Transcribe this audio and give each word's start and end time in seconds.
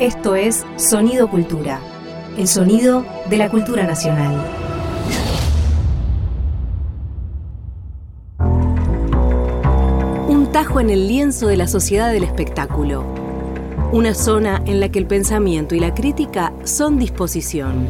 Esto 0.00 0.34
es 0.34 0.66
Sonido 0.76 1.26
Cultura, 1.30 1.80
el 2.36 2.46
sonido 2.48 3.06
de 3.30 3.38
la 3.38 3.48
cultura 3.48 3.86
nacional. 3.86 4.44
Un 10.28 10.50
tajo 10.52 10.80
en 10.80 10.90
el 10.90 11.08
lienzo 11.08 11.46
de 11.46 11.56
la 11.56 11.66
sociedad 11.66 12.12
del 12.12 12.24
espectáculo. 12.24 13.06
Una 13.90 14.12
zona 14.12 14.62
en 14.66 14.80
la 14.80 14.90
que 14.90 14.98
el 14.98 15.06
pensamiento 15.06 15.74
y 15.74 15.80
la 15.80 15.94
crítica 15.94 16.52
son 16.64 16.98
disposición. 16.98 17.86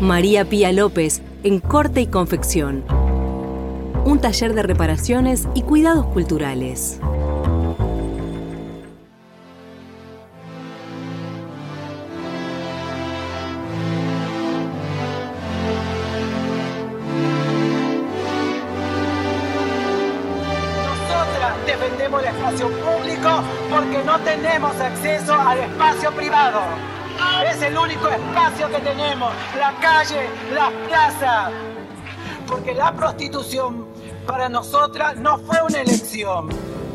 María 0.00 0.44
Pía 0.44 0.72
López 0.72 1.22
en 1.44 1.60
corte 1.60 2.00
y 2.00 2.08
confección. 2.08 2.82
Un 4.04 4.18
taller 4.18 4.54
de 4.54 4.64
reparaciones 4.64 5.46
y 5.54 5.62
cuidados 5.62 6.06
culturales. 6.06 6.98
Tenemos 24.60 24.80
acceso 24.80 25.34
al 25.34 25.58
espacio 25.58 26.12
privado. 26.12 26.60
Es 27.46 27.62
el 27.62 27.78
único 27.78 28.08
espacio 28.08 28.68
que 28.68 28.78
tenemos, 28.80 29.32
la 29.58 29.72
calle, 29.80 30.28
la 30.52 30.70
plaza. 30.86 31.50
Porque 32.46 32.74
la 32.74 32.92
prostitución 32.92 33.86
para 34.26 34.50
nosotras 34.50 35.16
no 35.16 35.38
fue 35.38 35.62
una 35.62 35.80
elección. 35.80 36.50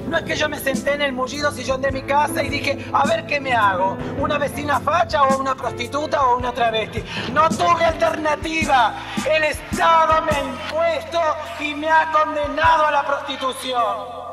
No 0.07 0.17
es 0.17 0.23
que 0.25 0.35
yo 0.35 0.47
me 0.47 0.59
senté 0.59 0.93
en 0.93 1.01
el 1.01 1.13
mullido 1.13 1.51
sillón 1.51 1.81
de 1.81 1.91
mi 1.91 2.03
casa 2.03 2.43
y 2.43 2.49
dije, 2.49 2.85
a 2.93 3.03
ver 3.07 3.25
qué 3.25 3.39
me 3.39 3.53
hago, 3.53 3.97
una 4.19 4.37
vecina 4.37 4.79
facha 4.79 5.23
o 5.23 5.39
una 5.39 5.55
prostituta 5.55 6.23
o 6.27 6.37
una 6.37 6.51
travesti. 6.51 7.03
No 7.33 7.49
tuve 7.49 7.83
alternativa. 7.83 8.93
El 9.27 9.43
Estado 9.43 10.21
me 10.21 10.31
ha 10.31 10.43
impuesto 10.43 11.19
y 11.59 11.73
me 11.73 11.89
ha 11.89 12.11
condenado 12.11 12.85
a 12.85 12.91
la 12.91 13.05
prostitución 13.07 14.24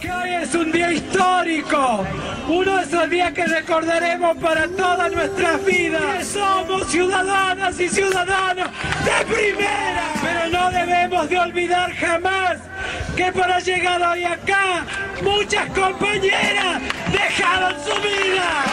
que 0.00 0.10
hoy 0.10 0.30
es 0.30 0.54
un 0.54 0.72
día 0.72 0.92
histórico, 0.92 2.04
uno 2.48 2.76
de 2.76 2.82
esos 2.82 3.10
días 3.10 3.32
que 3.32 3.44
recordaremos 3.46 4.36
para 4.38 4.68
todas 4.68 5.12
nuestras 5.12 5.64
vidas. 5.64 6.18
Que 6.18 6.24
somos 6.24 6.86
ciudadanas 6.88 7.78
y 7.80 7.88
ciudadanos 7.88 8.70
de 9.04 9.34
primera, 9.34 10.02
pero 10.22 10.48
no 10.50 10.70
debemos 10.70 11.28
de 11.28 11.38
olvidar 11.38 11.92
jamás 11.94 12.58
que 13.16 13.32
para 13.32 13.58
llegar 13.60 14.02
hoy 14.02 14.24
acá 14.24 14.84
muchas 15.22 15.68
compañeras 15.70 16.82
dejaron 17.12 17.74
su 17.82 17.94
vida. 18.02 18.64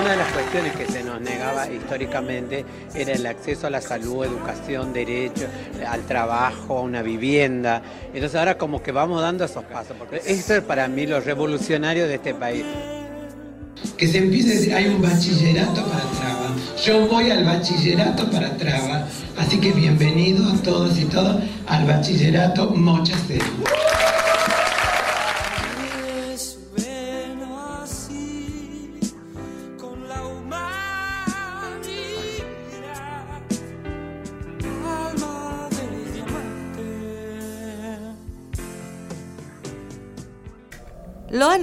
Una 0.00 0.10
de 0.10 0.16
las 0.16 0.28
que 0.54 0.86
se 0.86 1.02
nos 1.02 1.20
negaba 1.20 1.68
históricamente 1.68 2.64
era 2.94 3.12
el 3.12 3.26
acceso 3.26 3.66
a 3.66 3.70
la 3.70 3.80
salud, 3.80 4.24
educación, 4.24 4.92
derecho, 4.92 5.46
al 5.84 6.02
trabajo, 6.02 6.78
a 6.78 6.82
una 6.82 7.02
vivienda. 7.02 7.82
Entonces 8.12 8.36
ahora 8.36 8.56
como 8.56 8.80
que 8.80 8.92
vamos 8.92 9.20
dando 9.20 9.44
esos 9.44 9.64
pasos, 9.64 9.96
porque 9.98 10.22
eso 10.24 10.54
es 10.54 10.62
para 10.62 10.86
mí 10.86 11.06
lo 11.08 11.18
revolucionario 11.18 12.06
de 12.06 12.14
este 12.14 12.34
país. 12.34 12.64
Que 13.96 14.06
se 14.06 14.18
empiece 14.18 14.52
a 14.52 14.54
decir, 14.54 14.74
hay 14.74 14.86
un 14.86 15.02
bachillerato 15.02 15.84
para 15.86 16.04
traba. 16.04 16.54
Yo 16.84 17.08
voy 17.08 17.30
al 17.32 17.44
bachillerato 17.44 18.30
para 18.30 18.56
traba. 18.56 19.08
Así 19.36 19.58
que 19.58 19.72
bienvenidos 19.72 20.62
todos 20.62 20.96
y 21.00 21.06
todas 21.06 21.36
al 21.66 21.84
bachillerato 21.84 22.70
Mocha 22.70 23.16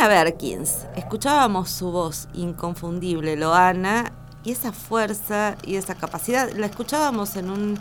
Loana 0.01 0.23
Berkins. 0.23 0.87
Escuchábamos 0.95 1.69
su 1.69 1.91
voz 1.91 2.27
inconfundible, 2.33 3.35
Loana, 3.35 4.11
y 4.43 4.51
esa 4.51 4.71
fuerza 4.71 5.55
y 5.63 5.75
esa 5.75 5.93
capacidad. 5.93 6.51
La 6.53 6.65
escuchábamos 6.65 7.35
en 7.35 7.51
un 7.51 7.79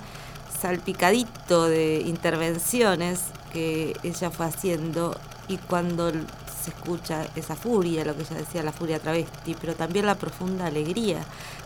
salpicadito 0.60 1.66
de 1.66 2.02
intervenciones 2.04 3.20
que 3.54 3.96
ella 4.02 4.30
fue 4.30 4.44
haciendo 4.44 5.16
y 5.48 5.56
cuando 5.56 6.12
se 6.12 6.70
escucha 6.70 7.26
esa 7.36 7.56
furia, 7.56 8.04
lo 8.04 8.14
que 8.14 8.22
ella 8.22 8.36
decía, 8.36 8.62
la 8.62 8.72
furia 8.72 8.98
travesti, 8.98 9.56
pero 9.58 9.74
también 9.74 10.04
la 10.04 10.16
profunda 10.16 10.66
alegría 10.66 11.24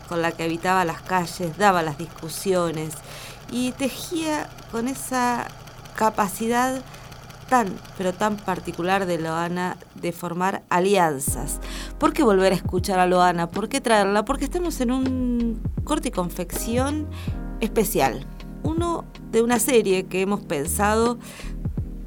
con 0.08 0.22
la 0.22 0.30
que 0.30 0.44
habitaba 0.44 0.84
las 0.84 1.02
calles, 1.02 1.58
daba 1.58 1.82
las 1.82 1.98
discusiones 1.98 2.94
y 3.50 3.72
tejía 3.72 4.48
con 4.70 4.86
esa 4.86 5.48
capacidad 5.96 6.80
tan, 7.48 7.74
pero 7.96 8.12
tan 8.12 8.36
particular 8.36 9.06
de 9.06 9.18
Loana 9.18 9.76
de 9.94 10.12
formar 10.12 10.62
alianzas. 10.68 11.60
¿Por 11.98 12.12
qué 12.12 12.22
volver 12.22 12.52
a 12.52 12.56
escuchar 12.56 12.98
a 12.98 13.06
Loana? 13.06 13.50
¿Por 13.50 13.68
qué 13.68 13.80
traerla? 13.80 14.24
Porque 14.24 14.44
estamos 14.44 14.80
en 14.80 14.90
un 14.90 15.60
corte 15.84 16.08
y 16.08 16.12
confección 16.12 17.06
especial. 17.60 18.26
Uno 18.62 19.04
de 19.30 19.42
una 19.42 19.58
serie 19.58 20.06
que 20.06 20.22
hemos 20.22 20.40
pensado 20.40 21.18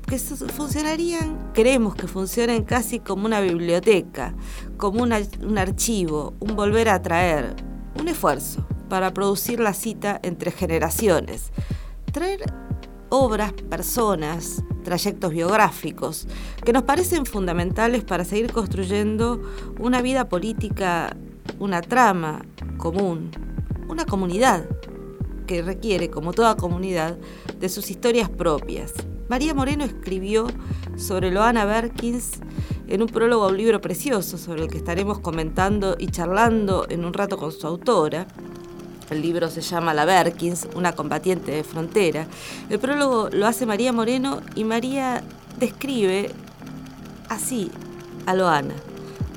que 0.08 0.18
funcionarían, 0.18 1.52
queremos 1.54 1.94
que 1.94 2.08
funcionen 2.08 2.64
casi 2.64 3.00
como 3.00 3.26
una 3.26 3.42
biblioteca, 3.42 4.34
como 4.78 5.04
un 5.04 5.58
archivo, 5.58 6.34
un 6.40 6.56
volver 6.56 6.88
a 6.88 7.02
traer, 7.02 7.56
un 8.00 8.08
esfuerzo 8.08 8.66
para 8.88 9.14
producir 9.14 9.60
la 9.60 9.74
cita 9.74 10.20
entre 10.24 10.52
generaciones. 10.52 11.52
Traer 12.14 12.40
obras, 13.10 13.54
personas, 13.54 14.64
trayectos 14.84 15.32
biográficos, 15.32 16.28
que 16.64 16.74
nos 16.74 16.84
parecen 16.84 17.26
fundamentales 17.26 18.04
para 18.04 18.26
seguir 18.26 18.52
construyendo 18.52 19.42
una 19.80 20.02
vida 20.02 20.30
política, 20.30 21.16
una 21.60 21.82
trama 21.82 22.46
común, 22.78 23.32
una 23.88 24.06
comunidad 24.06 24.68
que 25.46 25.62
requiere, 25.62 26.10
como 26.10 26.34
toda 26.34 26.58
comunidad, 26.58 27.18
de 27.60 27.70
sus 27.70 27.90
historias 27.90 28.30
propias. 28.30 28.94
María 29.30 29.54
Moreno 29.54 29.84
escribió 29.84 30.48
sobre 30.96 31.32
Loana 31.32 31.66
Berkins 31.66 32.40
en 32.88 33.02
un 33.02 33.08
prólogo 33.08 33.46
a 33.46 33.50
un 33.50 33.58
libro 33.58 33.82
precioso 33.82 34.38
sobre 34.38 34.64
el 34.64 34.70
que 34.70 34.78
estaremos 34.78 35.20
comentando 35.20 35.96
y 36.00 36.08
charlando 36.08 36.86
en 36.90 37.04
un 37.04 37.14
rato 37.14 37.38
con 37.38 37.52
su 37.52 37.68
autora, 37.68 38.28
el 39.10 39.22
libro 39.22 39.50
se 39.50 39.62
llama 39.62 39.94
La 39.94 40.06
Berkins, 40.06 40.68
una 40.76 40.94
combatiente 40.94 41.52
de 41.52 41.64
frontera. 41.64 42.28
El 42.70 42.80
prólogo 42.80 43.30
lo 43.32 43.48
hace 43.48 43.66
María 43.66 43.94
Moreno 43.94 44.42
y 44.56 44.64
María 44.64 45.24
describe 45.60 46.32
así 47.30 47.72
a 48.26 48.34
Loana. 48.34 48.76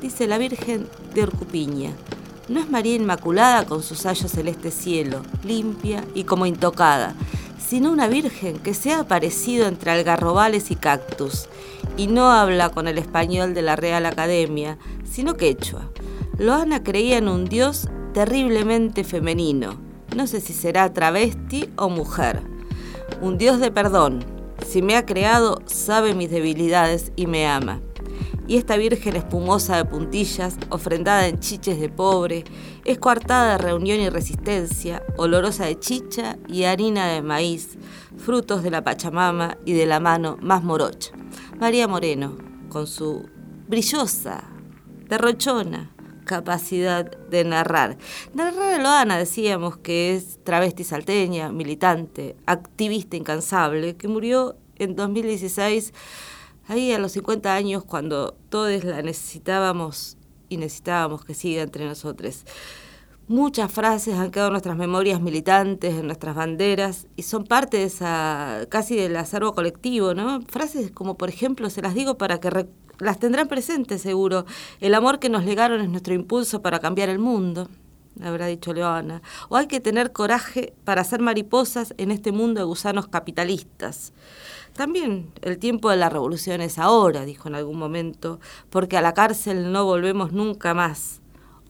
Dice 0.01 0.27
la 0.27 0.39
Virgen 0.39 0.89
de 1.15 1.23
Orcupiña. 1.23 1.93
No 2.49 2.59
es 2.59 2.69
María 2.69 2.97
Inmaculada 2.97 3.65
con 3.65 3.83
su 3.83 3.95
sayo 3.95 4.29
celeste 4.29 4.73
cielo, 4.73 5.23
limpia 5.45 6.05
y 6.15 6.25
como 6.25 6.47
intocada, 6.47 7.15
sino 7.65 7.93
una 7.93 8.09
Virgen 8.09 8.59
que 8.59 8.75
se 8.75 8.93
ha 8.93 9.01
aparecido 9.01 9.69
entre 9.69 9.93
algarrobales 9.93 10.73
y 10.73 10.75
cactus, 10.75 11.49
y 11.97 12.09
no 12.09 12.33
habla 12.33 12.71
con 12.71 12.89
el 12.89 12.99
español 12.99 13.55
de 13.55 13.63
la 13.63 13.77
Real 13.77 14.05
Academia, 14.05 14.79
sino 15.09 15.37
quechua. 15.37 15.89
Loana 16.39 16.83
creía 16.83 17.19
en 17.19 17.29
un 17.29 17.45
Dios 17.45 17.87
terriblemente 18.13 19.05
femenino. 19.05 19.81
No 20.17 20.27
sé 20.27 20.41
si 20.41 20.53
será 20.53 20.93
travesti 20.93 21.69
o 21.77 21.89
mujer. 21.89 22.43
Un 23.21 23.39
Dios 23.39 23.61
de 23.61 23.71
perdón. 23.71 24.25
Si 24.67 24.83
me 24.83 24.97
ha 24.97 25.07
creado, 25.07 25.63
sabe 25.67 26.15
mis 26.15 26.31
debilidades 26.31 27.13
y 27.17 27.27
me 27.27 27.47
ama. 27.47 27.81
Y 28.47 28.57
esta 28.57 28.77
Virgen 28.77 29.15
espumosa 29.15 29.77
de 29.77 29.85
puntillas, 29.85 30.57
ofrendada 30.71 31.29
en 31.29 31.39
chiches 31.39 31.79
de 31.81 31.89
pobre, 31.89 32.43
es 32.85 32.99
coartada 32.99 33.53
de 33.53 33.59
reunión 33.59 34.01
y 34.01 34.09
resistencia, 34.09 35.05
olorosa 35.17 35.67
de 35.67 35.79
chicha 35.79 36.37
y 36.49 36.65
harina 36.65 37.07
de 37.07 37.23
maíz, 37.23 37.79
frutos 38.19 38.65
de 38.65 38.73
la 38.73 38.83
Pachamama 38.83 39.57
y 39.65 39.75
de 39.75 39.87
la 39.87 40.01
mano 40.01 40.37
más 40.41 40.65
morocha. 40.65 41.13
María 41.61 41.87
Moreno, 41.87 42.37
con 42.69 42.89
su 42.89 43.29
brillosa, 43.69 44.43
derrochona, 45.09 45.93
capacidad 46.31 47.11
de 47.11 47.43
narrar. 47.43 47.99
Narrar 48.35 48.75
a 48.75 48.79
Loana 48.79 49.19
decíamos 49.19 49.77
que 49.79 50.15
es 50.15 50.39
travesti 50.45 50.85
salteña, 50.85 51.51
militante, 51.51 52.37
activista 52.47 53.17
incansable, 53.17 53.97
que 53.97 54.07
murió 54.07 54.55
en 54.77 54.95
2016, 54.95 55.93
ahí 56.69 56.93
a 56.93 57.01
los 57.01 57.11
50 57.13 57.53
años, 57.53 57.85
cuando 57.85 58.37
todos 58.49 58.85
la 58.85 59.03
necesitábamos 59.03 60.19
y 60.49 60.59
necesitábamos 60.59 61.25
que 61.25 61.35
siga 61.35 61.63
entre 61.63 61.85
nosotros. 61.85 62.45
Muchas 63.31 63.71
frases 63.71 64.15
han 64.15 64.33
quedado 64.33 64.49
en 64.49 64.55
nuestras 64.55 64.77
memorias 64.77 65.21
militantes, 65.21 65.95
en 65.95 66.07
nuestras 66.07 66.35
banderas, 66.35 67.07
y 67.15 67.23
son 67.23 67.45
parte 67.45 67.77
de 67.77 67.85
esa, 67.85 68.67
casi 68.69 68.97
del 68.97 69.15
acervo 69.15 69.55
colectivo, 69.55 70.15
¿no? 70.15 70.41
Frases 70.49 70.91
como, 70.91 71.17
por 71.17 71.29
ejemplo, 71.29 71.71
se 71.71 71.81
las 71.81 71.95
digo 71.95 72.19
para 72.19 72.41
que 72.41 72.67
las 72.99 73.21
tendrán 73.21 73.47
presentes 73.47 74.03
seguro. 74.03 74.47
El 74.81 74.95
amor 74.95 75.21
que 75.21 75.29
nos 75.29 75.45
legaron 75.45 75.81
es 75.81 75.89
nuestro 75.89 76.13
impulso 76.13 76.61
para 76.61 76.81
cambiar 76.81 77.09
el 77.09 77.21
mundo, 77.21 77.69
habrá 78.21 78.47
dicho 78.47 78.73
Leona. 78.73 79.23
O 79.49 79.55
hay 79.55 79.69
que 79.69 79.79
tener 79.79 80.11
coraje 80.11 80.75
para 80.83 81.03
hacer 81.03 81.21
mariposas 81.21 81.95
en 81.99 82.11
este 82.11 82.33
mundo 82.33 82.59
de 82.59 82.67
gusanos 82.67 83.07
capitalistas. 83.07 84.13
También 84.73 85.31
el 85.43 85.59
tiempo 85.59 85.89
de 85.91 85.99
la 85.99 86.09
revolución 86.09 86.61
es 86.63 86.81
ahora, 86.81 87.25
dijo 87.25 87.47
en 87.47 87.55
algún 87.55 87.79
momento, 87.79 88.41
porque 88.71 88.97
a 88.97 89.03
la 89.03 89.15
cárcel 89.15 89.71
no 89.71 89.85
volvemos 89.85 90.33
nunca 90.33 90.75
más. 90.75 91.20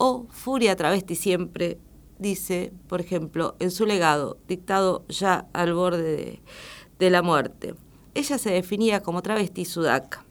O 0.03 0.27
Furia 0.31 0.77
Travesti 0.77 1.15
siempre, 1.15 1.79
dice, 2.19 2.73
por 2.89 3.03
ejemplo, 3.03 3.55
en 3.59 3.71
su 3.71 3.85
legado, 3.85 4.39
dictado 4.49 5.05
ya 5.09 5.47
al 5.53 5.75
borde 5.75 6.41
de, 6.99 7.11
la 7.11 7.21
muerte. 7.21 7.75
Ella 8.15 8.39
se 8.39 8.51
definía 8.51 9.03
como 9.03 9.21
travesti 9.21 9.67
sudaca. 9.67 10.25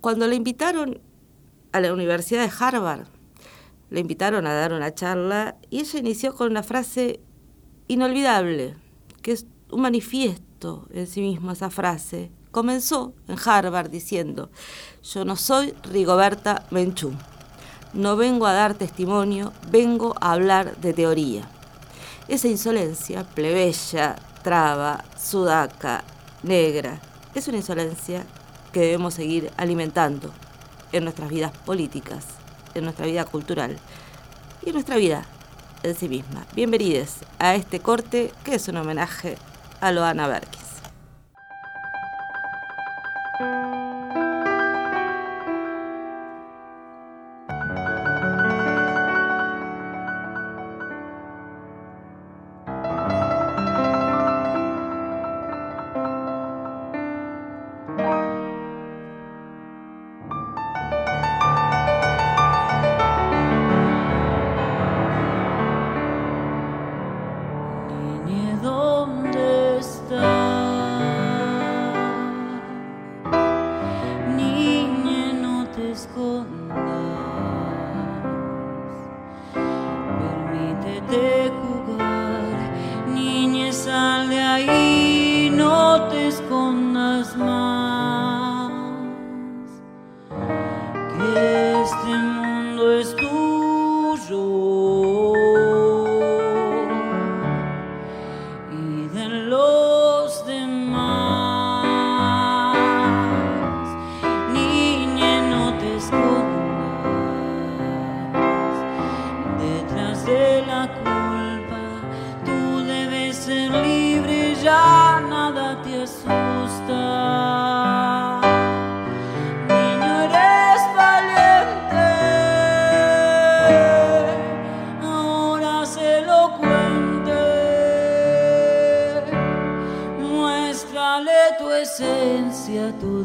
Cuando 0.00 0.26
le 0.26 0.34
invitaron 0.34 0.98
a 1.72 1.80
la 1.80 1.92
Universidad 1.92 2.40
de 2.40 2.52
Harvard, 2.58 3.06
le 3.90 4.00
invitaron 4.00 4.46
a 4.46 4.54
dar 4.54 4.72
una 4.72 4.94
charla 4.94 5.58
y 5.68 5.80
ella 5.80 5.98
inició 5.98 6.34
con 6.34 6.50
una 6.50 6.62
frase 6.62 7.20
inolvidable, 7.88 8.76
que 9.20 9.32
es 9.32 9.46
un 9.70 9.82
manifiesto 9.82 10.88
en 10.90 11.06
sí 11.06 11.20
mismo 11.20 11.52
esa 11.52 11.68
frase. 11.68 12.30
Comenzó 12.50 13.12
en 13.28 13.36
Harvard 13.44 13.90
diciendo, 13.90 14.50
yo 15.02 15.26
no 15.26 15.36
soy 15.36 15.74
Rigoberta 15.82 16.66
Menchú, 16.70 17.12
no 17.96 18.14
vengo 18.14 18.46
a 18.46 18.52
dar 18.52 18.74
testimonio, 18.74 19.52
vengo 19.70 20.14
a 20.20 20.32
hablar 20.32 20.76
de 20.76 20.92
teoría. 20.92 21.48
Esa 22.28 22.46
insolencia, 22.46 23.24
plebeya, 23.24 24.16
traba, 24.42 25.02
sudaca, 25.18 26.04
negra, 26.42 27.00
es 27.34 27.48
una 27.48 27.56
insolencia 27.56 28.24
que 28.72 28.80
debemos 28.80 29.14
seguir 29.14 29.50
alimentando 29.56 30.30
en 30.92 31.04
nuestras 31.04 31.30
vidas 31.30 31.52
políticas, 31.64 32.24
en 32.74 32.84
nuestra 32.84 33.06
vida 33.06 33.24
cultural 33.24 33.78
y 34.62 34.68
en 34.68 34.74
nuestra 34.74 34.96
vida 34.96 35.24
en 35.82 35.96
sí 35.96 36.08
misma. 36.08 36.44
Bienvenidos 36.54 37.14
a 37.38 37.54
este 37.54 37.80
corte 37.80 38.30
que 38.44 38.56
es 38.56 38.68
un 38.68 38.76
homenaje 38.76 39.38
a 39.80 39.90
Loana 39.90 40.28
Berkis. 40.28 40.65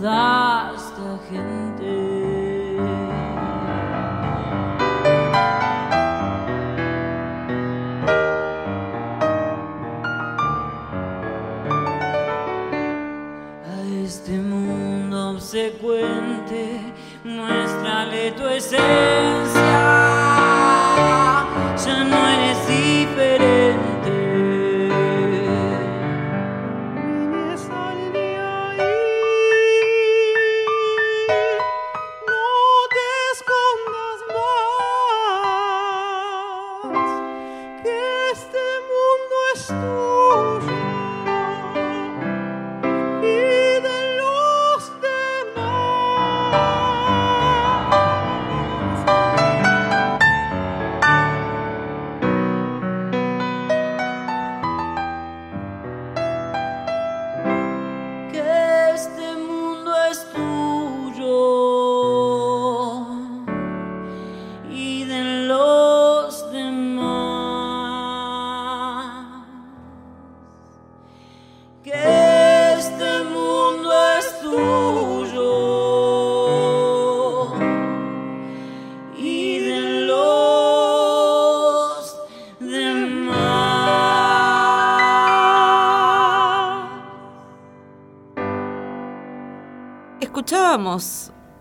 mudar. 0.02 0.41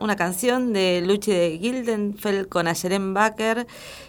Una 0.00 0.16
canción 0.16 0.72
de 0.72 1.02
Luchi 1.04 1.32
de 1.32 1.58
Gildenfeld 1.58 2.48
con 2.48 2.66
Ayeren 2.66 3.12
Becker, 3.12 3.66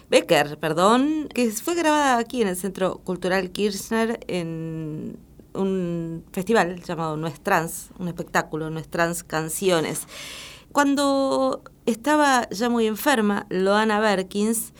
Becker, 0.08 0.58
perdón, 0.58 1.28
que 1.34 1.50
fue 1.50 1.74
grabada 1.74 2.16
aquí 2.16 2.40
en 2.40 2.48
el 2.48 2.56
Centro 2.56 2.96
Cultural 3.04 3.50
Kirchner 3.50 4.20
en 4.28 5.18
un 5.52 6.24
festival 6.32 6.82
llamado 6.82 7.18
Nuestrans, 7.18 7.90
un 7.98 8.08
espectáculo, 8.08 8.70
Nuestrans 8.70 9.22
Canciones. 9.22 10.06
Cuando 10.72 11.62
estaba 11.84 12.48
ya 12.48 12.70
muy 12.70 12.86
enferma, 12.86 13.46
Loana 13.50 14.00
Berkins 14.00 14.72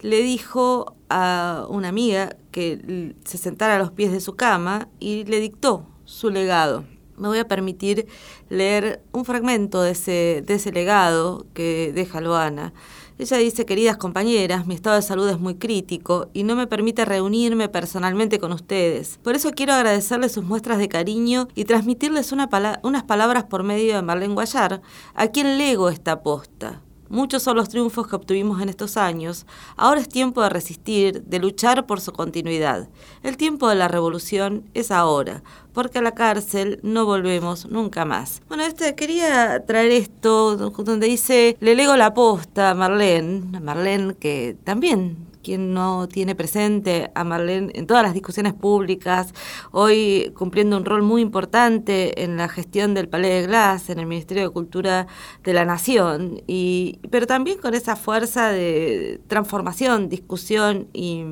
le 0.00 0.22
dijo 0.22 0.96
a 1.10 1.66
una 1.68 1.88
amiga 1.88 2.36
que 2.50 3.14
se 3.26 3.36
sentara 3.36 3.76
a 3.76 3.78
los 3.78 3.90
pies 3.90 4.10
de 4.10 4.20
su 4.20 4.36
cama 4.36 4.88
y 5.00 5.24
le 5.24 5.38
dictó 5.40 5.86
su 6.06 6.30
legado 6.30 6.93
me 7.16 7.28
voy 7.28 7.38
a 7.38 7.48
permitir 7.48 8.06
leer 8.48 9.02
un 9.12 9.24
fragmento 9.24 9.82
de 9.82 9.92
ese, 9.92 10.42
de 10.46 10.54
ese 10.54 10.72
legado 10.72 11.46
que 11.54 11.92
deja 11.94 12.20
Loana. 12.20 12.72
Ella 13.16 13.36
dice, 13.36 13.64
queridas 13.64 13.96
compañeras, 13.96 14.66
mi 14.66 14.74
estado 14.74 14.96
de 14.96 15.02
salud 15.02 15.28
es 15.28 15.38
muy 15.38 15.54
crítico 15.54 16.30
y 16.32 16.42
no 16.42 16.56
me 16.56 16.66
permite 16.66 17.04
reunirme 17.04 17.68
personalmente 17.68 18.40
con 18.40 18.52
ustedes. 18.52 19.20
Por 19.22 19.36
eso 19.36 19.52
quiero 19.52 19.72
agradecerles 19.72 20.32
sus 20.32 20.42
muestras 20.42 20.78
de 20.78 20.88
cariño 20.88 21.46
y 21.54 21.64
transmitirles 21.64 22.32
unas 22.32 23.04
palabras 23.04 23.44
por 23.44 23.62
medio 23.62 23.94
de 23.94 24.02
Marlene 24.02 24.34
Guayar, 24.34 24.82
a 25.14 25.28
quien 25.28 25.58
lego 25.58 25.90
esta 25.90 26.24
posta. 26.24 26.82
Muchos 27.14 27.44
son 27.44 27.56
los 27.56 27.68
triunfos 27.68 28.08
que 28.08 28.16
obtuvimos 28.16 28.60
en 28.60 28.68
estos 28.68 28.96
años. 28.96 29.46
Ahora 29.76 30.00
es 30.00 30.08
tiempo 30.08 30.42
de 30.42 30.48
resistir, 30.48 31.22
de 31.22 31.38
luchar 31.38 31.86
por 31.86 32.00
su 32.00 32.10
continuidad. 32.10 32.88
El 33.22 33.36
tiempo 33.36 33.68
de 33.68 33.76
la 33.76 33.86
revolución 33.86 34.64
es 34.74 34.90
ahora, 34.90 35.44
porque 35.72 36.00
a 36.00 36.02
la 36.02 36.16
cárcel 36.16 36.80
no 36.82 37.06
volvemos 37.06 37.66
nunca 37.66 38.04
más. 38.04 38.42
Bueno, 38.48 38.64
este, 38.64 38.96
quería 38.96 39.64
traer 39.64 39.92
esto 39.92 40.56
donde 40.56 41.06
dice, 41.06 41.56
le 41.60 41.76
lego 41.76 41.94
la 41.96 42.14
posta 42.14 42.70
a 42.70 42.74
Marlene, 42.74 43.60
Marlene 43.60 44.14
que 44.14 44.56
también 44.64 45.33
quien 45.44 45.72
no 45.72 46.08
tiene 46.08 46.34
presente 46.34 47.12
a 47.14 47.22
Marlene 47.22 47.70
en 47.74 47.86
todas 47.86 48.02
las 48.02 48.14
discusiones 48.14 48.54
públicas, 48.54 49.32
hoy 49.70 50.32
cumpliendo 50.36 50.76
un 50.76 50.84
rol 50.84 51.02
muy 51.02 51.22
importante 51.22 52.24
en 52.24 52.36
la 52.36 52.48
gestión 52.48 52.94
del 52.94 53.08
Palais 53.08 53.42
de 53.42 53.46
Glass, 53.46 53.90
en 53.90 54.00
el 54.00 54.06
Ministerio 54.06 54.42
de 54.42 54.50
Cultura 54.50 55.06
de 55.44 55.52
la 55.52 55.64
Nación, 55.64 56.42
y, 56.48 56.98
pero 57.10 57.28
también 57.28 57.58
con 57.58 57.74
esa 57.74 57.94
fuerza 57.94 58.48
de 58.48 59.20
transformación, 59.28 60.08
discusión 60.08 60.88
y 60.92 61.24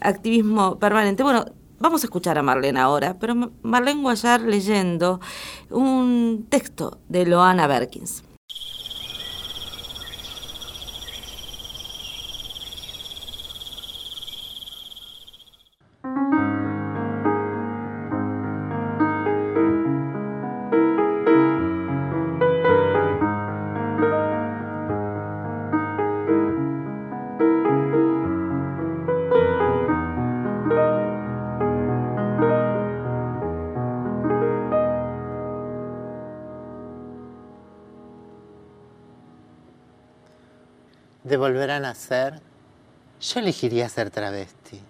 activismo 0.00 0.78
permanente. 0.78 1.22
Bueno, 1.22 1.46
Vamos 1.80 2.02
a 2.02 2.06
escuchar 2.06 2.36
a 2.38 2.42
Marlene 2.42 2.80
ahora, 2.80 3.16
pero 3.20 3.52
Marlene 3.62 4.02
Guayar 4.02 4.40
leyendo 4.40 5.20
un 5.70 6.46
texto 6.48 6.98
de 7.08 7.24
Loana 7.24 7.68
Berkins. 7.68 8.24
Volver 41.48 41.70
a 41.70 41.80
nacer, 41.80 42.40
yo 43.22 43.40
elegiría 43.40 43.88
ser 43.88 44.10
travesti. 44.10 44.82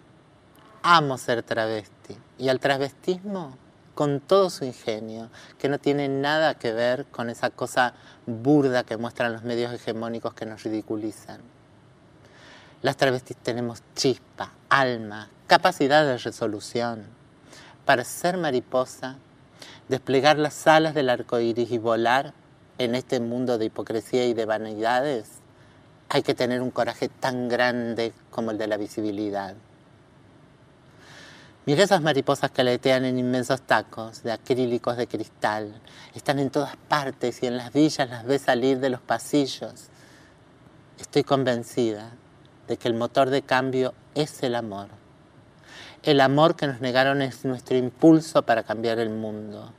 Amo 0.82 1.16
ser 1.16 1.44
travesti. 1.44 2.16
Y 2.36 2.48
al 2.48 2.58
travestismo, 2.58 3.56
con 3.94 4.18
todo 4.18 4.50
su 4.50 4.64
ingenio, 4.64 5.30
que 5.58 5.68
no 5.68 5.78
tiene 5.78 6.08
nada 6.08 6.54
que 6.54 6.72
ver 6.72 7.06
con 7.06 7.30
esa 7.30 7.50
cosa 7.50 7.94
burda 8.26 8.82
que 8.82 8.96
muestran 8.96 9.32
los 9.32 9.44
medios 9.44 9.72
hegemónicos 9.72 10.34
que 10.34 10.46
nos 10.46 10.64
ridiculizan. 10.64 11.40
Las 12.82 12.96
travestis 12.96 13.36
tenemos 13.36 13.82
chispa, 13.94 14.50
alma, 14.68 15.28
capacidad 15.46 16.04
de 16.04 16.18
resolución. 16.18 17.06
Para 17.84 18.02
ser 18.02 18.36
mariposa, 18.36 19.16
desplegar 19.88 20.38
las 20.38 20.66
alas 20.66 20.94
del 20.94 21.08
arco 21.08 21.38
iris 21.38 21.70
y 21.70 21.78
volar 21.78 22.34
en 22.78 22.96
este 22.96 23.20
mundo 23.20 23.58
de 23.58 23.66
hipocresía 23.66 24.26
y 24.26 24.34
de 24.34 24.44
vanidades 24.44 25.37
hay 26.08 26.22
que 26.22 26.34
tener 26.34 26.62
un 26.62 26.70
coraje 26.70 27.08
tan 27.08 27.48
grande 27.48 28.12
como 28.30 28.50
el 28.50 28.58
de 28.58 28.66
la 28.66 28.76
visibilidad. 28.76 29.54
Mira 31.66 31.84
esas 31.84 32.00
mariposas 32.00 32.50
que 32.50 32.62
aletean 32.62 33.04
en 33.04 33.18
inmensos 33.18 33.60
tacos 33.60 34.22
de 34.22 34.32
acrílicos 34.32 34.96
de 34.96 35.06
cristal. 35.06 35.82
Están 36.14 36.38
en 36.38 36.48
todas 36.48 36.76
partes 36.76 37.42
y 37.42 37.46
en 37.46 37.58
las 37.58 37.74
villas 37.74 38.08
las 38.08 38.24
ves 38.24 38.42
salir 38.42 38.80
de 38.80 38.88
los 38.88 39.02
pasillos. 39.02 39.88
Estoy 40.98 41.24
convencida 41.24 42.12
de 42.68 42.78
que 42.78 42.88
el 42.88 42.94
motor 42.94 43.28
de 43.28 43.42
cambio 43.42 43.92
es 44.14 44.42
el 44.42 44.54
amor. 44.54 44.88
El 46.02 46.22
amor 46.22 46.56
que 46.56 46.66
nos 46.66 46.80
negaron 46.80 47.20
es 47.20 47.44
nuestro 47.44 47.76
impulso 47.76 48.42
para 48.42 48.62
cambiar 48.62 48.98
el 48.98 49.10
mundo 49.10 49.74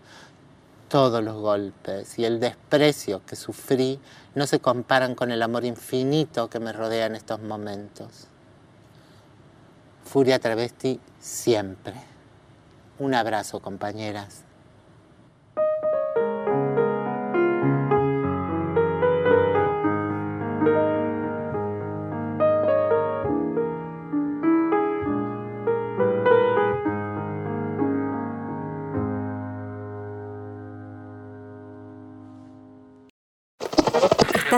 todos 0.89 1.23
los 1.23 1.35
golpes 1.35 2.17
y 2.19 2.25
el 2.25 2.39
desprecio 2.39 3.21
que 3.25 3.35
sufrí 3.35 3.99
no 4.35 4.47
se 4.47 4.59
comparan 4.59 5.15
con 5.15 5.31
el 5.31 5.41
amor 5.41 5.63
infinito 5.63 6.49
que 6.49 6.59
me 6.59 6.73
rodea 6.73 7.05
en 7.05 7.15
estos 7.15 7.39
momentos. 7.41 8.27
Furia 10.03 10.39
travesti 10.39 10.99
siempre. 11.19 11.93
Un 12.97 13.13
abrazo, 13.13 13.61
compañeras. 13.61 14.48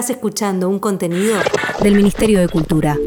Estás 0.02 0.16
escuchando 0.16 0.68
un 0.68 0.80
contenido 0.80 1.38
del 1.84 1.94
Ministerio 1.94 2.40
de 2.40 2.48
Cultura. 2.48 2.98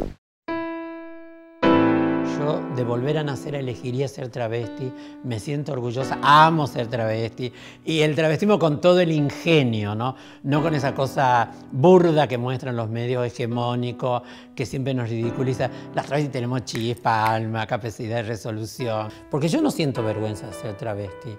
Yo 2.39 2.63
de 2.77 2.85
volver 2.85 3.19
a 3.19 3.25
nacer 3.25 3.57
elegiría 3.57 4.07
ser 4.07 4.29
travesti, 4.29 4.93
me 5.25 5.41
siento 5.41 5.73
orgullosa, 5.73 6.21
amo 6.23 6.69
ser 6.69 6.87
travesti 6.87 7.53
y 7.85 8.03
el 8.03 8.15
travestismo 8.15 8.61
con 8.61 8.81
todo 8.81 9.01
el 9.01 9.11
ingenio, 9.11 9.97
¿no? 9.97 10.15
No 10.45 10.63
con 10.63 10.73
esa 10.73 10.95
cosa 10.95 11.51
burda 11.73 12.29
que 12.29 12.39
muestran 12.39 12.77
los 12.77 12.89
medios 12.89 13.27
hegemónicos 13.27 14.23
que 14.55 14.65
siempre 14.65 14.95
nos 14.95 15.09
ridiculiza. 15.09 15.69
Las 15.97 16.07
travestis 16.07 16.31
tenemos 16.31 16.65
chispa, 16.65 17.27
alma, 17.27 17.67
capacidad 17.67 18.19
de 18.19 18.23
resolución, 18.23 19.09
porque 19.29 19.49
yo 19.49 19.61
no 19.61 19.73
siento 19.73 20.05
vergüenza 20.05 20.47
de 20.47 20.53
ser 20.53 20.77
travesti. 20.77 21.37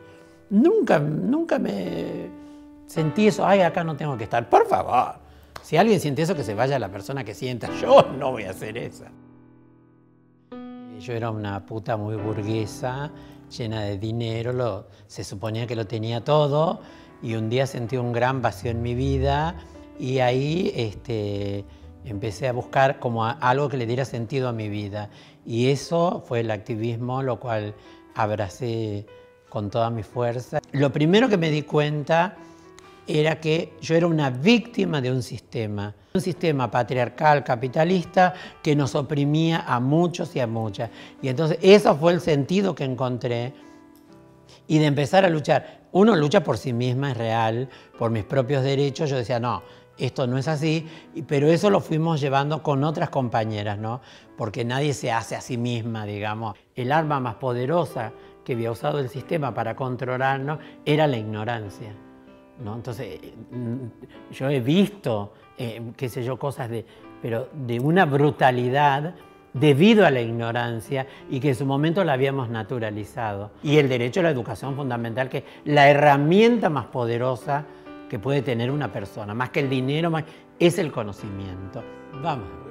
Nunca, 0.50 1.00
nunca 1.00 1.60
me 1.60 2.30
sentí 2.88 3.28
eso, 3.28 3.48
ay, 3.48 3.62
acá 3.62 3.86
no 3.86 3.96
tengo 3.96 4.18
que 4.18 4.26
estar. 4.26 4.50
Por 4.50 4.68
favor, 4.68 5.25
si 5.66 5.78
alguien 5.78 6.00
siente 6.00 6.22
eso, 6.22 6.36
que 6.36 6.44
se 6.44 6.54
vaya 6.54 6.78
la 6.78 6.92
persona 6.92 7.24
que 7.24 7.34
sienta. 7.34 7.68
Yo 7.82 8.04
no 8.20 8.32
voy 8.32 8.44
a 8.44 8.52
hacer 8.52 8.78
eso. 8.78 9.06
Yo 11.00 11.14
era 11.14 11.32
una 11.32 11.66
puta 11.66 11.98
muy 11.98 12.16
burguesa, 12.16 13.12
llena 13.50 13.82
de 13.82 13.98
dinero, 13.98 14.88
se 15.08 15.24
suponía 15.24 15.66
que 15.66 15.76
lo 15.76 15.88
tenía 15.88 16.24
todo 16.24 16.82
y 17.22 17.34
un 17.34 17.50
día 17.50 17.66
sentí 17.66 17.98
un 17.98 18.14
gran 18.14 18.44
vacío 18.44 18.70
en 18.70 18.84
mi 18.84 18.94
vida 18.94 19.56
y 20.00 20.20
ahí 20.20 20.72
este, 20.76 21.66
empecé 22.06 22.48
a 22.48 22.54
buscar 22.54 23.00
como 23.00 23.26
algo 23.26 23.68
que 23.68 23.78
le 23.78 23.88
diera 23.88 24.06
sentido 24.06 24.48
a 24.48 24.54
mi 24.54 24.70
vida. 24.70 25.10
Y 25.48 25.70
eso 25.70 26.24
fue 26.28 26.42
el 26.42 26.52
activismo, 26.52 27.24
lo 27.24 27.40
cual 27.40 27.74
abracé 28.14 29.08
con 29.50 29.72
toda 29.72 29.90
mi 29.90 30.04
fuerza. 30.04 30.60
Lo 30.72 30.92
primero 30.92 31.28
que 31.28 31.38
me 31.38 31.50
di 31.50 31.64
cuenta 31.64 32.38
era 33.08 33.40
que 33.40 33.74
yo 33.82 33.96
era 33.96 34.08
una 34.08 34.30
víctima 34.30 35.02
de 35.02 35.12
un 35.12 35.22
sistema, 35.22 35.94
un 36.14 36.22
sistema 36.22 36.70
patriarcal, 36.72 37.44
capitalista, 37.44 38.34
que 38.64 38.76
nos 38.76 38.96
oprimía 38.96 39.64
a 39.68 39.80
muchos 39.80 40.36
y 40.36 40.40
a 40.40 40.48
muchas. 40.48 40.90
Y 41.22 41.28
entonces 41.28 41.60
eso 41.62 41.96
fue 41.96 42.14
el 42.14 42.22
sentido 42.22 42.74
que 42.74 42.84
encontré 42.84 43.54
y 44.68 44.80
de 44.80 44.86
empezar 44.86 45.26
a 45.26 45.30
luchar. 45.30 45.86
Uno 45.92 46.16
lucha 46.16 46.44
por 46.44 46.58
sí 46.58 46.74
misma, 46.74 47.12
es 47.12 47.18
real, 47.18 47.70
por 47.98 48.12
mis 48.12 48.24
propios 48.24 48.64
derechos. 48.64 49.10
Yo 49.10 49.18
decía, 49.18 49.40
no, 49.40 49.62
esto 49.98 50.28
no 50.28 50.38
es 50.38 50.48
así, 50.48 50.86
pero 51.28 51.48
eso 51.48 51.70
lo 51.70 51.80
fuimos 51.80 52.20
llevando 52.20 52.64
con 52.64 52.84
otras 52.84 53.10
compañeras, 53.10 53.78
¿no? 53.78 54.02
Porque 54.36 54.66
nadie 54.66 54.94
se 54.94 55.12
hace 55.12 55.36
a 55.36 55.42
sí 55.42 55.58
misma, 55.58 56.06
digamos. 56.06 56.58
El 56.76 56.92
arma 56.92 57.20
más 57.20 57.36
poderosa 57.36 58.12
que 58.44 58.54
había 58.54 58.72
usado 58.72 59.00
el 59.00 59.10
sistema 59.10 59.54
para 59.54 59.76
controlarnos 59.76 60.60
era 60.86 61.08
la 61.08 61.18
ignorancia. 61.18 62.05
Entonces, 62.60 63.20
mm, 63.52 64.32
yo 64.32 64.50
he 64.50 64.60
visto, 64.60 65.34
eh, 65.58 65.82
qué 65.98 66.10
sé 66.10 66.24
yo, 66.24 66.38
cosas 66.38 66.70
de, 66.70 66.86
pero 67.22 67.50
de 67.54 67.80
una 67.80 68.06
brutalidad 68.06 69.16
debido 69.54 70.06
a 70.06 70.12
la 70.12 70.22
ignorancia 70.22 71.08
y 71.30 71.40
que 71.40 71.50
en 71.50 71.56
su 71.56 71.66
momento 71.66 72.04
la 72.04 72.14
habíamos 72.14 72.50
naturalizado. 72.50 73.52
Y 73.64 73.78
el 73.78 73.90
derecho 73.90 74.20
a 74.20 74.24
la 74.24 74.30
educación 74.30 74.76
fundamental, 74.76 75.30
que 75.30 75.40
es 75.40 75.44
la 75.66 75.90
herramienta 75.90 76.70
más 76.70 76.88
poderosa 76.88 77.66
que 78.10 78.20
puede 78.20 78.42
tener 78.42 78.70
una 78.70 78.92
persona, 78.92 79.34
más 79.34 79.50
que 79.50 79.62
el 79.62 79.70
dinero, 79.70 80.12
es 80.60 80.78
el 80.78 80.92
conocimiento. 80.92 81.84
Vamos. 82.22 82.65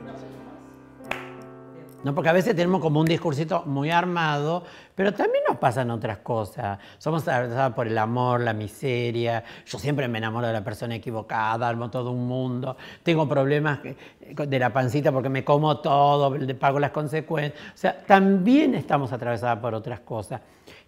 ¿No? 2.04 2.14
Porque 2.14 2.28
a 2.28 2.32
veces 2.32 2.54
tenemos 2.54 2.80
como 2.80 3.00
un 3.00 3.06
discursito 3.06 3.64
muy 3.66 3.90
armado, 3.90 4.62
pero 4.94 5.12
también 5.12 5.42
nos 5.48 5.58
pasan 5.58 5.90
otras 5.90 6.18
cosas. 6.18 6.78
Somos 6.98 7.22
atravesados 7.22 7.74
por 7.74 7.86
el 7.86 7.96
amor, 7.98 8.42
la 8.42 8.52
miseria. 8.52 9.42
Yo 9.66 9.78
siempre 9.78 10.06
me 10.06 10.18
enamoro 10.18 10.46
de 10.46 10.52
la 10.52 10.62
persona 10.62 10.94
equivocada, 10.94 11.66
armo 11.66 11.90
todo 11.90 12.12
un 12.12 12.28
mundo. 12.28 12.76
Tengo 13.02 13.28
problemas 13.28 13.80
de 13.82 14.58
la 14.58 14.72
pancita 14.72 15.10
porque 15.10 15.30
me 15.30 15.44
como 15.44 15.78
todo, 15.78 16.36
pago 16.60 16.78
las 16.78 16.90
consecuencias. 16.90 17.60
O 17.74 17.78
sea, 17.78 18.04
también 18.04 18.74
estamos 18.74 19.12
atravesados 19.12 19.58
por 19.60 19.74
otras 19.74 20.00
cosas. 20.00 20.40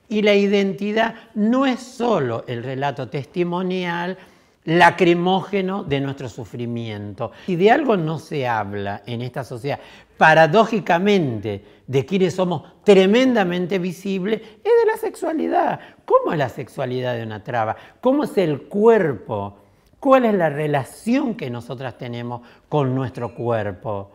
Y 0.08 0.22
la 0.22 0.34
identidad 0.34 1.14
no 1.34 1.66
es 1.66 1.80
solo 1.80 2.44
el 2.46 2.62
relato 2.62 3.08
testimonial, 3.08 4.16
lacrimógeno 4.66 5.84
de 5.84 6.00
nuestro 6.00 6.28
sufrimiento. 6.28 7.32
Si 7.46 7.56
de 7.56 7.70
algo 7.70 7.96
no 7.96 8.18
se 8.18 8.46
habla 8.46 9.02
en 9.06 9.22
esta 9.22 9.44
sociedad, 9.44 9.78
paradójicamente, 10.18 11.64
de 11.86 12.04
quienes 12.04 12.34
somos 12.34 12.62
tremendamente 12.84 13.78
visibles, 13.78 14.40
es 14.42 14.64
de 14.64 14.90
la 14.90 14.96
sexualidad. 14.98 15.80
¿Cómo 16.04 16.32
es 16.32 16.38
la 16.38 16.48
sexualidad 16.48 17.14
de 17.14 17.22
una 17.22 17.42
traba? 17.44 17.76
¿Cómo 18.00 18.24
es 18.24 18.36
el 18.36 18.62
cuerpo? 18.62 19.58
¿Cuál 20.00 20.24
es 20.24 20.34
la 20.34 20.50
relación 20.50 21.36
que 21.36 21.48
nosotras 21.48 21.96
tenemos 21.96 22.42
con 22.68 22.94
nuestro 22.94 23.34
cuerpo? 23.34 24.10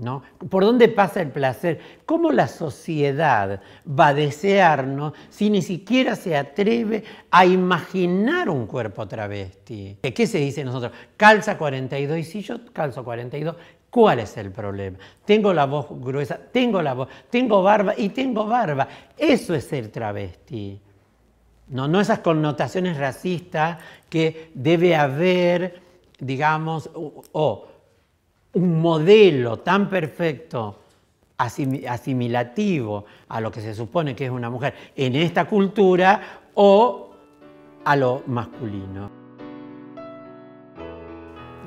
¿No? 0.00 0.22
¿Por 0.48 0.64
dónde 0.64 0.88
pasa 0.88 1.20
el 1.20 1.28
placer? 1.28 1.78
¿Cómo 2.06 2.32
la 2.32 2.48
sociedad 2.48 3.60
va 3.86 4.08
a 4.08 4.14
desearnos 4.14 5.12
si 5.28 5.50
ni 5.50 5.60
siquiera 5.60 6.16
se 6.16 6.34
atreve 6.38 7.04
a 7.30 7.44
imaginar 7.44 8.48
un 8.48 8.66
cuerpo 8.66 9.06
travesti? 9.06 9.98
¿Qué 10.00 10.26
se 10.26 10.38
dice 10.38 10.64
nosotros? 10.64 10.92
Calza 11.18 11.58
42 11.58 12.18
y 12.18 12.24
si 12.24 12.40
yo 12.40 12.72
calzo 12.72 13.04
42, 13.04 13.56
¿cuál 13.90 14.20
es 14.20 14.38
el 14.38 14.50
problema? 14.50 14.96
Tengo 15.26 15.52
la 15.52 15.66
voz 15.66 15.88
gruesa, 15.90 16.40
tengo 16.50 16.80
la 16.80 16.94
voz, 16.94 17.08
tengo 17.28 17.62
barba 17.62 17.92
y 17.94 18.08
tengo 18.08 18.46
barba. 18.46 18.88
Eso 19.18 19.54
es 19.54 19.64
ser 19.64 19.88
travesti. 19.88 20.80
No, 21.68 21.88
no 21.88 22.00
esas 22.00 22.20
connotaciones 22.20 22.96
racistas 22.96 23.76
que 24.08 24.50
debe 24.54 24.96
haber, 24.96 25.82
digamos, 26.18 26.88
o 27.32 27.69
un 28.52 28.80
modelo 28.80 29.58
tan 29.58 29.88
perfecto, 29.88 30.76
asimilativo 31.38 33.04
a 33.28 33.40
lo 33.40 33.50
que 33.50 33.60
se 33.60 33.74
supone 33.74 34.14
que 34.14 34.26
es 34.26 34.30
una 34.30 34.50
mujer 34.50 34.74
en 34.94 35.16
esta 35.16 35.46
cultura 35.46 36.42
o 36.54 37.10
a 37.84 37.96
lo 37.96 38.22
masculino. 38.26 39.10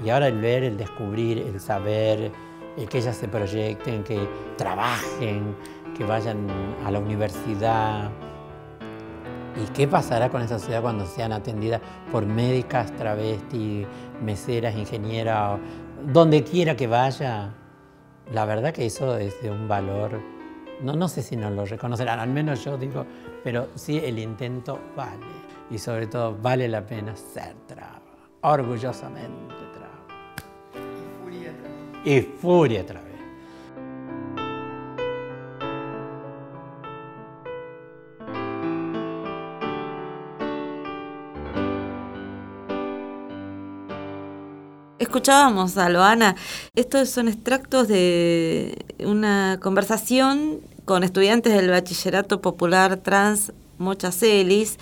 Y 0.06 0.10
ahora 0.10 0.28
el 0.28 0.40
ver, 0.40 0.64
el 0.64 0.78
descubrir, 0.78 1.40
el 1.40 1.60
saber, 1.60 2.32
el 2.78 2.90
que 2.90 2.98
ellas 2.98 3.16
se 3.16 3.28
proyecten, 3.28 4.04
que 4.04 4.28
trabajen, 4.58 5.56
que 5.98 6.04
vayan 6.04 6.48
a 6.86 6.92
la 6.92 7.00
universidad. 7.00 8.12
¿Y 9.56 9.72
qué 9.72 9.88
pasará 9.88 10.30
con 10.30 10.42
esa 10.42 10.60
sociedad 10.60 10.82
cuando 10.82 11.06
sean 11.06 11.32
atendidas 11.32 11.80
por 12.12 12.26
médicas, 12.26 12.92
travestis, 12.96 13.88
meseras, 14.22 14.76
ingenieras 14.76 15.60
donde 16.12 16.44
quiera 16.44 16.76
que 16.76 16.88
vaya, 16.88 17.54
la 18.32 18.46
verdad 18.46 18.74
que 18.74 18.86
eso 18.86 19.18
es 19.18 19.42
de 19.42 19.50
un 19.50 19.68
valor, 19.68 20.20
no, 20.82 20.96
no 20.96 21.08
sé 21.08 21.22
si 21.22 21.36
nos 21.36 21.52
lo 21.52 21.66
reconocerán, 21.66 22.20
al 22.20 22.30
menos 22.30 22.64
yo 22.64 22.78
digo, 22.78 23.06
pero 23.44 23.70
sí 23.76 24.00
el 24.04 24.20
intento 24.20 24.80
vale. 24.96 25.26
Y 25.70 25.78
sobre 25.78 26.08
todo 26.08 26.38
vale 26.40 26.68
la 26.68 26.86
pena 26.86 27.16
ser 27.16 27.56
traba, 27.68 28.02
orgullosamente 28.42 29.56
traba. 29.74 30.04
Y 30.74 31.24
furia 31.24 31.52
traba. 31.58 32.10
Y 32.10 32.22
furia 32.22 32.86
traba. 32.86 33.13
Escuchábamos 45.14 45.78
a 45.78 45.90
Loana, 45.90 46.36
estos 46.74 47.08
son 47.08 47.28
extractos 47.28 47.88
de 47.88 48.84
una 48.98 49.60
conversación 49.62 50.60
con 50.86 51.04
estudiantes 51.04 51.54
del 51.54 51.70
Bachillerato 51.70 52.42
Popular 52.42 52.98
Trans 52.98 53.54
Mochacelis, 53.78 54.80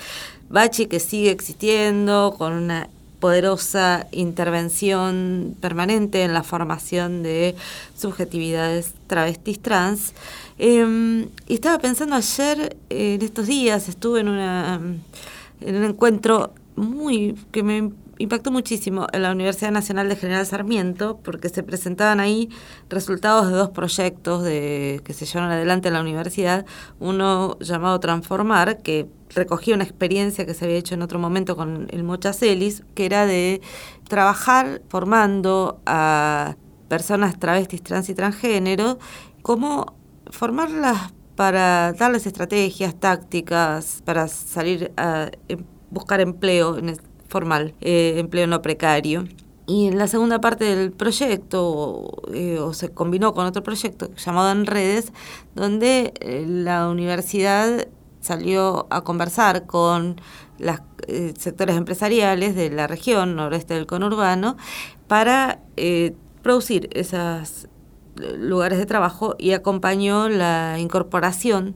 Bachi 0.48 0.86
que 0.86 1.02
sigue 1.02 1.32
existiendo 1.32 2.34
con 2.38 2.54
una 2.54 2.88
poderosa 3.20 4.08
intervención 4.14 5.54
permanente 5.60 6.24
en 6.24 6.34
la 6.34 6.44
formación 6.44 7.24
de 7.24 7.54
subjetividades 7.98 8.94
travestis 9.08 9.62
trans. 9.62 10.14
Em, 10.58 11.28
y 11.50 11.56
estaba 11.56 11.78
pensando 11.78 12.16
ayer, 12.16 12.78
en 12.90 13.22
estos 13.22 13.48
días, 13.48 13.90
estuve 13.90 14.22
en, 14.22 14.30
una, 14.30 14.80
en 15.60 15.76
un 15.76 15.84
encuentro 15.84 16.54
muy 16.78 17.36
que 17.52 17.64
me 17.64 17.92
impactó 18.22 18.52
muchísimo 18.52 19.08
en 19.12 19.24
la 19.24 19.32
Universidad 19.32 19.72
Nacional 19.72 20.08
de 20.10 20.16
General 20.16 20.46
Sarmiento 20.46 21.20
porque 21.24 21.50
se 21.50 21.64
presentaban 21.64 22.20
ahí 22.20 22.50
resultados 22.90 23.48
de 23.48 23.54
dos 23.54 23.70
proyectos 23.70 24.44
de, 24.44 25.02
que 25.04 25.14
se 25.14 25.26
llevaron 25.26 25.52
adelante 25.52 25.88
en 25.88 25.96
la 25.96 26.02
universidad, 26.02 26.66
uno 27.00 27.58
llamado 27.60 28.00
Transformar, 28.00 28.82
que 28.82 29.08
recogía 29.34 29.76
una 29.76 29.84
experiencia 29.84 30.46
que 30.46 30.54
se 30.54 30.66
había 30.66 30.78
hecho 30.78 30.96
en 30.96 31.02
otro 31.02 31.20
momento 31.20 31.56
con 31.56 31.88
el 31.90 32.04
Mochacelis, 32.04 32.84
que 32.96 33.06
era 33.06 33.26
de 33.26 33.62
trabajar 34.08 34.82
formando 34.90 35.82
a 35.86 36.56
personas 36.88 37.40
travestis, 37.40 37.82
trans 37.82 38.10
y 38.10 38.16
transgénero, 38.16 39.00
cómo 39.42 39.96
formarlas 40.30 41.14
para 41.36 41.94
darles 41.94 42.28
estrategias, 42.28 42.94
tácticas, 43.00 44.02
para 44.06 44.28
salir 44.28 44.92
a 44.98 45.32
em, 45.48 45.64
buscar 45.90 46.22
empleo 46.22 46.78
en 46.78 46.90
formal, 47.32 47.74
eh, 47.82 48.16
empleo 48.18 48.46
no 48.46 48.62
precario. 48.62 49.24
Y 49.66 49.88
en 49.88 49.98
la 49.98 50.08
segunda 50.08 50.42
parte 50.42 50.66
del 50.66 50.92
proyecto, 50.92 52.24
eh, 52.34 52.60
o 52.60 52.74
se 52.74 52.90
combinó 52.90 53.34
con 53.34 53.46
otro 53.46 53.64
proyecto 53.64 54.14
llamado 54.16 54.52
En 54.52 54.66
Redes, 54.66 55.14
donde 55.56 56.14
eh, 56.20 56.46
la 56.46 56.90
universidad 56.90 57.88
salió 58.20 58.86
a 58.90 59.04
conversar 59.04 59.66
con 59.66 60.20
los 60.60 60.78
sectores 61.40 61.76
empresariales 61.76 62.56
de 62.56 62.70
la 62.70 62.86
región 62.86 63.36
noreste 63.36 63.74
del 63.74 63.88
conurbano 63.88 64.58
para 65.08 65.62
producir 66.44 66.88
esos 66.92 67.68
lugares 68.38 68.78
de 68.78 68.86
trabajo 68.86 69.36
y 69.40 69.54
acompañó 69.54 70.30
la 70.30 70.78
incorporación 70.78 71.76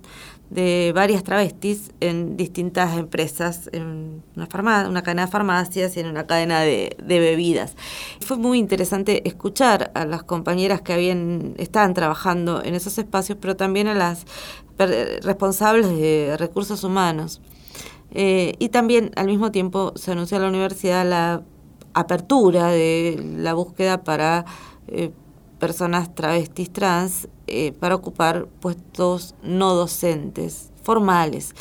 de 0.55 0.93
varias 0.95 1.21
travestis 1.23 1.91
en 1.99 2.37
distintas 2.37 2.97
empresas, 2.97 3.69
en 3.73 4.23
una, 4.37 4.87
una 4.87 5.03
cadena 5.03 5.25
de 5.25 5.31
farmacias 5.31 5.97
y 5.97 5.99
en 5.99 6.07
una 6.07 6.25
cadena 6.25 6.61
de, 6.61 6.95
bebidas. 7.05 7.75
Fue 8.21 8.37
muy 8.37 8.57
interesante 8.57 9.27
escuchar 9.27 9.91
a 9.93 10.05
las 10.05 10.23
compañeras 10.23 10.81
que 10.81 10.93
habían 10.93 11.55
estaban 11.57 11.93
trabajando 11.93 12.63
en 12.63 12.73
esos 12.73 12.97
espacios, 12.97 13.37
pero 13.41 13.57
también 13.57 13.87
a 13.87 13.93
las 13.93 14.25
responsables 14.77 15.89
de 15.89 16.35
recursos 16.37 16.85
humanos. 16.85 17.41
Eh, 18.11 18.53
y 18.57 18.69
también 18.69 19.11
al 19.17 19.25
mismo 19.25 19.51
tiempo 19.51 19.91
se 19.97 20.13
anunció 20.13 20.37
a 20.37 20.39
la 20.39 20.47
universidad 20.47 21.05
la 21.05 21.43
apertura 21.93 22.67
de 22.67 23.21
la 23.37 23.53
búsqueda 23.53 24.05
para 24.05 24.45
eh, 24.87 25.11
personas 25.59 26.13
travestis 26.13 26.71
trans 26.71 27.27
eh, 27.47 27.73
para 27.79 27.95
ocupar 27.95 28.47
puestos 28.59 29.35
no 29.43 29.75
docentes, 29.75 30.71
formales. 30.83 31.55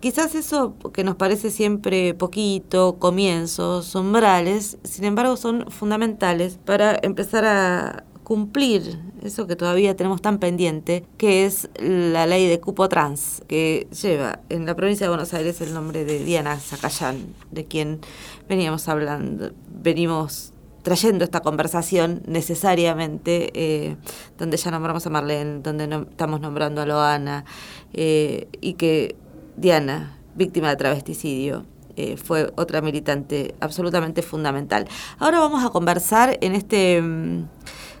Quizás 0.00 0.34
eso 0.34 0.74
que 0.92 1.04
nos 1.04 1.16
parece 1.16 1.50
siempre 1.50 2.14
poquito, 2.14 2.96
comienzos, 2.98 3.94
umbrales, 3.94 4.78
sin 4.82 5.04
embargo 5.04 5.36
son 5.36 5.70
fundamentales 5.70 6.58
para 6.64 6.98
empezar 7.02 7.44
a 7.44 8.04
cumplir 8.30 9.00
eso 9.22 9.46
que 9.46 9.56
todavía 9.56 9.96
tenemos 9.96 10.22
tan 10.22 10.38
pendiente, 10.38 11.04
que 11.18 11.46
es 11.46 11.68
la 11.80 12.26
ley 12.26 12.46
de 12.46 12.60
cupo 12.60 12.88
trans, 12.88 13.42
que 13.48 13.88
lleva 14.00 14.38
en 14.48 14.66
la 14.66 14.76
provincia 14.76 15.06
de 15.06 15.08
Buenos 15.08 15.34
Aires 15.34 15.60
el 15.60 15.74
nombre 15.74 16.04
de 16.04 16.22
Diana 16.24 16.56
Zacayán, 16.58 17.34
de 17.50 17.64
quien 17.64 18.00
veníamos 18.48 18.88
hablando, 18.88 19.50
venimos 19.82 20.49
trayendo 20.82 21.24
esta 21.24 21.40
conversación 21.40 22.22
necesariamente, 22.26 23.50
eh, 23.54 23.96
donde 24.38 24.56
ya 24.56 24.70
nombramos 24.70 25.06
a 25.06 25.10
Marlene, 25.10 25.60
donde 25.60 25.84
estamos 26.10 26.40
nombrando 26.40 26.80
a 26.80 26.86
Loana, 26.86 27.44
eh, 27.92 28.48
y 28.60 28.74
que 28.74 29.16
Diana, 29.56 30.16
víctima 30.34 30.70
de 30.70 30.76
travesticidio, 30.76 31.66
eh, 31.96 32.16
fue 32.16 32.52
otra 32.56 32.80
militante 32.80 33.54
absolutamente 33.60 34.22
fundamental. 34.22 34.88
Ahora 35.18 35.40
vamos 35.40 35.64
a 35.64 35.70
conversar 35.70 36.38
en 36.40 36.54
este 36.54 37.02
mm, 37.02 37.48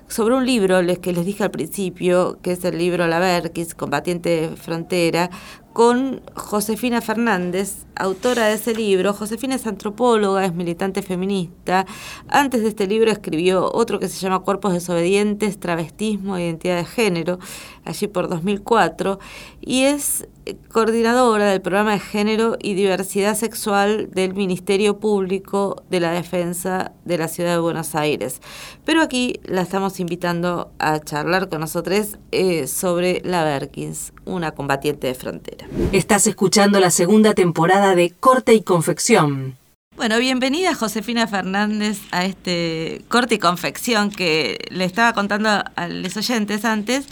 sobre 0.08 0.34
un 0.34 0.46
libro 0.46 0.82
les, 0.82 0.98
que 0.98 1.12
les 1.12 1.26
dije 1.26 1.44
al 1.44 1.50
principio, 1.50 2.38
que 2.42 2.52
es 2.52 2.64
el 2.64 2.78
libro 2.78 3.06
La 3.06 3.18
Verquis, 3.18 3.74
Combatiente 3.74 4.50
Frontera, 4.56 5.30
con 5.72 6.22
Josefina 6.34 7.00
Fernández, 7.00 7.86
autora 7.94 8.46
de 8.46 8.54
ese 8.54 8.74
libro. 8.74 9.12
Josefina 9.12 9.54
es 9.54 9.66
antropóloga, 9.66 10.44
es 10.44 10.54
militante 10.54 11.02
feminista. 11.02 11.86
Antes 12.28 12.62
de 12.62 12.68
este 12.68 12.86
libro 12.86 13.10
escribió 13.10 13.70
otro 13.72 14.00
que 14.00 14.08
se 14.08 14.18
llama 14.18 14.40
Cuerpos 14.40 14.72
desobedientes, 14.72 15.60
travestismo 15.60 16.36
e 16.36 16.44
identidad 16.44 16.76
de 16.76 16.84
género, 16.84 17.38
allí 17.84 18.08
por 18.08 18.28
2004, 18.28 19.18
y 19.60 19.82
es 19.82 20.26
coordinadora 20.72 21.50
del 21.50 21.60
programa 21.60 21.92
de 21.92 22.00
género 22.00 22.56
y 22.60 22.74
diversidad 22.74 23.36
sexual 23.36 24.10
del 24.10 24.34
Ministerio 24.34 24.98
Público 24.98 25.84
de 25.90 26.00
la 26.00 26.12
Defensa 26.12 26.92
de 27.04 27.18
la 27.18 27.28
Ciudad 27.28 27.54
de 27.54 27.60
Buenos 27.60 27.94
Aires. 27.94 28.40
Pero 28.84 29.02
aquí 29.02 29.40
la 29.44 29.62
estamos 29.62 30.00
invitando 30.00 30.72
a 30.78 30.98
charlar 31.00 31.48
con 31.48 31.60
nosotros 31.60 32.18
eh, 32.32 32.66
sobre 32.66 33.22
la 33.24 33.44
Berkins, 33.44 34.12
una 34.24 34.52
combatiente 34.52 35.06
de 35.06 35.14
frontera. 35.14 35.66
Estás 35.92 36.26
escuchando 36.26 36.80
la 36.80 36.90
segunda 36.90 37.34
temporada 37.34 37.94
de 37.94 38.10
Corte 38.10 38.54
y 38.54 38.62
Confección. 38.62 39.56
Bueno, 39.96 40.18
bienvenida 40.18 40.74
Josefina 40.74 41.26
Fernández 41.26 42.00
a 42.10 42.24
este 42.24 43.02
corte 43.08 43.36
y 43.36 43.38
confección 43.38 44.10
que 44.10 44.58
le 44.70 44.84
estaba 44.84 45.12
contando 45.12 45.48
a 45.48 45.88
los 45.88 46.16
oyentes 46.16 46.64
antes 46.64 47.06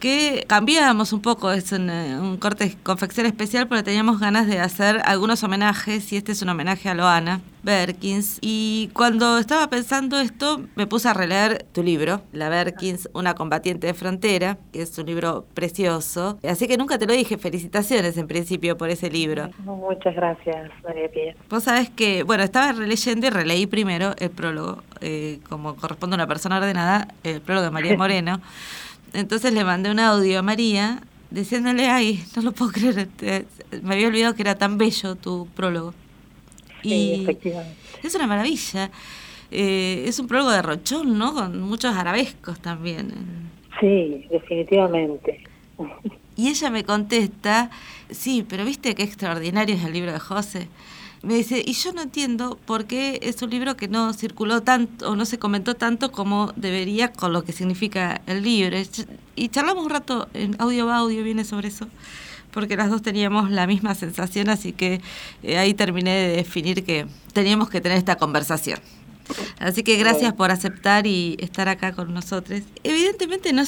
que 0.00 0.44
cambiábamos 0.48 1.12
un 1.12 1.22
poco, 1.22 1.52
es 1.52 1.70
un, 1.72 1.90
eh, 1.90 2.18
un, 2.18 2.38
corte 2.38 2.76
confección 2.82 3.26
especial 3.26 3.68
porque 3.68 3.84
teníamos 3.84 4.18
ganas 4.18 4.46
de 4.46 4.58
hacer 4.58 5.00
algunos 5.04 5.44
homenajes 5.44 6.12
y 6.12 6.16
este 6.16 6.32
es 6.32 6.42
un 6.42 6.48
homenaje 6.48 6.88
a 6.88 6.94
Loana 6.94 7.40
Berkins. 7.62 8.38
Y 8.40 8.90
cuando 8.92 9.38
estaba 9.38 9.68
pensando 9.68 10.18
esto, 10.18 10.62
me 10.76 10.86
puse 10.86 11.08
a 11.08 11.14
releer 11.14 11.64
tu 11.72 11.82
libro, 11.82 12.22
La 12.32 12.48
Berkins, 12.48 13.08
una 13.12 13.34
combatiente 13.34 13.86
de 13.86 13.94
frontera, 13.94 14.58
que 14.72 14.82
es 14.82 14.96
un 14.98 15.06
libro 15.06 15.44
precioso. 15.54 16.38
Así 16.48 16.66
que 16.66 16.76
nunca 16.76 16.98
te 16.98 17.06
lo 17.06 17.12
dije, 17.12 17.38
felicitaciones 17.38 18.16
en 18.16 18.26
principio 18.26 18.76
por 18.76 18.90
ese 18.90 19.10
libro. 19.10 19.50
Muchas 19.58 20.14
gracias, 20.14 20.70
María 20.82 21.08
Pía. 21.10 21.34
Vos 21.48 21.64
sabés 21.64 21.90
que, 21.90 22.22
bueno, 22.22 22.42
estaba 22.42 22.72
releyendo 22.72 23.26
y 23.26 23.30
releí 23.30 23.66
primero 23.66 24.14
el 24.18 24.30
prólogo, 24.30 24.82
eh, 25.00 25.40
como 25.48 25.76
corresponde 25.76 26.14
a 26.14 26.16
una 26.16 26.26
persona 26.26 26.56
ordenada, 26.56 27.08
el 27.22 27.40
prólogo 27.40 27.66
de 27.66 27.70
María 27.70 27.96
Moreno. 27.98 28.40
Entonces 29.12 29.52
le 29.52 29.64
mandé 29.64 29.90
un 29.90 29.98
audio 29.98 30.38
a 30.38 30.42
María 30.42 31.02
diciéndole, 31.30 31.86
ay, 31.88 32.22
no 32.36 32.42
lo 32.42 32.52
puedo 32.52 32.72
creer, 32.72 33.08
me 33.82 33.94
había 33.94 34.08
olvidado 34.08 34.34
que 34.34 34.42
era 34.42 34.56
tan 34.56 34.78
bello 34.78 35.14
tu 35.16 35.46
prólogo. 35.54 35.94
Y 36.82 37.22
efectivamente. 37.22 37.76
Es 38.02 38.14
una 38.14 38.26
maravilla. 38.26 38.90
Eh, 39.50 40.04
es 40.06 40.18
un 40.18 40.26
prólogo 40.26 40.50
de 40.50 40.62
Rochón, 40.62 41.18
¿no? 41.18 41.34
Con 41.34 41.60
muchos 41.60 41.94
arabescos 41.94 42.60
también. 42.60 43.12
Sí, 43.80 44.26
definitivamente. 44.30 45.42
Y 46.36 46.48
ella 46.48 46.70
me 46.70 46.84
contesta, 46.84 47.70
sí, 48.10 48.44
pero 48.48 48.64
viste 48.64 48.94
qué 48.94 49.02
extraordinario 49.02 49.74
es 49.74 49.84
el 49.84 49.92
libro 49.92 50.12
de 50.12 50.20
José. 50.20 50.68
Me 51.22 51.34
dice, 51.34 51.62
y 51.64 51.74
yo 51.74 51.92
no 51.92 52.00
entiendo 52.00 52.58
por 52.64 52.86
qué 52.86 53.20
es 53.22 53.42
un 53.42 53.50
libro 53.50 53.76
que 53.76 53.88
no 53.88 54.14
circuló 54.14 54.62
tanto 54.62 55.10
o 55.10 55.16
no 55.16 55.26
se 55.26 55.38
comentó 55.38 55.74
tanto 55.74 56.12
como 56.12 56.52
debería 56.56 57.12
con 57.12 57.34
lo 57.34 57.44
que 57.44 57.52
significa 57.52 58.22
el 58.26 58.42
libro. 58.42 58.78
Y 59.36 59.48
charlamos 59.48 59.84
un 59.84 59.90
rato 59.90 60.28
en 60.32 60.56
audio 60.58 60.86
va 60.86 60.96
audio, 60.96 61.22
viene 61.22 61.44
sobre 61.44 61.68
eso, 61.68 61.88
porque 62.52 62.74
las 62.74 62.88
dos 62.88 63.02
teníamos 63.02 63.50
la 63.50 63.66
misma 63.66 63.94
sensación, 63.94 64.48
así 64.48 64.72
que 64.72 65.02
eh, 65.42 65.58
ahí 65.58 65.74
terminé 65.74 66.10
de 66.10 66.36
definir 66.36 66.84
que 66.84 67.06
teníamos 67.34 67.68
que 67.68 67.82
tener 67.82 67.98
esta 67.98 68.16
conversación. 68.16 68.80
Así 69.58 69.82
que 69.82 69.96
gracias 69.96 70.32
por 70.32 70.50
aceptar 70.50 71.06
y 71.06 71.36
estar 71.38 71.68
acá 71.68 71.92
con 71.92 72.14
nosotros. 72.14 72.62
Evidentemente 72.82 73.52
no, 73.52 73.62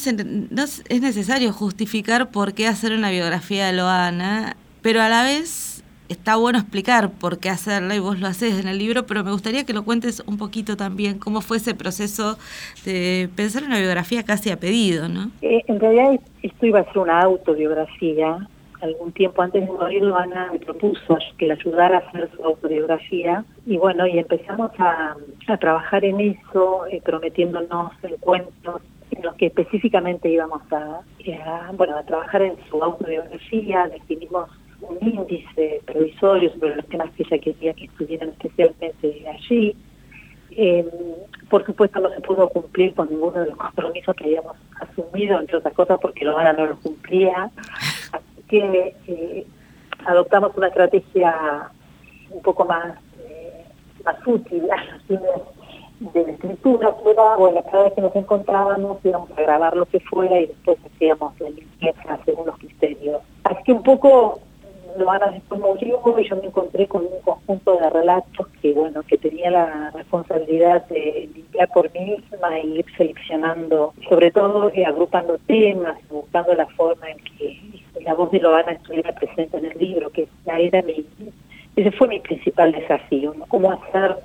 no 0.51 0.65
es 0.65 1.01
necesario 1.01 1.53
justificar 1.53 2.31
por 2.31 2.55
qué 2.55 2.67
hacer 2.67 2.93
una 2.93 3.11
biografía 3.11 3.67
de 3.67 3.75
Loana, 3.75 4.57
pero 4.81 5.03
a 5.03 5.09
la 5.09 5.23
vez 5.23 5.72
está 6.09 6.37
bueno 6.37 6.59
explicar 6.59 7.11
por 7.11 7.39
qué 7.39 7.49
hacerla 7.49 7.95
y 7.95 7.99
vos 7.99 8.21
lo 8.21 8.27
haces 8.27 8.61
en 8.61 8.69
el 8.69 8.79
libro, 8.79 9.07
pero 9.07 9.25
me 9.25 9.33
gustaría 9.33 9.65
que 9.65 9.73
lo 9.73 9.85
cuentes 9.85 10.23
un 10.27 10.39
poquito 10.39 10.77
también, 10.77 11.19
cómo 11.19 11.41
fue 11.41 11.57
ese 11.57 11.75
proceso 11.75 12.39
de 12.85 13.29
pensar 13.35 13.63
en 13.63 13.69
una 13.69 13.79
biografía 13.79 14.23
casi 14.23 14.51
a 14.51 14.59
pedido, 14.59 15.09
¿no? 15.09 15.31
Eh, 15.43 15.63
en 15.67 15.81
realidad 15.81 16.21
esto 16.43 16.67
iba 16.67 16.81
a 16.81 16.85
ser 16.85 16.99
una 16.99 17.21
autobiografía. 17.21 18.49
Algún 18.81 19.13
tiempo 19.13 19.43
antes 19.43 19.65
de 19.65 19.73
morir, 19.73 20.03
Ana 20.13 20.51
me 20.53 20.59
propuso 20.59 21.17
que 21.39 21.47
la 21.47 21.55
ayudara 21.55 21.99
a 21.99 22.01
hacer 22.01 22.29
su 22.37 22.43
autobiografía 22.45 23.45
y 23.65 23.77
bueno, 23.77 24.09
y 24.09 24.19
empezamos 24.19 24.73
a, 24.79 25.17
trabajar 25.61 26.05
en 26.05 26.19
eso, 26.19 26.87
eh, 26.91 27.01
prometiéndonos 27.05 27.93
encuentros 28.03 28.83
en 29.13 29.23
los 29.23 29.35
que 29.37 29.47
específicamente 29.47 30.29
íbamos 30.29 30.63
a, 30.73 31.03
a, 31.47 31.73
bueno, 31.75 31.97
a 31.97 32.03
trabajar 32.03 32.43
en 32.43 32.57
su 32.69 32.83
autobiografía, 32.83 33.87
definimos 33.87 34.49
un 34.83 34.99
índice 35.01 35.81
provisorio 35.87 36.53
sobre 36.53 36.77
los 36.77 36.87
temas 36.87 37.11
que 37.13 37.23
ella 37.23 37.39
quería 37.39 37.75
que 37.75 37.85
estuvieran 37.85 38.31
especialmente 38.31 39.25
allí. 39.29 39.77
Eh, 40.51 40.87
por 41.49 41.65
supuesto 41.65 42.01
no 42.01 42.11
se 42.11 42.21
pudo 42.21 42.49
cumplir 42.49 42.95
con 42.95 43.09
ninguno 43.09 43.41
de 43.41 43.47
los 43.47 43.57
compromisos 43.57 44.15
que 44.17 44.25
habíamos 44.25 44.57
asumido, 44.81 45.41
entre 45.41 45.57
otras 45.57 45.75
cosas 45.75 45.99
porque 46.01 46.25
Loana 46.25 46.53
no 46.53 46.67
lo 46.67 46.77
cumplía. 46.77 47.51
Así 48.13 48.43
que 48.49 48.95
eh, 49.07 49.47
adoptamos 50.05 50.57
una 50.57 50.69
estrategia 50.69 51.71
un 52.31 52.43
poco 52.43 52.65
más, 52.65 52.97
eh, 53.27 53.65
más 54.05 54.17
útil 54.27 54.63
de, 55.09 55.19
la 56.15 56.33
escritura, 56.33 56.93
era, 57.07 57.37
bueno, 57.37 57.63
cada 57.71 57.85
vez 57.85 57.93
que 57.93 58.01
nos 58.01 58.17
encontrábamos 58.17 58.99
íbamos 59.05 59.31
a 59.31 59.41
grabar 59.41 59.77
lo 59.77 59.87
que 59.87 60.01
fuera 60.01 60.41
y 60.41 60.47
después 60.47 60.77
hacíamos 60.85 61.39
la 61.39 61.51
limpieza 61.51 62.19
según 62.25 62.47
los 62.47 62.59
criterios. 62.59 63.23
Así 63.45 63.63
que 63.65 63.73
un 63.73 63.85
poco 63.85 64.41
Loana 64.99 65.29
después 65.29 65.61
murió 65.61 66.01
y 66.19 66.29
yo 66.29 66.37
me 66.37 66.47
encontré 66.47 66.87
con 66.87 67.03
un 67.03 67.21
conjunto 67.25 67.77
de 67.77 67.91
relatos 67.91 68.49
que, 68.61 68.73
bueno, 68.73 69.03
que 69.03 69.19
tenía 69.19 69.51
la 69.51 69.91
responsabilidad 69.91 70.87
de 70.87 71.29
limpiar 71.35 71.69
por 71.69 71.93
mí 71.93 72.17
misma 72.17 72.59
e 72.59 72.67
ir 72.67 72.87
seleccionando, 72.97 73.95
sobre 74.09 74.31
todo 74.31 74.71
eh, 74.75 74.85
agrupando 74.85 75.39
temas, 75.47 75.97
buscando 76.09 76.55
la 76.55 76.67
forma 76.67 77.11
en 77.11 77.19
que 77.19 77.61
la 78.05 78.15
voz 78.15 78.31
de 78.31 78.41
Loana 78.41 78.73
estuviera 78.73 79.13
presente 79.15 79.59
en 79.59 79.67
el 79.67 79.79
libro, 79.79 80.11
que 80.11 80.29
era 80.47 80.83
mi, 80.83 81.07
ese 81.77 81.93
fue 81.93 82.09
mi 82.09 82.21
principal 82.21 82.73
desafío. 82.73 83.35
Cómo 83.49 83.73
hacer 83.73 84.17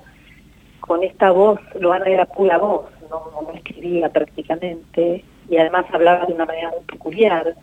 con 0.80 1.02
esta 1.02 1.30
voz, 1.30 1.60
Loana 1.78 2.06
era 2.06 2.26
pura 2.26 2.58
voz, 2.58 2.86
no, 3.10 3.42
no 3.42 3.52
escribía 3.52 4.08
prácticamente, 4.08 5.24
y 5.48 5.56
además 5.56 5.86
hablaba 5.92 6.26
de 6.26 6.34
una 6.34 6.46
manera 6.46 6.70
muy 6.70 6.84
peculiar, 6.84 7.54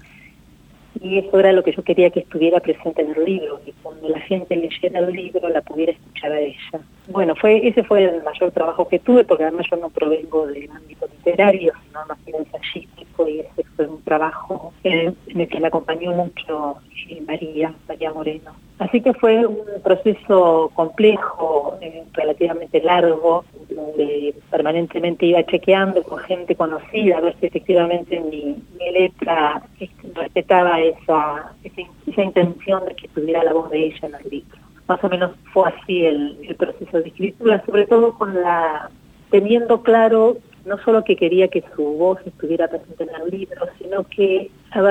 y 1.02 1.20
eso 1.20 1.40
era 1.40 1.52
lo 1.52 1.64
que 1.64 1.74
yo 1.74 1.84
quería 1.84 2.10
que 2.10 2.22
estuviera 2.22 2.60
presente 2.60 3.02
en 3.02 3.14
el 3.16 3.26
libro, 3.26 3.60
que 3.64 3.74
cuando 3.84 4.10
la 4.10 4.20
gente 4.22 4.56
leyera 4.56 5.00
el 5.00 5.14
libro 5.14 5.48
la 5.50 5.62
pudiera 5.62 5.92
escuchar 5.92 6.32
a 6.32 6.40
ella. 6.40 6.80
Bueno, 7.08 7.36
fue 7.36 7.68
ese 7.68 7.84
fue 7.84 8.04
el 8.04 8.24
mayor 8.24 8.52
trabajo 8.52 8.88
que 8.88 9.00
tuve, 9.00 9.24
porque 9.24 9.44
además 9.44 9.68
yo 9.70 9.78
no 9.78 9.90
provengo 9.90 10.48
del 10.48 10.70
ámbito 10.72 11.08
literario, 11.08 11.74
sino 11.86 12.06
más 12.08 12.26
bien 12.26 12.38
ensayístico, 12.38 13.28
y 13.28 13.40
ese 13.40 13.64
fue 13.76 13.88
un 13.88 14.02
trabajo 14.04 14.74
en, 14.84 15.16
el 15.28 15.48
que 15.48 15.60
me 15.60 15.68
acompañó 15.68 16.12
mucho 16.14 16.78
eh, 17.10 17.22
María, 17.22 17.74
María 17.88 18.14
Moreno. 18.14 18.56
Así 18.78 19.00
que 19.02 19.14
fue 19.14 19.46
un 19.46 19.82
proceso 19.84 20.70
complejo, 20.74 21.78
eh, 21.80 22.04
relativamente 22.12 22.82
largo, 22.82 23.46
donde 23.70 24.36
permanentemente 24.52 25.26
iba 25.26 25.46
chequeando 25.46 26.04
con 26.04 26.20
gente 26.20 26.56
conocida 26.56 27.18
a 27.18 27.22
ver 27.22 27.36
si 27.40 27.46
efectivamente 27.46 28.20
mi, 28.20 28.58
letra 28.92 29.64
este, 29.80 30.10
respetaba 30.14 30.82
esa, 30.82 31.54
esa, 31.64 32.22
intención 32.22 32.86
de 32.86 32.96
que 32.96 33.08
tuviera 33.10 33.44
la 33.44 33.54
voz 33.54 33.70
de 33.70 33.86
ella 33.86 34.08
en 34.08 34.16
el 34.16 34.30
libro. 34.30 34.58
Más 34.88 35.04
o 35.04 35.10
menos 35.10 35.32
fue 35.54 35.70
así 35.70 36.06
el, 36.06 36.38
el 36.48 36.56
proceso 36.56 37.00
de 37.00 37.08
escritura, 37.08 37.64
sobre 37.66 37.88
todo 37.88 38.14
con 38.18 38.34
la 38.34 38.90
teniendo 39.32 39.82
claro 39.82 40.38
no 40.66 40.78
solo 40.80 41.04
que 41.04 41.16
quería 41.16 41.48
que 41.48 41.64
su 41.76 41.84
voz 41.84 42.20
estuviera 42.26 42.68
presente 42.68 43.04
en 43.04 43.22
el 43.22 43.30
libro, 43.30 43.68
sino 43.78 44.04
que, 44.04 44.50
a 44.72 44.82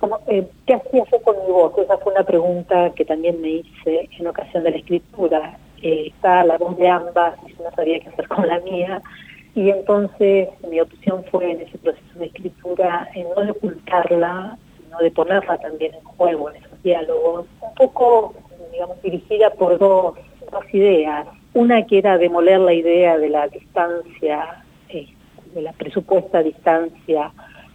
ver, 0.00 0.20
eh, 0.26 0.48
¿qué 0.66 0.74
hacía 0.74 1.04
yo 1.10 1.22
con 1.22 1.36
mi 1.44 1.52
voz? 1.52 1.76
Esa 1.78 1.98
fue 1.98 2.12
una 2.12 2.24
pregunta 2.24 2.90
que 2.94 3.04
también 3.04 3.40
me 3.40 3.48
hice 3.48 4.08
en 4.18 4.26
ocasión 4.26 4.64
de 4.64 4.70
la 4.70 4.76
escritura. 4.76 5.58
Eh, 5.82 6.08
está 6.08 6.44
la 6.44 6.56
voz 6.58 6.76
de 6.76 6.88
ambas 6.88 7.34
y 7.46 7.52
yo 7.54 7.64
no 7.64 7.70
sabía 7.72 8.00
qué 8.00 8.08
hacer 8.08 8.28
con 8.28 8.46
la 8.46 8.60
mía. 8.60 9.02
Y 9.54 9.70
entonces 9.70 10.48
mi 10.68 10.80
opción 10.80 11.24
fue 11.30 11.52
en 11.52 11.60
ese 11.60 11.78
proceso 11.78 12.18
de 12.18 12.26
escritura 12.26 13.08
no 13.36 13.44
de 13.44 13.50
ocultarla, 13.52 14.58
sino 14.82 14.98
de 14.98 15.10
ponerla 15.10 15.58
también 15.58 15.94
en 15.94 16.04
juego 16.04 16.50
en 16.50 16.56
esos 16.56 16.82
diálogos, 16.82 17.46
un 17.60 17.74
poco, 17.74 18.34
digamos, 18.72 19.00
dirigida 19.02 19.50
por 19.50 19.78
dos, 19.78 20.14
dos 20.50 20.74
ideas. 20.74 21.26
Una 21.54 21.86
que 21.86 21.98
era 21.98 22.18
demoler 22.18 22.58
la 22.58 22.72
idea 22.72 23.16
de 23.16 23.28
la 23.28 23.46
distancia, 23.46 24.64
eh, 24.88 25.06
de 25.54 25.62
la 25.62 25.72
presupuesta 25.72 26.42
distancia 26.42 27.30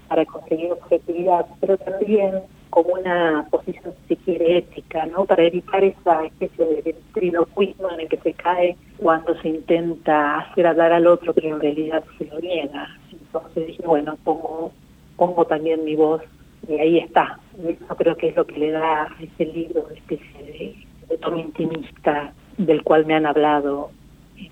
para 0.10 0.26
conseguir 0.26 0.72
objetividad, 0.72 1.46
pero 1.62 1.78
también 1.78 2.42
como 2.70 2.94
una 2.94 3.48
posición, 3.50 3.94
si 4.08 4.16
quiere, 4.18 4.58
ética, 4.58 5.06
¿no? 5.06 5.26
Para 5.26 5.44
evitar 5.44 5.84
esa 5.84 6.26
especie 6.26 6.66
de 6.66 6.82
ventriloquismo 6.82 7.90
en 7.92 8.02
el 8.02 8.10
que 8.10 8.18
se 8.18 8.34
cae 8.34 8.76
cuando 8.98 9.40
se 9.42 9.50
intenta 9.50 10.40
hacer 10.40 10.68
hablar 10.68 10.92
al 10.92 11.08
otro, 11.08 11.34
pero 11.34 11.50
en 11.50 11.62
realidad 11.62 12.04
se 12.18 12.26
lo 12.26 12.40
niega. 12.40 12.90
Entonces 13.12 13.68
dije, 13.68 13.84
bueno, 13.86 14.18
pongo, 14.24 14.72
pongo 15.16 15.46
también 15.46 15.84
mi 15.86 15.96
voz 15.96 16.22
y 16.68 16.74
ahí 16.74 16.98
está. 16.98 17.40
Yo 17.58 17.96
creo 17.96 18.16
que 18.18 18.30
es 18.30 18.36
lo 18.36 18.46
que 18.46 18.60
le 18.60 18.72
da 18.72 19.04
a 19.04 19.16
este 19.22 19.46
libro 19.46 19.88
especie 19.92 20.44
de, 20.44 20.76
de 21.08 21.18
tono 21.18 21.40
intimista 21.40 22.34
del 22.58 22.84
cual 22.84 23.06
me 23.06 23.16
han 23.16 23.26
hablado 23.26 23.92
eh, 24.38 24.50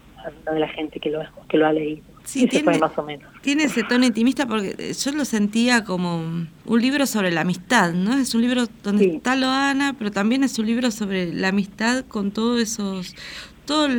de 0.52 0.60
la 0.60 0.68
gente 0.70 1.00
que 1.00 1.10
lo, 1.10 1.22
que 1.50 1.58
lo 1.58 1.68
ha 1.68 1.74
leído. 1.74 2.04
Sí, 2.28 2.46
tiene, 2.46 2.66
fue 2.66 2.78
más 2.78 2.92
o 2.98 3.04
menos. 3.04 3.26
tiene 3.42 3.64
ese 3.64 3.84
tono 3.84 4.06
intimista 4.06 4.46
porque 4.46 4.76
eh, 4.78 4.94
yo 4.94 5.12
lo 5.14 5.24
sentía 5.24 5.86
como 5.86 6.18
un 6.66 6.82
libro 6.82 7.06
sobre 7.06 7.32
la 7.32 7.42
amistad, 7.42 7.94
¿no? 7.94 8.14
Es 8.18 8.36
un 8.36 8.42
libro 8.42 8.68
donde 8.84 9.06
Sí. 9.06 9.10
está 9.16 9.38
Loana, 9.38 9.96
pero 9.98 10.12
también 10.12 10.44
es 10.44 10.60
un 10.60 10.66
libro 10.66 10.92
sobre 10.92 11.34
la 11.34 11.48
amistad 11.48 12.04
con 12.06 12.32
todos 12.32 12.60
esos, 12.60 13.16
todos 13.64 13.90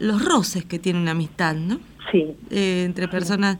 los 0.00 0.24
roces 0.24 0.64
que 0.64 0.78
tiene 0.78 0.98
una 0.98 1.10
amistad, 1.10 1.54
¿no? 1.56 1.78
Sí, 2.10 2.24
Eh, 2.48 2.84
entre 2.86 3.06
personas, 3.06 3.58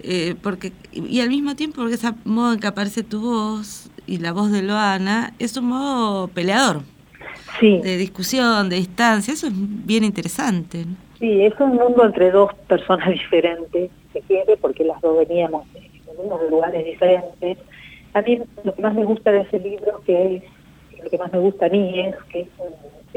eh, 0.00 0.34
porque 0.42 0.72
y 0.92 1.20
al 1.20 1.28
mismo 1.28 1.54
tiempo 1.54 1.76
porque 1.76 1.94
ese 1.94 2.10
modo 2.24 2.54
en 2.54 2.58
que 2.58 2.66
aparece 2.66 3.04
tu 3.04 3.20
voz 3.20 3.88
y 4.04 4.18
la 4.18 4.32
voz 4.32 4.50
de 4.50 4.62
Loana 4.62 5.32
es 5.38 5.56
un 5.56 5.66
modo 5.66 6.26
peleador, 6.26 6.82
sí. 7.60 7.78
de 7.84 7.96
discusión, 7.98 8.68
de 8.68 8.76
distancia, 8.76 9.32
eso 9.32 9.46
es 9.46 9.52
bien 9.56 10.02
interesante. 10.02 10.86
¿no? 10.86 10.96
Sí, 11.24 11.42
es 11.42 11.58
un 11.58 11.76
mundo 11.76 12.04
entre 12.04 12.30
dos 12.30 12.52
personas 12.68 13.08
diferentes, 13.08 13.90
si 13.90 14.12
se 14.12 14.20
quiere, 14.26 14.58
porque 14.58 14.84
las 14.84 15.00
dos 15.00 15.26
veníamos 15.26 15.64
de, 15.72 15.80
unos 16.18 16.50
lugares 16.50 16.84
diferentes. 16.84 17.56
A 18.12 18.20
mí 18.20 18.42
lo 18.62 18.74
que 18.74 18.82
más 18.82 18.92
me 18.92 19.06
gusta 19.06 19.32
de 19.32 19.40
ese 19.40 19.58
libro, 19.58 20.02
que 20.04 20.36
es, 20.36 21.02
lo 21.02 21.08
que 21.08 21.16
más 21.16 21.32
me 21.32 21.38
gusta 21.38 21.64
a 21.64 21.68
mí 21.70 21.98
es 21.98 22.14
que 22.24 22.40
es 22.42 22.48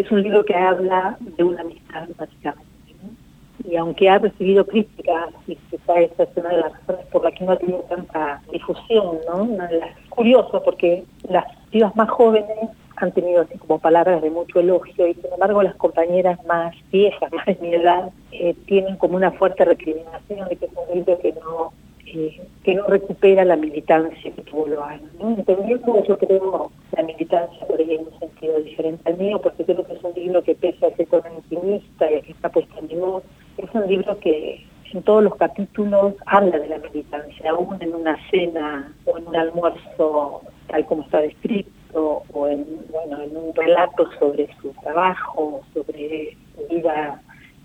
un, 0.09 0.19
es 0.19 0.23
libro 0.23 0.45
que 0.45 0.55
habla 0.55 1.17
de 1.19 1.43
una 1.43 1.59
amistad, 1.59 2.07
básicamente. 2.17 2.65
¿no? 3.03 3.69
Y 3.69 3.75
aunque 3.75 4.09
ha 4.09 4.19
recibido 4.19 4.65
críticas, 4.65 5.33
y 5.45 5.57
quizá 5.69 5.99
esa 5.99 6.23
es 6.23 6.29
una 6.37 6.49
de 6.51 6.61
las 6.61 6.71
razones 6.71 7.05
por 7.07 7.25
las 7.25 7.33
que 7.33 7.43
no 7.43 7.51
ha 7.51 7.57
tenido 7.57 7.79
tanta 7.89 8.41
difusión, 8.53 9.17
¿no? 9.27 9.49
Las, 9.57 9.97
curioso, 10.07 10.63
porque 10.63 11.03
las 11.27 11.43
pibas 11.71 11.93
más 11.97 12.09
jóvenes 12.09 12.69
han 12.97 13.11
tenido 13.11 13.41
así 13.41 13.57
como 13.57 13.79
palabras 13.79 14.21
de 14.21 14.29
mucho 14.29 14.59
elogio 14.59 15.07
y 15.07 15.13
sin 15.13 15.31
embargo 15.31 15.61
las 15.61 15.75
compañeras 15.75 16.43
más 16.45 16.75
viejas, 16.91 17.31
más 17.33 17.45
de 17.45 17.57
mi 17.61 17.73
edad, 17.73 18.11
eh, 18.31 18.55
tienen 18.65 18.97
como 18.97 19.15
una 19.15 19.31
fuerte 19.31 19.65
recriminación 19.65 20.49
de 20.49 20.55
que 20.55 20.65
es 20.65 20.71
un 20.75 20.95
libro 20.95 21.19
que 21.19 21.33
no 21.33 21.71
eh, 22.07 22.41
que 22.63 22.73
no 22.73 22.87
recupera 22.87 23.43
la 23.43 23.57
militancia 23.57 24.31
que 24.31 24.41
tuvo 24.43 24.65
Loana. 24.65 25.09
¿no? 25.19 25.29
Entendiendo 25.29 26.03
yo 26.05 26.17
creo 26.17 26.71
la 26.95 27.03
militancia 27.03 27.67
por 27.67 27.79
ahí 27.79 27.95
en 27.95 28.07
un 28.07 28.19
sentido 28.19 28.59
diferente 28.59 29.09
al 29.09 29.17
mío, 29.17 29.41
porque 29.41 29.65
creo 29.65 29.85
que 29.85 29.93
es 29.93 30.03
un 30.03 30.13
libro 30.13 30.41
que 30.41 30.55
pese 30.55 30.85
a 30.85 30.95
ser 30.95 31.07
y 31.09 32.21
que 32.21 32.31
está 32.31 32.49
puesto 32.49 32.79
en 32.79 32.87
mi 32.87 32.95
voz, 32.95 33.23
es 33.57 33.69
un 33.73 33.87
libro 33.87 34.17
que 34.19 34.65
en 34.93 35.03
todos 35.03 35.23
los 35.23 35.35
capítulos 35.35 36.13
habla 36.25 36.59
de 36.59 36.67
la 36.67 36.77
militancia, 36.77 37.51
aún 37.51 37.77
en 37.81 37.93
una 37.93 38.17
cena 38.29 38.93
o 39.05 39.17
en 39.17 39.27
un 39.27 39.35
almuerzo 39.35 40.41
tal 40.67 40.85
como 40.85 41.03
está 41.03 41.21
descrito 41.21 42.23
o 42.33 42.47
en, 42.47 42.65
bueno, 42.91 43.21
en 43.21 43.35
un 43.35 43.53
relato 43.55 44.09
sobre 44.19 44.49
su 44.61 44.73
trabajo, 44.81 45.61
sobre 45.73 46.37
su 46.55 46.75
vida 46.75 47.21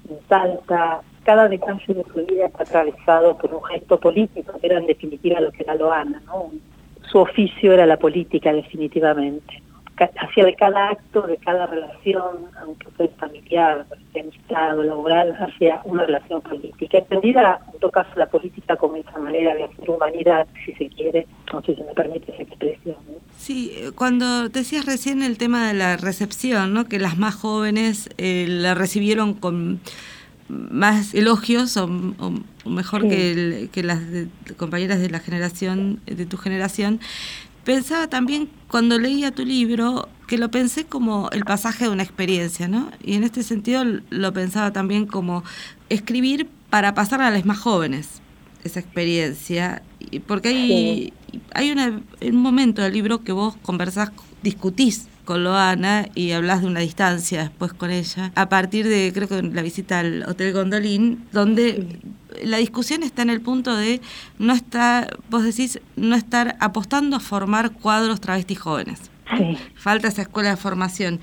en 0.08 0.18
Salta. 0.28 1.02
Cada 1.24 1.48
detalle 1.48 1.94
de 1.94 2.04
su 2.04 2.26
vida 2.26 2.46
está 2.46 2.64
atravesado 2.64 3.38
por 3.38 3.54
un 3.54 3.62
gesto 3.64 3.98
político, 3.98 4.54
que 4.60 4.66
era 4.66 4.78
en 4.78 4.86
definitiva 4.86 5.40
lo 5.40 5.52
que 5.52 5.62
era 5.62 5.74
Loana. 5.74 6.20
¿no? 6.26 6.50
Su 7.10 7.18
oficio 7.18 7.72
era 7.72 7.86
la 7.86 7.96
política, 7.96 8.52
definitivamente. 8.52 9.62
Hacía 10.20 10.44
de 10.44 10.54
cada 10.54 10.90
acto, 10.90 11.22
de 11.22 11.36
cada 11.38 11.66
relación, 11.66 12.46
aunque 12.60 12.88
fuera 12.96 13.12
familiar, 13.18 13.86
de 14.14 14.20
amistad 14.20 14.78
o 14.78 14.82
laboral, 14.82 15.32
hacía 15.40 15.80
una 15.84 16.04
relación 16.04 16.40
política. 16.42 16.98
Entendida, 16.98 17.60
en 17.72 17.78
todo 17.80 17.90
caso, 17.90 18.10
la 18.16 18.26
política 18.26 18.76
como 18.76 18.96
esa 18.96 19.18
manera 19.18 19.54
de 19.54 19.64
hacer 19.64 19.90
humanidad, 19.90 20.46
si 20.64 20.72
se 20.74 20.88
quiere, 20.88 21.26
sé 21.66 21.74
si 21.76 21.82
me 21.82 21.92
permite 21.94 22.32
esa 22.32 22.42
expresión. 22.42 22.96
¿no? 23.08 23.14
Sí, 23.36 23.72
eh, 23.76 23.90
cuando 23.94 24.48
decías 24.48 24.86
recién 24.86 25.22
el 25.22 25.38
tema 25.38 25.66
de 25.68 25.74
la 25.74 25.96
recepción, 25.96 26.72
¿no? 26.74 26.84
que 26.86 26.98
las 26.98 27.18
más 27.18 27.34
jóvenes 27.34 28.08
eh, 28.18 28.46
la 28.48 28.74
recibieron 28.74 29.34
con 29.34 29.80
más 30.48 31.14
elogios 31.14 31.76
o, 31.76 31.84
o- 31.84 32.32
o 32.64 32.68
mejor 32.70 33.02
Sí. 33.02 33.08
que, 33.08 33.30
el- 33.32 33.70
que 33.70 33.82
las 33.82 34.10
de- 34.10 34.28
compañeras 34.56 35.00
de 35.00 35.08
la 35.10 35.18
generación, 35.18 36.00
de 36.06 36.26
tu 36.26 36.36
generación, 36.36 37.00
pensaba 37.64 38.08
también 38.08 38.48
cuando 38.68 38.98
leía 38.98 39.30
tu 39.30 39.44
libro 39.44 40.08
que 40.26 40.38
lo 40.38 40.50
pensé 40.50 40.84
como 40.84 41.28
el 41.30 41.44
pasaje 41.44 41.84
de 41.84 41.90
una 41.90 42.02
experiencia, 42.02 42.68
¿no? 42.68 42.90
Y 43.04 43.14
en 43.14 43.24
este 43.24 43.42
sentido 43.42 43.84
lo 44.10 44.32
pensaba 44.32 44.72
también 44.72 45.06
como 45.06 45.44
escribir 45.88 46.48
para 46.70 46.94
pasar 46.94 47.20
a 47.20 47.30
las 47.30 47.44
más 47.44 47.58
jóvenes 47.58 48.22
esa 48.64 48.80
experiencia, 48.80 49.82
porque 50.26 50.48
hay, 50.48 51.12
hay 51.52 51.70
una, 51.72 52.00
un 52.20 52.36
momento 52.36 52.80
del 52.82 52.92
libro 52.92 53.24
que 53.24 53.32
vos 53.32 53.56
conversás, 53.62 54.10
discutís 54.42 55.08
con 55.24 55.44
Loana 55.44 56.08
y 56.14 56.32
hablas 56.32 56.62
de 56.62 56.68
una 56.68 56.80
distancia 56.80 57.42
después 57.42 57.72
con 57.72 57.90
ella, 57.90 58.32
a 58.34 58.48
partir 58.48 58.88
de, 58.88 59.10
creo 59.14 59.28
que 59.28 59.42
la 59.42 59.62
visita 59.62 60.00
al 60.00 60.24
Hotel 60.28 60.52
Gondolín, 60.52 61.24
donde 61.32 62.00
la 62.44 62.58
discusión 62.58 63.02
está 63.02 63.22
en 63.22 63.30
el 63.30 63.40
punto 63.40 63.74
de 63.76 64.00
no 64.38 64.52
estar, 64.52 65.18
vos 65.30 65.42
decís, 65.44 65.80
no 65.96 66.14
estar 66.16 66.56
apostando 66.60 67.16
a 67.16 67.20
formar 67.20 67.72
cuadros 67.72 68.20
travestis 68.20 68.58
jóvenes. 68.58 69.10
Sí. 69.38 69.56
Falta 69.76 70.08
esa 70.08 70.22
escuela 70.22 70.50
de 70.50 70.56
formación. 70.56 71.20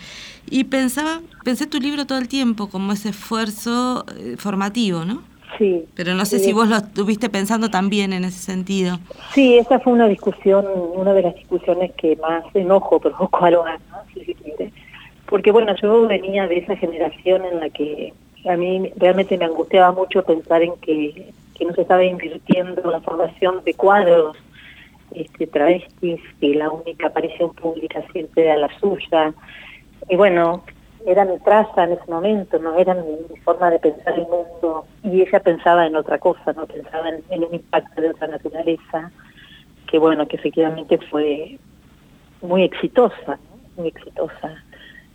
Y 0.50 0.64
pensaba, 0.64 1.22
pensé 1.44 1.68
tu 1.68 1.80
libro 1.80 2.06
todo 2.08 2.18
el 2.18 2.28
tiempo 2.28 2.68
como 2.70 2.94
ese 2.94 3.10
esfuerzo 3.10 4.06
eh, 4.18 4.36
formativo, 4.38 5.06
¿no? 5.06 5.22
Sí. 5.58 5.86
Pero 5.96 6.14
no 6.16 6.26
sé 6.26 6.40
Sí. 6.40 6.46
si 6.46 6.54
vos 6.54 6.68
lo 6.70 6.78
estuviste 6.78 7.30
pensando 7.30 7.70
también 7.70 8.14
en 8.14 8.24
ese 8.24 8.40
sentido. 8.40 9.00
Sí, 9.34 9.58
esa 9.58 9.80
fue 9.80 9.94
una 9.94 10.08
discusión, 10.08 10.66
una 10.96 11.14
de 11.14 11.24
las 11.24 11.36
discusiones 11.36 11.92
que 11.98 12.16
más 12.18 12.44
enojo 12.56 13.00
provocó 13.00 13.46
a 13.46 13.52
Loana, 13.52 13.80
¿no? 13.92 13.98
Porque 15.28 15.52
bueno, 15.52 15.76
yo 15.80 16.08
venía 16.08 16.48
de 16.48 16.58
esa 16.60 16.76
generación 16.76 17.46
en 17.46 17.60
la 17.60 17.70
que 17.70 18.14
a 18.46 18.56
mí 18.56 18.92
realmente 18.96 19.38
me 19.38 19.46
angustiaba 19.46 19.92
mucho 19.92 20.24
pensar 20.24 20.62
en 20.62 20.76
que, 20.78 21.32
que 21.56 21.66
no 21.66 21.74
se 21.74 21.82
estaba 21.82 22.04
invirtiendo 22.04 22.82
en 22.84 22.92
la 22.92 23.02
formación 23.02 23.64
de 23.64 23.74
cuadros 23.74 24.38
este, 25.12 25.48
travestis, 25.48 26.22
que 26.40 26.56
la 26.56 26.70
única 26.70 27.08
aparición 27.08 27.54
pública 27.54 28.04
siempre 28.12 28.46
era 28.46 28.58
la 28.58 28.80
suya. 28.80 29.34
Y 30.08 30.16
bueno, 30.16 30.64
era 31.06 31.26
mi 31.26 31.38
traza 31.40 31.84
en 31.84 31.94
ese 31.94 32.10
momento, 32.10 32.60
no 32.60 32.78
era 32.78 32.94
mi, 32.94 33.18
forma 33.44 33.72
de 33.72 33.80
pensar 33.80 34.14
el 34.14 34.28
mundo. 34.28 34.86
Y 35.04 35.22
ella 35.22 35.40
pensaba 35.40 35.86
en 35.86 35.96
otra 35.96 36.18
cosa, 36.20 36.54
no 36.54 36.66
pensaba 36.66 37.10
en, 37.10 37.24
en 37.30 37.44
un 37.44 37.54
impacto 37.54 38.02
de 38.02 38.10
otra 38.10 38.28
naturaleza, 38.28 39.12
que 39.88 39.98
bueno, 39.98 40.28
que 40.28 40.38
efectivamente 40.38 40.98
fue 41.10 41.58
muy 42.42 42.64
exitosa, 42.64 43.38
muy 43.76 43.90
exitosa 43.90 44.64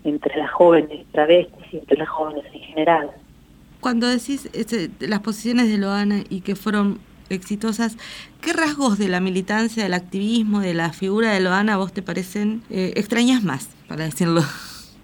entre 0.04 0.36
las 0.36 0.50
jóvenes 0.52 1.04
travestis 1.12 1.64
y 1.72 1.78
entre 1.78 1.96
las 1.98 2.08
jóvenes 2.08 2.44
en 2.52 2.60
general. 2.60 3.10
Cuando 3.80 4.06
decís 4.06 4.48
ese, 4.52 4.90
las 5.00 5.20
posiciones 5.20 5.68
de 5.68 5.78
Loana 5.78 6.24
y 6.28 6.40
que 6.40 6.54
fueron 6.56 6.98
exitosas, 7.30 7.96
¿qué 8.40 8.52
rasgos 8.52 8.98
de 8.98 9.08
la 9.08 9.20
militancia, 9.20 9.82
del 9.82 9.94
activismo, 9.94 10.60
de 10.60 10.74
la 10.74 10.92
figura 10.92 11.32
de 11.32 11.40
Loana 11.40 11.76
vos 11.76 11.92
te 11.92 12.02
parecen 12.02 12.62
eh, 12.70 12.92
extrañas 12.96 13.42
más, 13.42 13.68
para 13.88 14.04
decirlo 14.04 14.42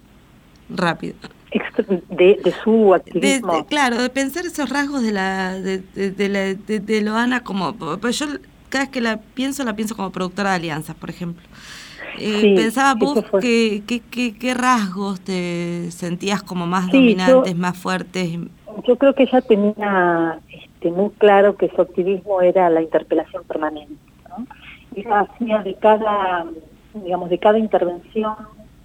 rápido? 0.68 1.14
De, 2.10 2.38
de 2.44 2.54
su 2.62 2.90
De- 2.90 2.94
activismo. 2.94 3.52
de- 3.56 3.66
claro, 3.66 4.00
de 4.00 4.08
pensar 4.10 4.46
esos 4.46 4.68
rasgos 4.68 5.02
de 5.02 5.12
la 5.12 5.54
de, 5.54 5.78
de, 5.94 6.10
de 6.12 6.54
de, 6.54 6.80
de 6.80 7.00
Loana 7.02 7.42
como... 7.42 7.74
Pues 7.98 8.18
yo 8.18 8.26
cada 8.68 8.84
vez 8.84 8.92
que 8.92 9.00
la 9.00 9.18
pienso, 9.20 9.64
la 9.64 9.74
pienso 9.74 9.96
como 9.96 10.12
productora 10.12 10.50
de 10.50 10.56
alianzas, 10.56 10.94
por 10.94 11.10
ejemplo. 11.10 11.42
Eh, 12.20 12.40
Sí, 12.40 12.54
pensaba 12.54 12.94
vos 12.94 13.24
que, 13.40 13.82
que- 13.86 14.34
qué 14.38 14.54
rasgos 14.54 15.20
te 15.20 15.90
sentías 15.90 16.42
como 16.42 16.66
más 16.66 16.86
Sí, 16.86 16.92
yo- 16.92 16.98
dominantes, 17.00 17.56
más 17.56 17.76
fuertes. 17.78 18.38
Yo 18.86 18.96
creo 18.96 19.14
que 19.14 19.24
ella 19.24 19.40
tenía 19.40 20.38
este, 20.48 20.90
muy 20.90 21.10
claro 21.18 21.56
que 21.56 21.68
su 21.70 21.80
activismo 21.82 22.40
era 22.42 22.68
la 22.70 22.82
interpelación 22.82 23.42
permanente. 23.44 23.94
¿no? 24.28 24.46
Ella 24.94 25.20
hacía 25.20 25.58
de 25.62 25.74
cada, 25.74 26.46
digamos, 26.94 27.30
de 27.30 27.38
cada 27.38 27.58
intervención, 27.58 28.34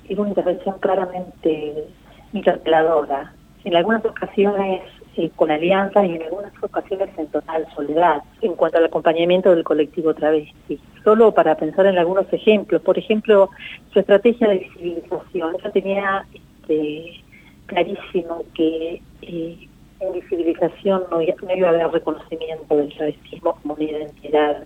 era 0.07 0.21
una 0.21 0.29
intervención 0.29 0.75
claramente 0.79 1.85
interpeladora. 2.33 3.33
En 3.63 3.75
algunas 3.75 4.05
ocasiones 4.05 4.81
eh, 5.17 5.31
con 5.35 5.51
alianzas 5.51 6.05
y 6.05 6.15
en 6.15 6.23
algunas 6.23 6.51
ocasiones 6.61 7.09
en 7.17 7.27
total 7.27 7.67
soledad 7.75 8.21
en 8.41 8.53
cuanto 8.53 8.77
al 8.77 8.85
acompañamiento 8.85 9.53
del 9.53 9.63
colectivo 9.63 10.13
travesti. 10.13 10.79
Solo 11.03 11.33
para 11.33 11.55
pensar 11.55 11.85
en 11.85 11.97
algunos 11.97 12.31
ejemplos, 12.31 12.81
por 12.81 12.97
ejemplo, 12.97 13.49
su 13.93 13.99
estrategia 13.99 14.49
de 14.49 14.59
visibilización. 14.59 15.55
Ella 15.59 15.71
tenía 15.71 16.25
este, 16.33 17.23
clarísimo 17.67 18.43
que 18.53 19.01
eh, 19.21 19.67
en 19.99 20.13
visibilización 20.13 21.03
no, 21.09 21.17
no 21.17 21.55
iba 21.55 21.67
a 21.67 21.71
haber 21.71 21.91
reconocimiento 21.91 22.75
del 22.75 22.93
travestismo 22.93 23.57
como 23.61 23.75
una 23.75 23.83
identidad 23.83 24.63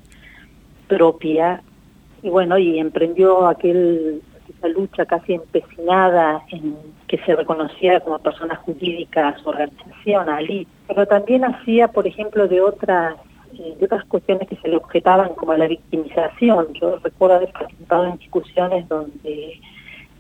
propia 0.88 1.62
y 2.22 2.30
bueno, 2.30 2.58
y 2.58 2.80
emprendió 2.80 3.48
aquel 3.48 4.22
esa 4.60 4.68
lucha 4.68 5.06
casi 5.06 5.34
empecinada 5.34 6.44
en 6.52 6.76
que 7.08 7.18
se 7.20 7.36
reconociera 7.36 8.00
como 8.02 8.20
persona 8.20 8.56
jurídica 8.58 9.36
su 9.42 9.50
organización, 9.50 10.30
Ali, 10.30 10.68
pero 10.88 11.06
también 11.08 11.46
hacía, 11.46 11.88
por 11.88 12.06
ejemplo, 12.06 12.48
de 12.48 12.62
otras 12.62 13.16
eh, 13.54 13.76
de 13.80 13.86
otras 13.86 14.06
cuestiones 14.06 14.48
que 14.48 14.58
se 14.58 14.68
le 14.68 14.78
objetaban 14.78 15.34
como 15.34 15.54
la 15.56 15.68
victimización. 15.68 16.68
Yo 16.80 16.98
recuerdo 17.00 17.38
haber 17.38 17.52
participado 17.52 18.06
en 18.06 18.18
discusiones 18.18 18.88
donde 18.88 19.60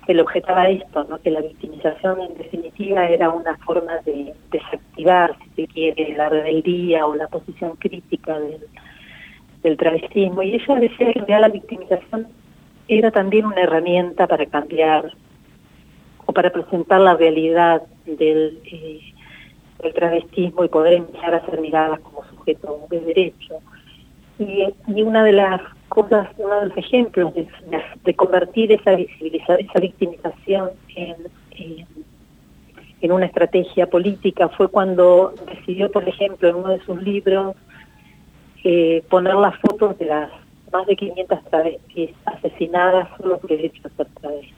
se 0.05 0.13
le 0.15 0.21
objetaba 0.23 0.67
esto, 0.67 1.03
¿no? 1.03 1.19
que 1.19 1.29
la 1.29 1.41
victimización 1.41 2.21
en 2.21 2.35
definitiva 2.35 3.07
era 3.07 3.29
una 3.29 3.55
forma 3.57 3.97
de 4.05 4.33
desactivar, 4.49 5.37
si 5.37 5.61
se 5.61 5.67
quiere, 5.67 6.15
la 6.17 6.29
rebeldía 6.29 7.05
o 7.05 7.13
la 7.13 7.27
posición 7.27 7.75
crítica 7.75 8.39
del, 8.39 8.65
del 9.61 9.77
travestismo. 9.77 10.41
Y 10.41 10.55
ella 10.55 10.75
decía 10.75 11.13
que 11.13 11.39
la 11.39 11.49
victimización 11.49 12.27
era 12.89 13.11
también 13.11 13.45
una 13.45 13.61
herramienta 13.61 14.25
para 14.27 14.47
cambiar 14.47 15.13
o 16.25 16.33
para 16.33 16.49
presentar 16.51 16.99
la 16.99 17.15
realidad 17.15 17.83
del, 18.05 18.59
eh, 18.65 18.99
del 19.81 19.93
travestismo 19.93 20.65
y 20.65 20.69
poder 20.69 20.93
empezar 20.93 21.35
a 21.35 21.45
ser 21.45 21.61
miradas 21.61 21.99
como 21.99 22.25
sujeto 22.25 22.87
de 22.89 22.99
derecho. 23.01 23.59
Y, 24.39 24.65
y 24.87 25.01
una 25.03 25.23
de 25.23 25.33
las 25.33 25.61
cosas, 25.87 26.29
uno 26.37 26.61
de 26.61 26.67
los 26.67 26.77
ejemplos 26.77 27.33
de, 27.35 27.47
de 28.03 28.13
convertir 28.15 28.71
esa 28.71 28.93
esa 28.93 29.79
victimización 29.79 30.71
en, 30.95 31.15
en, 31.51 31.87
en, 33.01 33.11
una 33.11 33.27
estrategia 33.27 33.87
política 33.87 34.49
fue 34.49 34.67
cuando 34.67 35.35
decidió, 35.45 35.91
por 35.91 36.07
ejemplo, 36.07 36.49
en 36.49 36.55
uno 36.55 36.69
de 36.69 36.79
sus 36.81 37.01
libros, 37.03 37.55
eh, 38.63 39.03
poner 39.09 39.35
las 39.35 39.55
fotos 39.57 39.97
de 39.99 40.05
las 40.05 40.31
más 40.71 40.85
de 40.87 40.95
500 40.95 41.43
travestis 41.45 42.11
asesinadas 42.25 43.09
solo 43.17 43.37
por 43.39 43.51
el 43.51 43.65
hecho 43.65 43.81
de 43.83 43.95
ser 43.95 44.07
travestis. 44.21 44.53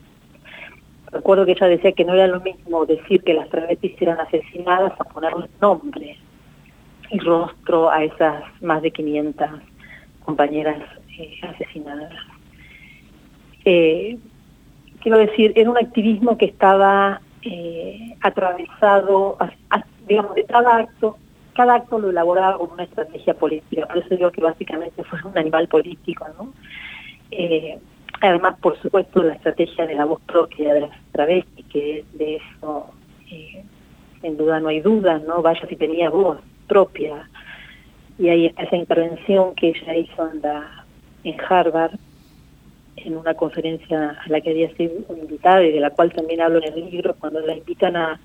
Recuerdo 1.11 1.45
que 1.45 1.51
ella 1.51 1.67
decía 1.67 1.91
que 1.91 2.05
no 2.05 2.13
era 2.13 2.27
lo 2.27 2.39
mismo 2.39 2.85
decir 2.85 3.21
que 3.23 3.33
las 3.33 3.49
travestis 3.49 4.01
eran 4.01 4.19
asesinadas 4.19 4.93
a 4.99 5.03
ponerle 5.03 5.49
nombre 5.59 6.17
y 7.09 7.19
rostro 7.19 7.89
a 7.89 8.03
esas 8.03 8.43
más 8.61 8.81
de 8.81 8.91
500 8.91 9.49
compañeras 10.23 10.81
eh, 11.17 11.39
asesinadas. 11.43 12.13
Eh, 13.65 14.17
quiero 15.01 15.17
decir, 15.17 15.51
era 15.55 15.69
un 15.69 15.77
activismo 15.77 16.37
que 16.37 16.45
estaba 16.45 17.21
eh, 17.43 18.15
atravesado, 18.21 19.37
digamos, 20.07 20.35
de 20.35 20.45
cada 20.45 20.77
acto 20.77 21.17
cada 21.53 21.75
acto 21.75 21.99
lo 21.99 22.09
elaboraba 22.09 22.57
como 22.57 22.73
una 22.73 22.83
estrategia 22.83 23.33
política, 23.33 23.85
por 23.87 23.97
eso 23.97 24.15
digo 24.15 24.31
que 24.31 24.41
básicamente 24.41 25.03
fue 25.03 25.19
un 25.23 25.37
animal 25.37 25.67
político, 25.67 26.25
¿no? 26.37 26.53
Eh, 27.31 27.77
además, 28.21 28.57
por 28.61 28.79
supuesto, 28.81 29.23
la 29.23 29.33
estrategia 29.33 29.85
de 29.85 29.95
la 29.95 30.05
voz 30.05 30.21
propia 30.21 30.73
de 30.73 30.81
las 30.81 30.91
travestis, 31.11 31.65
que 31.67 32.05
de 32.13 32.35
eso, 32.35 32.89
eh, 33.31 33.63
sin 34.21 34.37
duda 34.37 34.59
no 34.59 34.69
hay 34.69 34.79
duda, 34.81 35.19
¿no? 35.19 35.41
Vaya 35.41 35.67
si 35.67 35.75
tenía 35.75 36.09
voz 36.09 36.39
propia. 36.67 37.29
Y 38.17 38.29
hay 38.29 38.53
esa 38.57 38.75
intervención 38.75 39.55
que 39.55 39.69
ella 39.69 39.95
hizo 39.95 40.29
en, 40.31 40.41
en 41.23 41.41
Harvard, 41.41 41.93
en 42.97 43.17
una 43.17 43.33
conferencia 43.33 44.17
a 44.23 44.29
la 44.29 44.41
que 44.41 44.51
había 44.51 44.73
sido 44.75 44.93
invitada 45.09 45.63
y 45.63 45.71
de 45.71 45.79
la 45.79 45.89
cual 45.89 46.13
también 46.13 46.41
hablo 46.41 46.59
en 46.59 46.73
el 46.73 46.91
libro, 46.91 47.15
cuando 47.19 47.39
la 47.39 47.55
invitan 47.55 47.95
a 47.95 48.19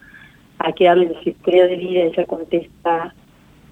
a 0.59 0.73
que 0.73 0.89
hable 0.89 1.09
de 1.09 1.23
su 1.23 1.31
historia 1.31 1.67
de 1.67 1.77
vida, 1.77 2.03
ella 2.03 2.25
contesta 2.27 3.15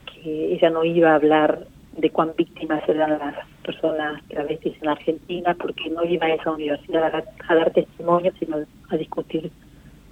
que 0.07 0.55
ella 0.55 0.71
no 0.71 0.85
iba 0.85 1.11
a 1.11 1.17
hablar 1.17 1.67
de 1.97 2.11
cuán 2.11 2.33
víctimas 2.37 2.87
eran 2.89 3.19
las 3.19 3.37
personas 3.63 4.23
travestis 4.29 4.75
en 4.83 4.89
Argentina, 4.89 5.55
porque 5.55 5.91
no 5.91 6.05
iba 6.05 6.27
a 6.27 6.35
esa 6.35 6.51
universidad 6.51 7.15
a, 7.15 7.25
a 7.49 7.55
dar 7.55 7.71
testimonio, 7.73 8.33
sino 8.39 8.59
a 8.91 8.97
discutir 8.97 9.51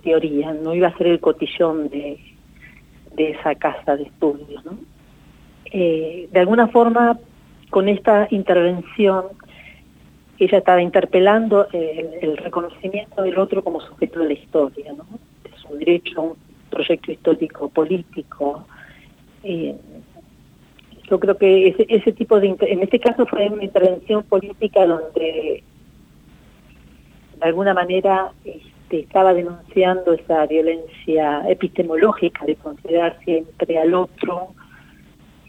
teoría, 0.03 0.53
no 0.53 0.75
iba 0.75 0.89
a 0.89 0.97
ser 0.97 1.09
el 1.09 1.21
cotillón 1.21 1.89
de, 1.89 2.19
de 3.15 3.31
esa 3.31 3.55
casa 3.55 3.97
de 3.97 4.05
estudios. 4.05 4.65
¿no? 4.65 4.79
Eh, 5.67 6.29
de 6.31 6.41
alguna 6.41 6.69
forma, 6.69 7.19
con 7.71 7.89
esta 7.89 8.27
intervención, 8.31 9.27
ella 10.39 10.59
estaba 10.59 10.83
interpelando 10.83 11.69
el, 11.73 12.37
reconocimiento 12.37 13.23
del 13.23 13.39
otro 13.39 13.63
como 13.63 13.81
sujeto 13.81 14.21
de 14.21 14.27
la 14.27 14.33
historia, 14.33 14.93
¿no? 14.93 15.07
de 15.45 15.57
su 15.57 15.77
derecho 15.77 16.21
a 16.21 16.25
un 16.25 16.37
proyecto 16.73 17.13
histórico 17.13 17.69
político. 17.69 18.67
Eh, 19.45 19.77
yo 21.09 21.21
creo 21.21 21.37
que 21.37 21.69
ese, 21.69 21.87
ese 21.89 22.13
tipo 22.13 22.41
de, 22.41 22.57
en 22.61 22.83
este 22.83 22.99
caso 22.99 23.27
fue 23.27 23.49
una 23.49 23.65
intervención 23.65 24.23
política 24.25 24.87
donde 24.87 25.63
de 27.39 27.49
alguna 27.49 27.75
manera 27.75 28.33
este, 28.45 29.01
estaba 29.01 29.35
denunciando 29.35 30.13
esa 30.13 30.47
violencia 30.47 31.43
epistemológica 31.49 32.45
de 32.47 32.57
considerar 32.57 33.19
siempre 33.25 33.79
al 33.79 33.95
otro 33.95 34.55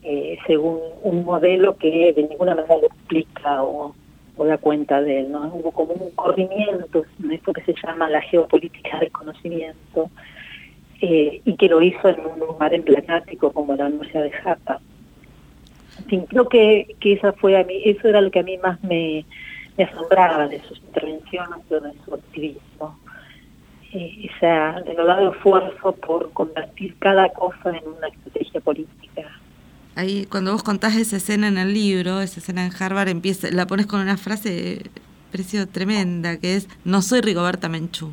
eh, 0.05 0.37
según 0.45 0.79
un 1.03 1.23
modelo 1.23 1.77
que 1.77 2.11
de 2.13 2.23
ninguna 2.23 2.55
manera 2.55 2.75
lo 2.75 2.87
explica 2.87 3.63
o, 3.63 3.95
da 4.37 4.57
cuenta 4.57 5.01
de 5.01 5.21
él. 5.21 5.31
¿no? 5.31 5.53
Hubo 5.53 5.71
como 5.71 5.93
un 5.93 6.11
corrimiento, 6.11 7.05
esto 7.31 7.53
que 7.53 7.61
se 7.61 7.73
llama 7.81 8.09
la 8.09 8.19
geopolítica 8.21 8.99
del 8.99 9.11
conocimiento, 9.11 10.09
eh, 11.05 11.41
y 11.43 11.57
que 11.57 11.67
lo 11.67 11.81
hizo 11.81 12.07
en 12.07 12.17
un 12.21 12.39
lugar 12.39 12.73
emblemático 12.73 13.51
como 13.51 13.75
la 13.75 13.87
Universidad 13.87 14.23
de 14.23 14.31
Japa. 14.31 14.79
En 16.07 16.25
creo 16.27 16.47
que, 16.47 16.95
que 17.01 17.11
esa 17.11 17.33
fue 17.33 17.59
a 17.59 17.65
mí, 17.65 17.81
eso 17.83 18.07
era 18.07 18.21
lo 18.21 18.31
que 18.31 18.39
a 18.39 18.43
mí 18.43 18.57
más 18.57 18.81
me, 18.85 19.25
asombraba 19.77 20.47
de 20.47 20.61
sus 20.61 20.79
intervenciones 20.79 21.59
de 21.69 21.93
su 22.05 22.13
activismo. 22.13 22.97
Eh, 23.91 24.29
ese 24.29 24.47
denodado 24.85 25.33
esfuerzo 25.33 25.91
por 25.91 26.31
convertir 26.31 26.95
cada 26.99 27.27
cosa 27.33 27.71
en 27.71 27.85
una 27.85 28.07
estrategia 28.07 28.61
política. 28.61 29.23
Ahí, 29.95 30.25
cuando 30.31 30.53
vos 30.53 30.63
contás 30.63 30.95
esa 30.95 31.17
escena 31.17 31.49
en 31.49 31.57
el 31.57 31.73
libro, 31.73 32.21
esa 32.21 32.39
escena 32.39 32.65
en 32.65 32.71
Harvard, 32.79 33.09
empieza, 33.09 33.51
la 33.51 33.67
pones 33.67 33.87
con 33.87 33.99
una 33.99 34.15
frase 34.15 34.83
precio 35.33 35.67
tremenda, 35.67 36.37
que 36.37 36.55
es 36.55 36.69
no 36.85 37.01
soy 37.01 37.19
Rigoberta 37.19 37.67
Menchú. 37.67 38.11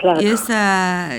Claro. 0.00 0.20
Y 0.20 0.26
esa, 0.26 1.10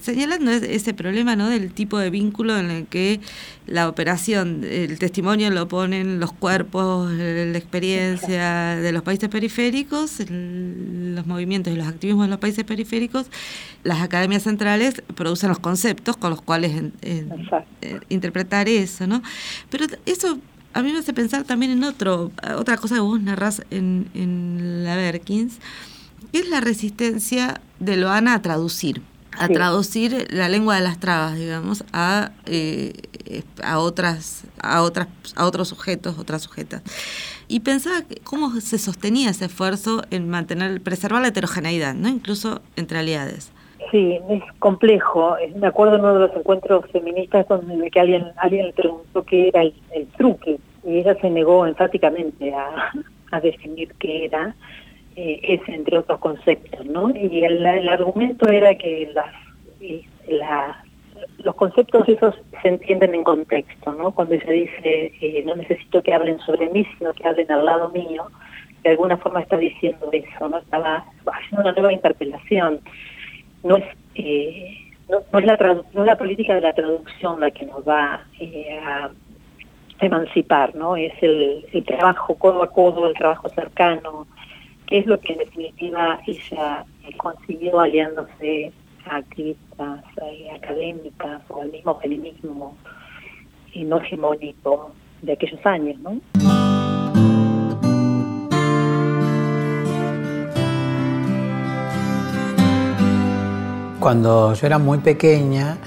señalando 0.00 0.50
ese 0.50 0.94
problema 0.94 1.36
¿no? 1.36 1.48
del 1.48 1.72
tipo 1.72 1.98
de 1.98 2.10
vínculo 2.10 2.58
en 2.58 2.70
el 2.70 2.86
que 2.86 3.20
la 3.66 3.88
operación, 3.88 4.64
el 4.64 4.98
testimonio 4.98 5.50
lo 5.50 5.68
ponen 5.68 6.18
los 6.18 6.32
cuerpos, 6.32 7.10
la 7.12 7.56
experiencia 7.56 8.76
de 8.76 8.92
los 8.92 9.02
países 9.02 9.28
periféricos, 9.28 10.18
los 10.28 11.26
movimientos 11.26 11.72
y 11.72 11.76
los 11.76 11.86
activismos 11.86 12.26
de 12.26 12.30
los 12.30 12.40
países 12.40 12.64
periféricos, 12.64 13.26
las 13.84 14.00
academias 14.00 14.42
centrales 14.42 15.02
producen 15.14 15.48
los 15.48 15.58
conceptos 15.58 16.16
con 16.16 16.30
los 16.30 16.42
cuales 16.42 16.82
eh, 17.02 17.26
interpretar 18.08 18.68
eso, 18.68 19.06
¿no? 19.06 19.22
Pero 19.70 19.86
eso 20.06 20.38
a 20.74 20.82
mí 20.82 20.92
me 20.92 20.98
hace 20.98 21.12
pensar 21.12 21.44
también 21.44 21.72
en 21.72 21.84
otro, 21.84 22.32
otra 22.56 22.76
cosa 22.78 22.96
que 22.96 23.00
vos 23.00 23.20
narrás 23.20 23.62
en, 23.70 24.08
en 24.14 24.84
la 24.84 24.96
Berkins, 24.96 25.58
que 26.32 26.38
es 26.38 26.48
la 26.48 26.60
resistencia 26.60 27.60
de 27.82 27.96
Loana 27.96 28.34
a 28.34 28.42
traducir 28.42 29.02
a 29.38 29.46
sí. 29.46 29.54
traducir 29.54 30.26
la 30.30 30.48
lengua 30.48 30.76
de 30.76 30.82
las 30.82 30.98
trabas, 30.98 31.38
digamos, 31.38 31.84
a, 31.92 32.32
eh, 32.46 32.92
a 33.62 33.78
otras, 33.78 34.44
a 34.62 34.82
otras, 34.82 35.08
a 35.36 35.46
otros 35.46 35.68
sujetos, 35.68 36.18
otras 36.18 36.42
sujetas. 36.42 36.82
Y 37.48 37.60
pensaba 37.60 38.02
cómo 38.24 38.50
se 38.60 38.78
sostenía 38.78 39.30
ese 39.30 39.46
esfuerzo 39.46 40.02
en 40.10 40.28
mantener, 40.28 40.80
preservar 40.82 41.22
la 41.22 41.28
heterogeneidad, 41.28 41.94
¿no? 41.94 42.08
incluso 42.08 42.60
entre 42.76 42.98
aliades. 42.98 43.52
Sí, 43.90 44.18
es 44.30 44.42
complejo. 44.58 45.36
Me 45.56 45.66
acuerdo 45.66 45.96
en 45.96 46.00
uno 46.00 46.14
de 46.14 46.28
los 46.28 46.36
encuentros 46.36 46.86
feministas 46.92 47.46
donde 47.48 47.90
que 47.90 48.00
alguien, 48.00 48.24
alguien 48.36 48.66
le 48.66 48.72
preguntó 48.72 49.22
qué 49.24 49.48
era 49.48 49.62
el, 49.62 49.74
el 49.94 50.06
truque 50.16 50.58
y 50.84 50.98
ella 50.98 51.14
se 51.20 51.28
negó 51.28 51.66
enfáticamente 51.66 52.54
a, 52.54 52.92
a 53.32 53.40
definir 53.40 53.92
qué 53.98 54.26
era 54.26 54.54
eh, 55.16 55.40
ese 55.42 55.74
entre 55.74 55.98
otros 55.98 56.18
conceptos, 56.18 56.84
¿no? 56.86 57.10
Y 57.10 57.44
el, 57.44 57.64
el 57.64 57.88
argumento 57.88 58.48
era 58.48 58.74
que 58.74 59.10
las, 59.14 59.32
la, 60.28 60.84
los 61.38 61.54
conceptos 61.54 62.08
esos 62.08 62.34
se 62.62 62.68
entienden 62.68 63.14
en 63.14 63.24
contexto, 63.24 63.92
¿no? 63.92 64.12
Cuando 64.12 64.34
ella 64.34 64.50
dice, 64.50 65.12
eh, 65.20 65.42
no 65.44 65.54
necesito 65.56 66.02
que 66.02 66.14
hablen 66.14 66.38
sobre 66.40 66.68
mí, 66.70 66.86
sino 66.98 67.12
que 67.12 67.26
hablen 67.26 67.50
al 67.50 67.64
lado 67.64 67.90
mío, 67.90 68.26
de 68.82 68.90
alguna 68.90 69.16
forma 69.16 69.40
está 69.40 69.56
diciendo 69.56 70.08
eso, 70.12 70.48
¿no? 70.48 70.58
Estaba 70.58 71.04
haciendo 71.26 71.62
una 71.62 71.72
nueva 71.72 71.92
interpelación. 71.92 72.80
No 73.62 73.76
es, 73.76 73.84
eh, 74.14 74.76
no, 75.08 75.18
no, 75.32 75.38
es 75.38 75.44
la 75.44 75.56
no 75.92 76.00
es 76.00 76.06
la 76.06 76.18
política 76.18 76.54
de 76.54 76.62
la 76.62 76.72
traducción 76.72 77.40
la 77.40 77.50
que 77.50 77.66
nos 77.66 77.86
va 77.86 78.24
eh, 78.40 78.78
a 78.84 79.10
emancipar, 80.00 80.74
¿no? 80.74 80.96
Es 80.96 81.12
el, 81.22 81.64
el 81.72 81.84
trabajo 81.84 82.34
codo 82.34 82.62
a 82.62 82.70
codo, 82.70 83.08
el 83.08 83.14
trabajo 83.14 83.48
cercano, 83.50 84.26
es 84.92 85.06
lo 85.06 85.18
que 85.18 85.32
en 85.32 85.38
definitiva 85.38 86.20
ella 86.26 86.84
consiguió 87.16 87.80
aliándose 87.80 88.72
a 89.06 89.16
activistas 89.16 90.04
eh, 90.22 90.50
académicas 90.54 91.40
o 91.48 91.62
al 91.62 91.72
mismo 91.72 91.98
feminismo 91.98 92.76
eh, 93.72 93.84
no 93.84 94.02
hegemónico 94.02 94.92
de 95.22 95.32
aquellos 95.32 95.64
años, 95.64 95.98
¿no? 96.00 96.20
Cuando 103.98 104.52
yo 104.52 104.66
era 104.66 104.78
muy 104.78 104.98
pequeña 104.98 105.78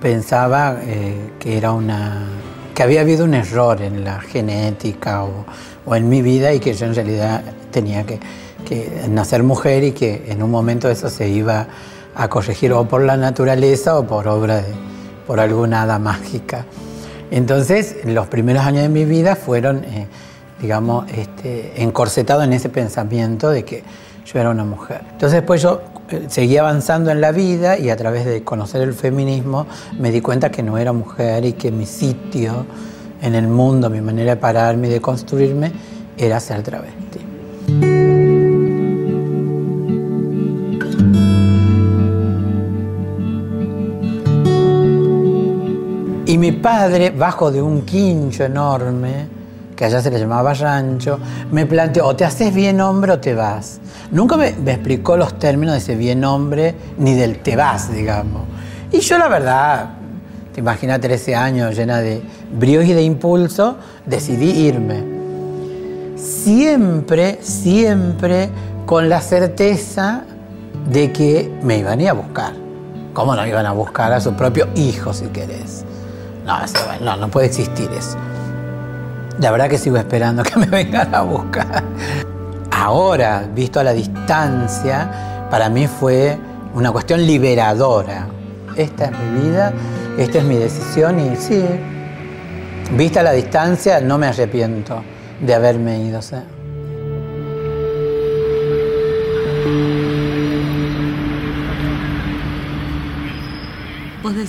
pensaba 0.00 0.78
eh, 0.82 1.32
que 1.40 1.58
era 1.58 1.72
una 1.72 2.28
que 2.76 2.82
había 2.84 3.00
habido 3.00 3.24
un 3.24 3.34
error 3.34 3.82
en 3.82 4.04
la 4.04 4.20
genética 4.20 5.24
o, 5.24 5.44
o 5.84 5.96
en 5.96 6.08
mi 6.08 6.22
vida 6.22 6.54
y 6.54 6.60
que 6.60 6.72
yo 6.74 6.86
en 6.86 6.94
realidad 6.94 7.42
tenía 7.70 8.04
que, 8.06 8.20
que 8.62 9.06
nacer 9.08 9.42
mujer 9.42 9.84
y 9.84 9.92
que 9.92 10.24
en 10.28 10.42
un 10.42 10.50
momento 10.50 10.88
eso 10.88 11.10
se 11.10 11.28
iba 11.28 11.68
a 12.14 12.28
corregir 12.28 12.72
o 12.72 12.86
por 12.86 13.02
la 13.02 13.16
naturaleza 13.16 13.98
o 13.98 14.06
por 14.06 14.28
obra 14.28 14.56
de, 14.56 14.72
por 15.26 15.40
alguna 15.40 15.82
hada 15.82 15.98
mágica. 15.98 16.66
Entonces, 17.30 17.96
los 18.04 18.26
primeros 18.26 18.64
años 18.64 18.82
de 18.82 18.88
mi 18.88 19.04
vida 19.04 19.36
fueron, 19.36 19.84
eh, 19.84 20.06
digamos, 20.60 21.10
este, 21.10 21.82
encorsetados 21.82 22.44
en 22.44 22.52
ese 22.52 22.68
pensamiento 22.68 23.48
de 23.50 23.64
que 23.64 23.82
yo 24.26 24.38
era 24.38 24.50
una 24.50 24.64
mujer. 24.64 25.00
Entonces, 25.12 25.40
después 25.40 25.62
yo 25.62 25.80
eh, 26.10 26.26
seguí 26.28 26.58
avanzando 26.58 27.10
en 27.10 27.20
la 27.20 27.32
vida 27.32 27.78
y 27.78 27.88
a 27.88 27.96
través 27.96 28.26
de 28.26 28.44
conocer 28.44 28.82
el 28.82 28.92
feminismo 28.92 29.66
me 29.98 30.10
di 30.10 30.20
cuenta 30.20 30.50
que 30.50 30.62
no 30.62 30.76
era 30.76 30.92
mujer 30.92 31.44
y 31.46 31.54
que 31.54 31.70
mi 31.70 31.86
sitio 31.86 32.66
en 33.22 33.34
el 33.34 33.46
mundo, 33.46 33.88
mi 33.88 34.00
manera 34.00 34.34
de 34.34 34.40
pararme 34.40 34.88
y 34.88 34.90
de 34.90 35.00
construirme 35.00 35.72
era 36.18 36.38
ser 36.40 36.62
travesti. 36.62 37.11
Padre, 46.62 47.10
bajo 47.10 47.50
de 47.50 47.60
un 47.60 47.82
quincho 47.82 48.44
enorme, 48.44 49.26
que 49.76 49.84
allá 49.84 50.00
se 50.00 50.10
le 50.10 50.18
llamaba 50.18 50.54
rancho, 50.54 51.18
me 51.50 51.66
planteó, 51.66 52.06
o 52.06 52.16
te 52.16 52.24
haces 52.24 52.54
bien 52.54 52.80
hombre 52.80 53.12
o 53.12 53.18
te 53.18 53.34
vas. 53.34 53.80
Nunca 54.12 54.36
me, 54.36 54.48
explicó 54.48 55.16
los 55.16 55.38
términos 55.38 55.74
de 55.74 55.78
ese 55.78 55.96
bien 55.96 56.24
hombre 56.24 56.74
ni 56.98 57.14
del 57.14 57.40
te 57.40 57.56
vas, 57.56 57.92
digamos. 57.92 58.42
Y 58.92 59.00
yo 59.00 59.18
la 59.18 59.28
verdad, 59.28 59.90
te 60.54 60.60
imaginas 60.60 61.00
13 61.00 61.34
años 61.34 61.76
llena 61.76 61.98
de 61.98 62.22
bríos 62.58 62.84
y 62.84 62.92
de 62.92 63.02
impulso, 63.02 63.76
decidí 64.06 64.50
irme. 64.50 65.02
Siempre, 66.16 67.38
siempre 67.42 68.50
con 68.86 69.08
la 69.08 69.20
certeza 69.20 70.22
de 70.88 71.10
que 71.12 71.52
me 71.62 71.78
iban 71.78 71.98
a 71.98 72.02
ir 72.02 72.08
a 72.10 72.12
buscar. 72.12 72.52
¿Cómo 73.14 73.34
no 73.34 73.46
iban 73.46 73.66
a 73.66 73.72
buscar 73.72 74.12
a 74.12 74.20
su 74.20 74.34
propio 74.34 74.68
hijo, 74.74 75.12
si 75.12 75.26
querés? 75.26 75.84
No, 76.44 76.58
no, 77.00 77.16
no 77.16 77.28
puede 77.28 77.46
existir 77.46 77.90
eso. 77.96 78.16
La 79.38 79.50
verdad 79.50 79.68
que 79.68 79.78
sigo 79.78 79.96
esperando 79.96 80.42
que 80.42 80.56
me 80.58 80.66
vengan 80.66 81.14
a 81.14 81.22
buscar. 81.22 81.82
Ahora, 82.70 83.44
visto 83.54 83.80
a 83.80 83.84
la 83.84 83.92
distancia, 83.92 85.46
para 85.50 85.68
mí 85.68 85.86
fue 85.86 86.38
una 86.74 86.90
cuestión 86.90 87.24
liberadora. 87.26 88.26
Esta 88.76 89.06
es 89.06 89.10
mi 89.12 89.40
vida, 89.42 89.72
esta 90.18 90.38
es 90.38 90.44
mi 90.44 90.56
decisión 90.56 91.20
y 91.20 91.36
sí, 91.36 91.62
vista 92.96 93.20
a 93.20 93.22
la 93.22 93.32
distancia, 93.32 94.00
no 94.00 94.18
me 94.18 94.26
arrepiento 94.26 95.02
de 95.40 95.54
haberme 95.54 96.00
ido. 96.00 96.20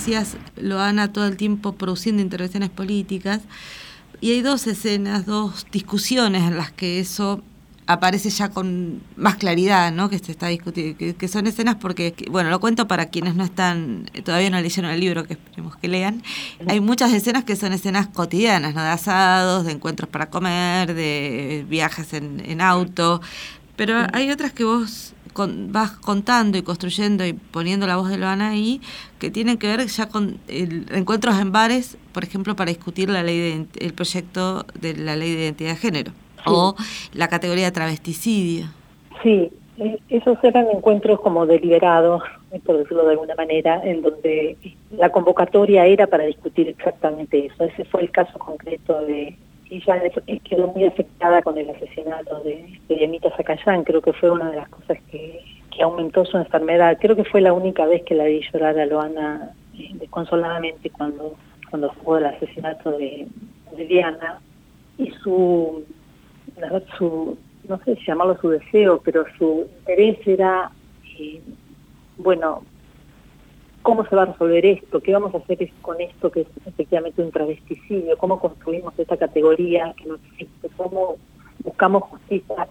Decías, 0.04 0.36
Loana 0.56 1.12
todo 1.12 1.26
el 1.26 1.38
tiempo 1.38 1.72
produciendo 1.72 2.20
intervenciones 2.20 2.68
políticas, 2.68 3.40
y 4.20 4.32
hay 4.32 4.42
dos 4.42 4.66
escenas, 4.66 5.24
dos 5.24 5.66
discusiones 5.72 6.42
en 6.42 6.58
las 6.58 6.72
que 6.72 7.00
eso 7.00 7.42
aparece 7.86 8.30
ya 8.30 8.50
con 8.50 9.02
más 9.16 9.36
claridad, 9.36 9.92
¿no? 9.92 10.08
Que 10.08 10.18
se 10.18 10.32
está 10.32 10.48
discutiendo, 10.48 10.96
que, 10.98 11.28
son 11.28 11.46
escenas 11.46 11.76
porque, 11.76 12.14
bueno, 12.30 12.50
lo 12.50 12.60
cuento 12.60 12.86
para 12.86 13.06
quienes 13.06 13.34
no 13.34 13.44
están, 13.44 14.10
todavía 14.24 14.50
no 14.50 14.60
leyeron 14.60 14.90
el 14.90 15.00
libro, 15.00 15.24
que 15.24 15.34
esperemos 15.34 15.76
que 15.76 15.88
lean. 15.88 16.22
Hay 16.66 16.80
muchas 16.80 17.12
escenas 17.12 17.44
que 17.44 17.56
son 17.56 17.72
escenas 17.72 18.06
cotidianas, 18.08 18.74
¿no? 18.74 18.82
De 18.82 18.88
asados, 18.88 19.64
de 19.64 19.72
encuentros 19.72 20.08
para 20.08 20.28
comer, 20.28 20.94
de 20.94 21.64
viajes 21.68 22.12
en 22.12 22.60
auto, 22.60 23.22
pero 23.76 24.06
hay 24.12 24.30
otras 24.30 24.52
que 24.52 24.64
vos 24.64 25.14
vas 25.68 25.92
contando 25.92 26.58
y 26.58 26.62
construyendo 26.62 27.24
y 27.26 27.32
poniendo 27.32 27.86
la 27.86 27.96
voz 27.96 28.08
de 28.08 28.18
Loana 28.18 28.50
ahí, 28.50 28.80
que 29.18 29.30
tienen 29.30 29.58
que 29.58 29.66
ver 29.66 29.86
ya 29.86 30.08
con 30.08 30.38
encuentros 30.48 31.38
en 31.40 31.52
bares, 31.52 31.98
por 32.12 32.24
ejemplo, 32.24 32.56
para 32.56 32.70
discutir 32.70 33.10
la 33.10 33.22
ley 33.22 33.38
de, 33.38 33.66
el 33.80 33.92
proyecto 33.92 34.64
de 34.80 34.96
la 34.96 35.16
ley 35.16 35.34
de 35.34 35.42
identidad 35.44 35.70
de 35.70 35.76
género 35.76 36.12
o 36.46 36.74
la 37.12 37.28
categoría 37.28 37.66
de 37.66 37.72
travesticidio. 37.72 38.66
Sí, 39.22 39.50
e, 39.78 39.98
esos 40.08 40.42
eran 40.44 40.66
encuentros 40.68 41.20
como 41.20 41.46
deliberados, 41.46 42.22
por 42.64 42.78
decirlo 42.78 43.04
de 43.04 43.12
alguna 43.12 43.34
manera, 43.34 43.80
en 43.84 44.02
donde 44.02 44.56
la 44.96 45.10
convocatoria 45.10 45.86
era 45.86 46.06
para 46.06 46.24
discutir 46.24 46.68
exactamente 46.68 47.46
eso. 47.46 47.64
Ese 47.64 47.84
fue 47.84 48.02
el 48.02 48.10
caso 48.10 48.38
concreto 48.38 49.00
de 49.00 49.36
ella 49.70 50.02
quedó 50.44 50.68
muy 50.68 50.84
afectada 50.84 51.42
con 51.42 51.58
el 51.58 51.70
asesinato 51.70 52.40
de, 52.40 52.78
de 52.88 52.96
Yemita 52.96 53.30
creo 53.84 54.02
que 54.02 54.12
fue 54.12 54.30
una 54.30 54.50
de 54.50 54.56
las 54.56 54.68
cosas 54.68 54.98
que, 55.10 55.40
aumentó 55.82 56.24
su 56.24 56.36
enfermedad. 56.36 56.96
Creo 57.00 57.16
que 57.16 57.24
fue 57.24 57.40
la 57.40 57.52
única 57.52 57.84
vez 57.84 58.04
que 58.04 58.14
la 58.14 58.26
vi 58.26 58.40
llorar 58.52 58.78
a 58.78 58.86
Loana 58.86 59.50
eh, 59.76 59.90
desconsoladamente 59.94 60.88
cuando, 60.88 61.34
cuando 61.68 61.90
fue 62.04 62.20
el 62.20 62.26
asesinato 62.26 62.92
de, 62.92 63.26
Diana 63.88 64.38
y 64.98 65.10
su, 65.10 65.84
su, 66.96 67.36
no 67.68 67.78
sé 67.84 67.96
si 67.96 68.06
llamarlo 68.06 68.38
su 68.40 68.50
deseo, 68.50 69.00
pero 69.04 69.24
su 69.36 69.66
interés 69.80 70.24
era, 70.28 70.70
eh, 71.18 71.40
bueno, 72.18 72.62
cómo 73.84 74.06
se 74.06 74.16
va 74.16 74.22
a 74.22 74.32
resolver 74.32 74.64
esto, 74.64 75.00
qué 75.00 75.12
vamos 75.12 75.34
a 75.34 75.38
hacer 75.38 75.70
con 75.82 76.00
esto 76.00 76.32
que 76.32 76.40
es 76.40 76.46
efectivamente 76.64 77.22
un 77.22 77.30
travesticidio, 77.30 78.16
cómo 78.16 78.40
construimos 78.40 78.98
esta 78.98 79.18
categoría 79.18 79.94
que 79.98 80.06
no 80.06 80.14
existe, 80.14 80.70
cómo 80.74 81.16
buscamos 81.62 82.04
justicia, 82.04 82.66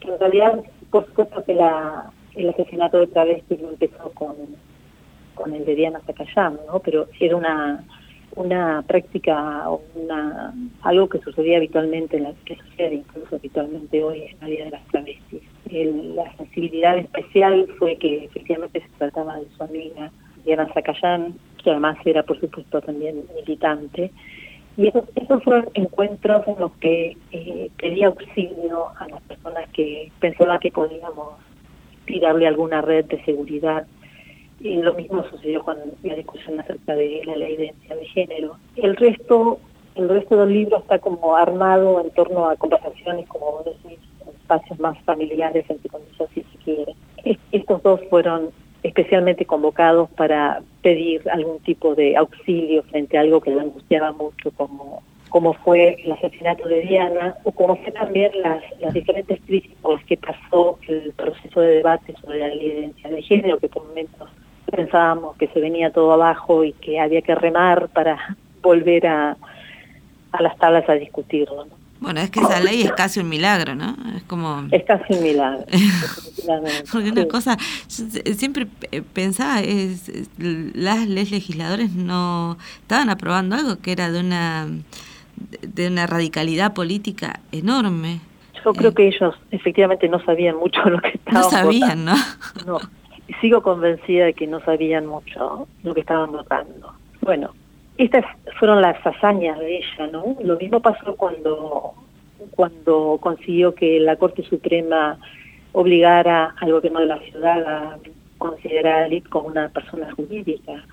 que 0.00 0.08
en 0.08 0.18
realidad, 0.18 0.64
por 0.90 1.04
supuesto 1.08 1.44
que 1.44 1.54
la, 1.54 2.10
el 2.34 2.48
asesinato 2.48 2.96
de 2.98 3.06
travesti 3.08 3.58
no 3.58 3.68
empezó 3.68 4.10
con, 4.14 4.34
el 5.52 5.64
de 5.66 5.74
Diana 5.74 6.00
Zacayán, 6.06 6.58
¿no? 6.66 6.80
pero 6.80 7.06
era 7.20 7.36
una 7.36 7.84
una 8.34 8.82
práctica 8.86 9.64
una 9.94 10.52
algo 10.82 11.08
que 11.08 11.20
sucedía 11.20 11.56
habitualmente 11.56 12.18
en 12.18 12.24
la 12.24 12.34
que 12.44 12.56
sucede 12.56 12.96
incluso 12.96 13.36
habitualmente 13.36 14.02
hoy 14.02 14.24
en 14.24 14.36
la 14.40 14.46
vida 14.46 14.64
de 14.64 14.70
las 14.72 14.86
travestis. 14.88 15.42
la 15.70 16.36
sensibilidad 16.36 16.98
especial 16.98 17.66
fue 17.78 17.96
que 17.96 18.24
efectivamente 18.24 18.80
se 18.80 18.88
trataba 18.98 19.38
de 19.38 19.46
su 19.56 19.62
amiga 19.62 20.12
Diana 20.46 20.68
Zacayán, 20.72 21.34
que 21.62 21.70
además 21.70 21.98
era 22.04 22.22
por 22.22 22.40
supuesto 22.40 22.80
también 22.80 23.24
militante. 23.34 24.12
Y 24.76 24.88
esos, 24.88 25.04
fueron 25.42 25.68
encuentros 25.74 26.46
en 26.46 26.60
los 26.60 26.72
que 26.72 27.16
eh, 27.32 27.70
pedía 27.78 28.08
auxilio 28.08 28.88
a 28.98 29.08
las 29.08 29.22
personas 29.22 29.68
que 29.70 30.12
pensaban 30.20 30.60
que 30.60 30.70
podíamos 30.70 31.34
tirarle 32.04 32.46
alguna 32.46 32.82
red 32.82 33.06
de 33.06 33.22
seguridad. 33.24 33.86
Y 34.60 34.76
lo 34.76 34.94
mismo 34.94 35.24
sucedió 35.30 35.62
con 35.62 35.76
la 36.02 36.14
discusión 36.14 36.60
acerca 36.60 36.94
de 36.94 37.22
la 37.24 37.36
ley 37.36 37.56
de 37.56 37.64
identidad 37.66 37.96
de 37.96 38.06
género. 38.06 38.56
El 38.76 38.96
resto, 38.96 39.58
el 39.94 40.08
resto 40.08 40.36
del 40.36 40.52
libro 40.52 40.78
está 40.78 40.98
como 40.98 41.36
armado 41.36 42.00
en 42.00 42.10
torno 42.10 42.48
a 42.48 42.56
conversaciones, 42.56 43.26
como 43.28 43.52
vos 43.52 43.64
decís, 43.64 43.98
espacios 44.40 44.78
más 44.78 44.98
familiares, 45.04 45.64
entre 45.68 45.88
comillas, 45.88 46.28
si 46.34 46.42
se 46.42 46.58
quiere. 46.64 46.94
Estos 47.50 47.82
dos 47.82 48.00
fueron 48.08 48.50
especialmente 48.82 49.44
convocados 49.44 50.08
para 50.10 50.62
pedir 50.82 51.28
algún 51.30 51.58
tipo 51.60 51.94
de 51.94 52.16
auxilio 52.16 52.82
frente 52.84 53.18
a 53.18 53.22
algo 53.22 53.40
que 53.40 53.50
le 53.50 53.60
angustiaba 53.60 54.12
mucho 54.12 54.50
como 54.52 55.02
como 55.28 55.52
fue 55.52 56.00
el 56.02 56.12
asesinato 56.12 56.66
de 56.66 56.82
Diana 56.82 57.34
o 57.44 57.52
como 57.52 57.76
fue 57.76 57.92
también 57.92 58.30
las, 58.40 58.62
las 58.80 58.94
diferentes 58.94 59.38
crisis 59.44 59.72
por 59.82 59.96
las 59.96 60.04
que 60.04 60.16
pasó 60.16 60.78
el 60.88 61.12
proceso 61.12 61.60
de 61.60 61.74
debate 61.74 62.14
sobre 62.22 62.38
la 62.38 62.54
identidad 62.54 63.10
de 63.10 63.22
género, 63.22 63.58
que 63.58 63.68
por 63.68 63.86
momentos 63.86 64.30
pensábamos 64.70 65.36
que 65.36 65.48
se 65.48 65.60
venía 65.60 65.90
todo 65.90 66.12
abajo 66.12 66.64
y 66.64 66.72
que 66.72 67.00
había 67.00 67.22
que 67.22 67.34
remar 67.34 67.88
para 67.88 68.36
volver 68.62 69.06
a, 69.06 69.36
a 70.32 70.42
las 70.42 70.56
tablas 70.58 70.88
a 70.88 70.94
discutirlo. 70.94 71.66
Bueno, 72.00 72.20
es 72.20 72.30
que 72.30 72.40
esa 72.40 72.60
ley 72.60 72.82
es 72.82 72.92
casi 72.92 73.20
un 73.20 73.28
milagro, 73.28 73.74
¿no? 73.74 73.96
Es 74.16 74.22
como... 74.24 74.66
Es 74.70 74.84
casi 74.84 75.14
un 75.14 75.22
milagro. 75.22 75.64
Porque 76.92 77.10
una 77.10 77.26
cosa, 77.26 77.56
siempre 77.88 78.66
pensaba, 79.12 79.60
es, 79.60 80.10
las 80.38 81.08
leyes 81.08 81.30
legisladores 81.30 81.92
no 81.92 82.58
estaban 82.80 83.10
aprobando 83.10 83.56
algo 83.56 83.76
que 83.80 83.92
era 83.92 84.10
de 84.10 84.20
una, 84.20 84.68
de 85.62 85.88
una 85.88 86.06
radicalidad 86.06 86.74
política 86.74 87.40
enorme. 87.50 88.20
Yo 88.64 88.72
creo 88.74 88.92
que 88.92 89.08
ellos 89.08 89.34
efectivamente 89.50 90.08
no 90.08 90.22
sabían 90.24 90.56
mucho 90.56 90.82
lo 90.90 91.00
que 91.00 91.10
estaban 91.10 91.42
No 91.42 91.50
sabían, 91.50 92.04
¿no? 92.04 92.14
No, 92.66 92.78
sigo 93.40 93.62
convencida 93.62 94.26
de 94.26 94.34
que 94.34 94.46
no 94.46 94.60
sabían 94.60 95.06
mucho 95.06 95.66
lo 95.82 95.94
que 95.94 96.00
estaban 96.00 96.32
votando. 96.32 96.92
Bueno, 97.20 97.54
estas 97.98 98.24
fueron 98.58 98.82
las 98.82 99.04
hazañas 99.06 99.58
de 99.58 99.78
ella, 99.78 100.06
¿no? 100.12 100.36
Lo 100.42 100.56
mismo 100.58 100.80
pasó 100.80 101.16
cuando, 101.16 101.94
cuando 102.50 103.18
consiguió 103.20 103.74
que 103.74 104.00
la 104.00 104.16
Corte 104.16 104.42
Suprema 104.42 105.18
obligara 105.72 106.54
al 106.60 106.72
gobierno 106.72 107.00
de 107.00 107.06
la 107.06 107.18
ciudad 107.18 107.64
a 107.66 107.98
considerar 108.38 109.04
a 109.04 109.08
Lid 109.08 109.24
como 109.24 109.48
una 109.48 109.68
persona 109.68 110.12
jurídica, 110.12 110.84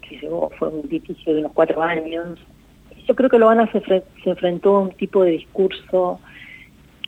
que 0.00 0.18
llevó, 0.18 0.50
fue 0.58 0.68
un 0.68 0.88
litigio 0.88 1.34
de 1.34 1.40
unos 1.40 1.52
cuatro 1.52 1.82
años, 1.82 2.38
yo 3.06 3.14
creo 3.16 3.28
que 3.28 3.38
Loana 3.38 3.70
se, 3.72 3.80
se 3.80 4.30
enfrentó 4.30 4.76
a 4.76 4.80
un 4.80 4.90
tipo 4.92 5.24
de 5.24 5.32
discurso 5.32 6.20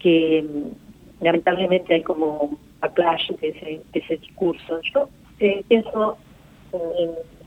que 0.00 0.44
lamentablemente 1.20 1.94
hay 1.94 2.02
como 2.02 2.38
un 2.38 2.58
backlash 2.80 3.30
de 3.40 3.48
ese, 3.48 3.80
ese 3.92 4.16
discurso. 4.16 4.80
Yo 4.92 5.08
eh, 5.40 5.64
pienso, 5.68 6.18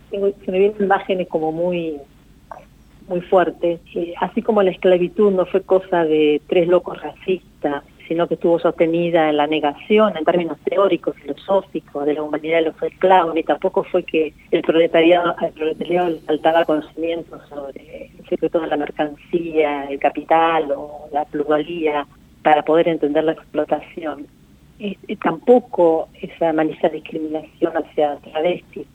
tengo, 0.10 0.30
se 0.45 0.51
me 0.51 0.60
vienen 0.60 0.84
imágenes 0.84 1.28
como 1.28 1.51
muy 1.51 1.99
muy 3.08 3.22
fuertes, 3.22 3.80
así 4.20 4.41
como 4.41 4.62
la 4.62 4.72
esclavitud 4.72 5.32
no 5.32 5.45
fue 5.45 5.62
cosa 5.62 6.03
de 6.03 6.41
tres 6.47 6.68
locos 6.68 7.01
racistas, 7.01 7.84
sino 8.08 8.28
que 8.28 8.36
estuvo 8.36 8.60
sostenida 8.60 9.30
en 9.30 9.38
la 9.38 9.47
negación 9.47 10.16
en 10.18 10.26
términos 10.26 10.58
teóricos, 10.64 11.16
filosóficos, 11.16 12.05
de 12.05 12.14
la 12.14 12.24
humanidad 12.24 12.60
de 12.60 12.66
los 12.66 12.84
esclavos, 12.84 13.34
ni 13.34 13.43
tampoco 13.43 13.84
fue 13.84 14.03
que 14.03 14.34
el 14.51 14.62
proletariado, 14.62 15.36
al 15.38 15.51
proletariado 15.51 16.10
le 16.10 16.20
faltaba 16.20 16.66
conocimiento 16.66 17.39
sobre 17.47 18.12
el 18.18 18.28
secreto 18.28 18.60
de 18.60 18.68
la 18.68 18.78
mercancía, 18.78 19.86
el 19.86 19.99
capital 19.99 20.72
o 20.76 21.08
la 21.12 21.26
pluralía 21.26 22.05
para 22.43 22.64
poder 22.64 22.88
entender 22.88 23.24
la 23.24 23.34
explotación. 23.34 24.28
Tampoco 25.24 26.08
esa 26.22 26.53
malísima 26.53 26.89
discriminación 26.89 27.74
hacia 27.76 28.18
travestis 28.18 28.86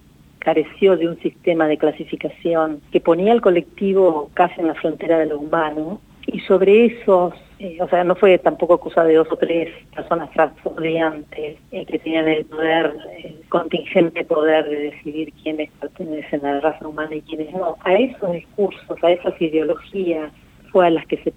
careció 0.42 0.96
de 0.96 1.08
un 1.08 1.18
sistema 1.20 1.66
de 1.66 1.78
clasificación 1.78 2.80
que 2.90 3.00
ponía 3.00 3.32
al 3.32 3.40
colectivo 3.40 4.30
casi 4.34 4.60
en 4.60 4.66
la 4.66 4.74
frontera 4.74 5.18
de 5.18 5.26
lo 5.26 5.38
humano 5.38 6.00
y 6.26 6.40
sobre 6.40 6.86
esos 6.86 7.34
eh, 7.62 7.78
o 7.80 7.88
sea, 7.88 8.02
no 8.02 8.16
fue 8.16 8.38
tampoco 8.38 8.78
cosa 8.78 9.04
de 9.04 9.14
dos 9.14 9.28
o 9.30 9.36
tres 9.36 9.68
personas 9.94 10.28
transformantes 10.32 11.58
eh, 11.70 11.86
que 11.86 11.98
tenían 12.00 12.26
el 12.26 12.44
poder, 12.44 12.92
el 13.22 13.40
contingente 13.48 14.24
poder 14.24 14.68
de 14.68 14.90
decidir 14.90 15.32
quiénes 15.40 15.70
pertenecen 15.78 16.44
a 16.44 16.54
la 16.54 16.60
raza 16.60 16.88
humana 16.88 17.14
y 17.14 17.22
quiénes 17.22 17.52
no. 17.52 17.76
A 17.84 17.94
esos 17.94 18.32
discursos, 18.32 19.04
a 19.04 19.12
esas 19.12 19.40
ideologías 19.40 20.32
fue 20.72 20.88
a 20.88 20.90
las 20.90 21.06
que 21.06 21.18
se 21.18 21.32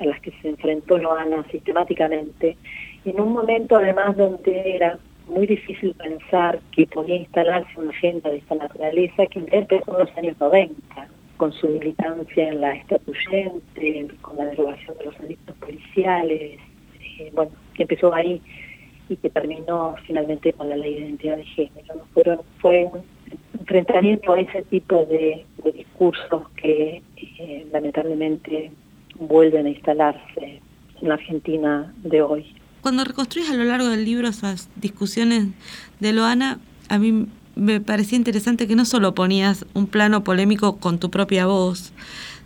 a 0.00 0.04
las 0.04 0.20
que 0.20 0.32
se 0.42 0.50
enfrentó 0.50 0.98
Loana 0.98 1.46
sistemáticamente, 1.50 2.58
en 3.06 3.18
un 3.18 3.32
momento 3.32 3.76
además 3.76 4.14
donde 4.18 4.76
era 4.76 4.98
muy 5.30 5.46
difícil 5.46 5.94
pensar 5.94 6.60
que 6.72 6.86
podía 6.86 7.16
instalarse 7.16 7.70
una 7.76 7.90
agenda 7.90 8.30
de 8.30 8.38
esta 8.38 8.54
naturaleza 8.56 9.26
que 9.26 9.38
empezó 9.50 9.92
en 9.92 10.06
los 10.06 10.16
años 10.16 10.36
90 10.40 11.08
con 11.36 11.52
su 11.52 11.68
militancia 11.68 12.48
en 12.48 12.60
la 12.60 12.74
estatuyente, 12.74 14.08
con 14.20 14.36
la 14.36 14.44
derogación 14.46 14.98
de 14.98 15.04
los 15.06 15.18
delitos 15.18 15.56
policiales, 15.56 16.58
eh, 17.18 17.30
bueno, 17.32 17.50
que 17.74 17.84
empezó 17.84 18.14
ahí 18.14 18.42
y 19.08 19.16
que 19.16 19.30
terminó 19.30 19.96
finalmente 20.06 20.52
con 20.52 20.68
la 20.68 20.76
ley 20.76 20.94
de 20.94 21.00
identidad 21.00 21.36
de 21.36 21.44
género. 21.44 22.06
Fueron, 22.12 22.40
fue 22.58 22.84
un 22.92 23.02
enfrentamiento 23.58 24.32
a 24.32 24.40
ese 24.40 24.62
tipo 24.64 25.06
de, 25.06 25.44
discursos 25.74 26.48
que 26.56 27.02
eh, 27.16 27.66
lamentablemente 27.72 28.70
vuelven 29.18 29.66
a 29.66 29.70
instalarse 29.70 30.60
en 31.00 31.08
la 31.08 31.14
Argentina 31.14 31.92
de 32.02 32.22
hoy. 32.22 32.54
Cuando 32.82 33.04
reconstruyes 33.04 33.50
a 33.50 33.54
lo 33.54 33.64
largo 33.64 33.88
del 33.88 34.04
libro 34.04 34.28
esas 34.28 34.68
discusiones 34.76 35.48
de 36.00 36.12
Loana, 36.12 36.58
a 36.88 36.98
mí 36.98 37.26
me 37.56 37.80
parecía 37.80 38.16
interesante 38.16 38.66
que 38.66 38.74
no 38.76 38.84
solo 38.84 39.14
ponías 39.14 39.66
un 39.74 39.86
plano 39.86 40.24
polémico 40.24 40.76
con 40.76 40.98
tu 40.98 41.10
propia 41.10 41.46
voz, 41.46 41.92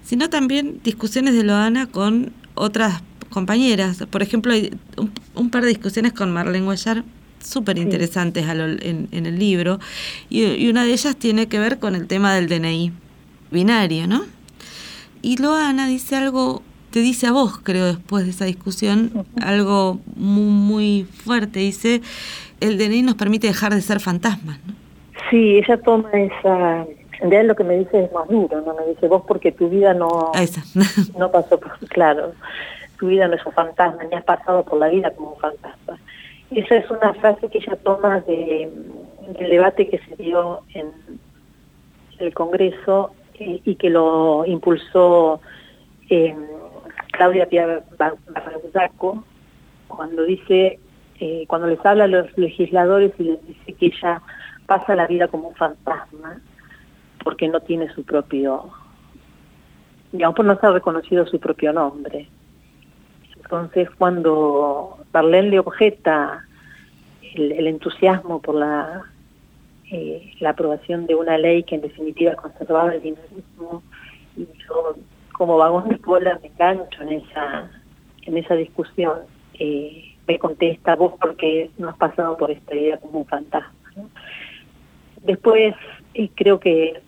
sino 0.02 0.28
también 0.30 0.80
discusiones 0.82 1.34
de 1.34 1.44
Loana 1.44 1.86
con 1.86 2.32
otras 2.54 3.02
compañeras. 3.30 4.04
Por 4.10 4.22
ejemplo, 4.22 4.52
hay 4.52 4.76
un, 5.34 5.50
par 5.50 5.62
de 5.62 5.68
discusiones 5.68 6.12
con 6.12 6.32
Marlene 6.32 6.64
Guayar 6.64 7.04
súper 7.40 7.78
interesantes 7.78 8.46
en, 8.48 9.08
el 9.12 9.38
libro, 9.38 9.78
y, 10.30 10.66
una 10.68 10.84
de 10.84 10.92
ellas 10.92 11.16
tiene 11.16 11.46
que 11.46 11.58
ver 11.58 11.78
con 11.78 11.94
el 11.94 12.06
tema 12.06 12.34
del 12.34 12.48
DNI 12.48 12.92
binario, 13.50 14.06
¿no? 14.06 14.24
Y 15.20 15.36
Loana 15.36 15.86
dice 15.86 16.16
algo, 16.16 16.62
te 16.94 17.00
dice 17.00 17.26
a 17.26 17.32
vos, 17.32 17.58
creo, 17.58 17.86
después 17.86 18.24
de 18.24 18.30
esa 18.30 18.44
discusión, 18.44 19.26
algo 19.42 19.98
muy, 20.14 20.44
muy 20.44 21.02
fuerte, 21.02 21.58
dice, 21.58 22.02
el 22.60 22.78
DNI 22.78 23.02
nos 23.02 23.16
permite 23.16 23.48
dejar 23.48 23.74
de 23.74 23.80
ser 23.80 23.98
fantasmas, 23.98 24.60
¿no? 24.64 24.74
Sí, 25.28 25.56
ella 25.56 25.76
toma 25.78 26.08
esa... 26.12 26.86
En 27.20 27.30
realidad 27.30 27.46
lo 27.46 27.56
que 27.56 27.64
me 27.64 27.78
dice 27.78 28.04
es 28.04 28.12
más 28.12 28.28
duro, 28.28 28.60
¿no? 28.60 28.74
Me 28.74 28.86
dice 28.86 29.08
vos 29.08 29.24
porque 29.26 29.50
tu 29.50 29.68
vida 29.68 29.92
no, 29.92 30.30
no 31.18 31.32
pasó 31.32 31.58
por... 31.58 31.76
Claro, 31.88 32.32
tu 33.00 33.08
vida 33.08 33.26
no 33.26 33.34
es 33.34 33.44
un 33.44 33.52
fantasma, 33.52 34.04
ni 34.04 34.14
has 34.14 34.22
pasado 34.22 34.62
por 34.62 34.78
la 34.78 34.86
vida 34.86 35.10
como 35.16 35.32
un 35.32 35.40
fantasma. 35.40 35.98
Esa 36.52 36.76
es 36.76 36.88
una 36.92 37.12
frase 37.14 37.48
que 37.48 37.58
ella 37.58 37.76
toma 37.82 38.20
de, 38.20 38.70
del 39.36 39.50
debate 39.50 39.88
que 39.88 39.98
se 39.98 40.14
dio 40.14 40.60
en 40.74 40.92
el 42.20 42.32
Congreso 42.32 43.10
eh, 43.40 43.60
y 43.64 43.74
que 43.74 43.90
lo 43.90 44.46
impulsó 44.46 45.40
eh, 46.08 46.36
Claudia 47.16 47.48
Pia 47.48 47.82
Barrazaco 47.96 49.24
cuando 49.86 50.24
dice, 50.24 50.80
eh, 51.20 51.44
cuando 51.46 51.68
les 51.68 51.84
habla 51.86 52.04
a 52.04 52.08
los 52.08 52.36
legisladores 52.36 53.12
y 53.18 53.24
les 53.24 53.46
dice 53.46 53.72
que 53.74 53.86
ella 53.86 54.20
pasa 54.66 54.96
la 54.96 55.06
vida 55.06 55.28
como 55.28 55.48
un 55.48 55.54
fantasma 55.54 56.40
porque 57.22 57.48
no 57.48 57.60
tiene 57.60 57.88
su 57.94 58.04
propio, 58.04 58.70
digamos, 60.12 60.34
por 60.34 60.44
no 60.44 60.58
ser 60.58 60.72
reconocido 60.72 61.26
su 61.26 61.38
propio 61.38 61.72
nombre. 61.72 62.28
Entonces, 63.36 63.88
cuando 63.96 64.98
Darlene 65.12 65.50
le 65.50 65.58
objeta 65.60 66.44
el, 67.34 67.66
entusiasmo 67.66 68.40
por 68.40 68.56
la, 68.56 69.04
eh, 69.90 70.32
la 70.40 70.50
aprobación 70.50 71.06
de 71.06 71.14
una 71.14 71.38
ley 71.38 71.62
que 71.62 71.76
en 71.76 71.82
definitiva 71.82 72.34
conservaba 72.34 72.94
el 72.94 73.02
dinamismo, 73.02 73.82
y 74.36 74.48
yo 74.66 74.96
como 75.36 75.58
vagón 75.58 75.88
de 75.88 75.98
cola 75.98 76.38
me 76.42 76.50
cancho 76.50 77.02
en 77.02 77.12
esa, 77.14 77.70
en 78.22 78.36
esa 78.36 78.54
discusión, 78.54 79.20
me 80.26 80.38
contesta 80.38 80.96
vos 80.96 81.14
porque 81.20 81.70
no 81.76 81.90
has 81.90 81.96
pasado 81.96 82.36
por 82.36 82.50
esta 82.50 82.74
idea 82.74 82.98
como 82.98 83.20
un 83.20 83.26
fantasma. 83.26 83.72
Después, 85.22 85.74
y 86.14 86.28
creo 86.28 86.58
que 86.58 87.00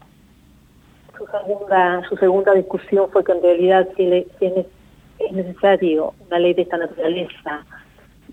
su 1.16 1.26
segunda, 1.26 2.02
su 2.08 2.16
segunda 2.16 2.52
discusión 2.52 3.08
fue 3.10 3.24
que 3.24 3.32
en 3.32 3.42
realidad 3.42 3.88
tiene, 3.96 4.26
es 4.40 5.32
necesario 5.32 6.14
una 6.26 6.38
ley 6.38 6.54
de 6.54 6.62
esta 6.62 6.76
naturaleza 6.76 7.64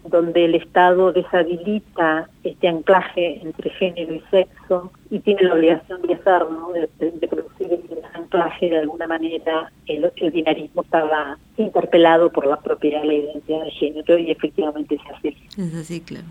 donde 0.06 0.45
el 0.45 0.56
Estado 0.56 1.12
deshabilita 1.12 2.30
este 2.43 2.68
anclaje 2.68 3.41
entre 3.41 3.70
género 3.72 4.16
y 4.16 4.24
sexo 4.32 4.91
y 5.10 5.20
tiene 5.20 5.43
la 5.43 5.54
obligación 5.54 6.01
de 6.01 6.14
hacerlo, 6.16 6.74
de, 6.99 7.28
producir 7.28 7.74
ese 7.74 8.01
anclaje 8.14 8.70
de 8.70 8.80
alguna 8.80 9.08
manera, 9.08 9.72
el, 9.88 10.12
el 10.16 10.32
binarismo 10.32 10.82
estaba 10.82 11.38
interpelado 11.58 12.32
por 12.32 12.47
la 12.47 12.60
propia 12.60 13.04
ley 13.04 13.22
de 13.22 13.32
identidad 13.32 13.64
de 13.64 13.72
género 13.72 14.18
y 14.18 14.32
efectivamente 14.32 14.95
es 14.95 15.01
así. 15.16 15.38
Es 15.58 15.76
así, 15.76 16.01
claro. 16.01 16.26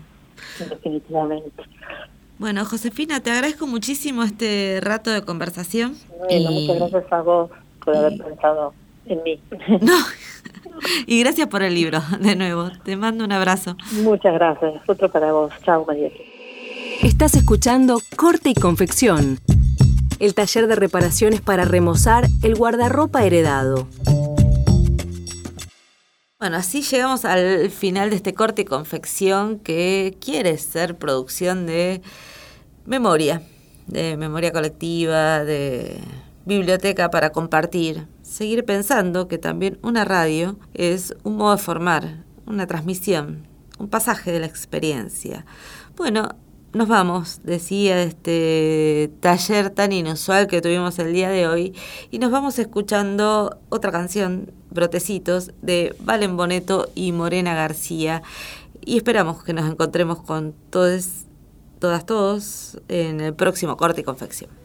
Definitivamente. 0.59 1.63
Bueno, 2.37 2.65
Josefina, 2.65 3.21
te 3.21 3.31
agradezco 3.31 3.67
muchísimo 3.67 4.23
este 4.23 4.79
rato 4.81 5.11
de 5.11 5.23
conversación. 5.23 5.95
Bueno, 6.27 6.51
muchas 6.51 6.91
gracias 6.91 7.13
a 7.13 7.21
vos 7.21 7.51
por 7.83 7.95
haber 7.95 8.17
pensado 8.17 8.73
en 9.05 9.23
mí. 9.23 9.39
No, 9.81 9.97
y 11.05 11.19
gracias 11.21 11.47
por 11.47 11.63
el 11.63 11.73
libro, 11.73 12.01
de 12.19 12.35
nuevo. 12.35 12.71
Te 12.83 12.95
mando 12.95 13.23
un 13.25 13.31
abrazo. 13.31 13.77
Muchas 14.03 14.33
gracias. 14.33 14.81
Otro 14.87 15.09
para 15.09 15.31
vos. 15.31 15.51
Chao, 15.63 15.85
María. 15.85 16.09
Estás 17.01 17.35
escuchando 17.35 17.99
Corte 18.15 18.49
y 18.49 18.53
Confección, 18.53 19.39
el 20.19 20.33
taller 20.33 20.67
de 20.67 20.75
reparaciones 20.75 21.41
para 21.41 21.65
remozar 21.65 22.25
el 22.43 22.55
guardarropa 22.55 23.25
heredado. 23.25 23.87
Bueno, 26.39 26.57
así 26.57 26.81
llegamos 26.81 27.23
al 27.23 27.69
final 27.69 28.09
de 28.09 28.17
este 28.17 28.33
corte 28.33 28.63
y 28.63 28.65
confección 28.65 29.59
que 29.59 30.17
quiere 30.19 30.57
ser 30.57 30.97
producción 30.97 31.65
de 31.65 32.01
memoria, 32.85 33.41
de 33.87 34.17
memoria 34.17 34.51
colectiva, 34.51 35.43
de 35.45 35.99
biblioteca 36.45 37.09
para 37.09 37.31
compartir. 37.31 38.07
Seguir 38.21 38.65
pensando 38.65 39.27
que 39.27 39.37
también 39.37 39.77
una 39.81 40.05
radio 40.05 40.57
es 40.73 41.15
un 41.23 41.37
modo 41.37 41.55
de 41.55 41.61
formar, 41.61 42.23
una 42.45 42.67
transmisión, 42.67 43.47
un 43.79 43.87
pasaje 43.87 44.31
de 44.31 44.39
la 44.39 44.45
experiencia. 44.45 45.45
Bueno, 45.95 46.29
nos 46.73 46.87
vamos, 46.87 47.41
decía, 47.43 47.95
de 47.95 48.03
este 48.03 49.11
taller 49.19 49.69
tan 49.69 49.91
inusual 49.91 50.47
que 50.47 50.61
tuvimos 50.61 50.97
el 50.97 51.13
día 51.13 51.29
de 51.29 51.47
hoy 51.47 51.75
y 52.09 52.17
nos 52.17 52.31
vamos 52.31 52.57
escuchando 52.57 53.59
otra 53.69 53.91
canción, 53.91 54.51
Brotecitos, 54.71 55.51
de 55.61 55.95
Valen 55.99 56.35
Boneto 56.35 56.89
y 56.95 57.11
Morena 57.11 57.53
García. 57.53 58.23
Y 58.83 58.97
esperamos 58.97 59.43
que 59.43 59.53
nos 59.53 59.69
encontremos 59.69 60.21
con 60.23 60.53
todos, 60.71 61.25
todas, 61.79 62.05
todos 62.07 62.81
en 62.87 63.21
el 63.21 63.35
próximo 63.35 63.77
corte 63.77 64.01
y 64.01 64.03
confección. 64.03 64.62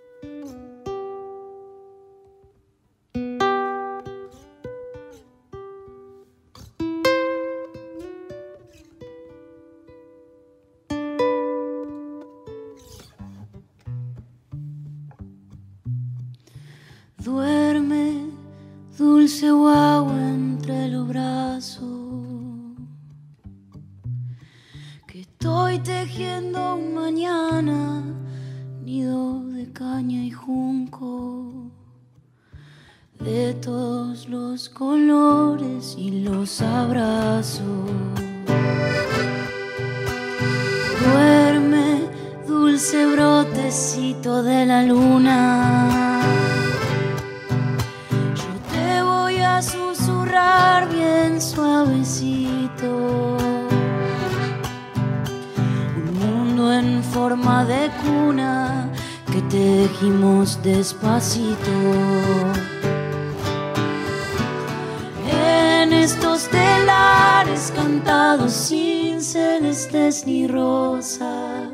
En 65.30 65.92
estos 65.92 66.48
telares 66.48 67.72
cantados 67.74 68.52
sin 68.52 69.20
celestes 69.22 70.26
ni 70.26 70.46
rosas. 70.46 71.68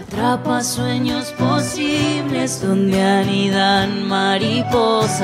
Atrapa 0.00 0.62
sueños 0.62 1.32
posibles 1.38 2.62
donde 2.62 3.02
anidan 3.02 4.06
mariposas. 4.08 5.22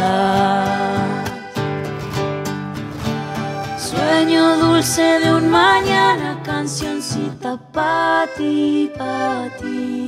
Sueño 3.79 4.57
dulce 4.57 5.21
de 5.21 5.35
un 5.35 5.49
mañana, 5.49 6.41
cancioncita 6.43 7.57
pa' 7.73 8.27
ti, 8.37 8.91
pa' 8.97 9.49
ti. 9.61 10.00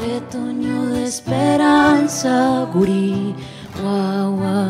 Retoño 0.00 0.86
de 0.86 1.04
esperanza, 1.04 2.68
gurí, 2.72 3.34
guagua, 3.80 4.68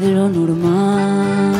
de 0.00 0.12
lo 0.12 0.28
normal. 0.30 1.52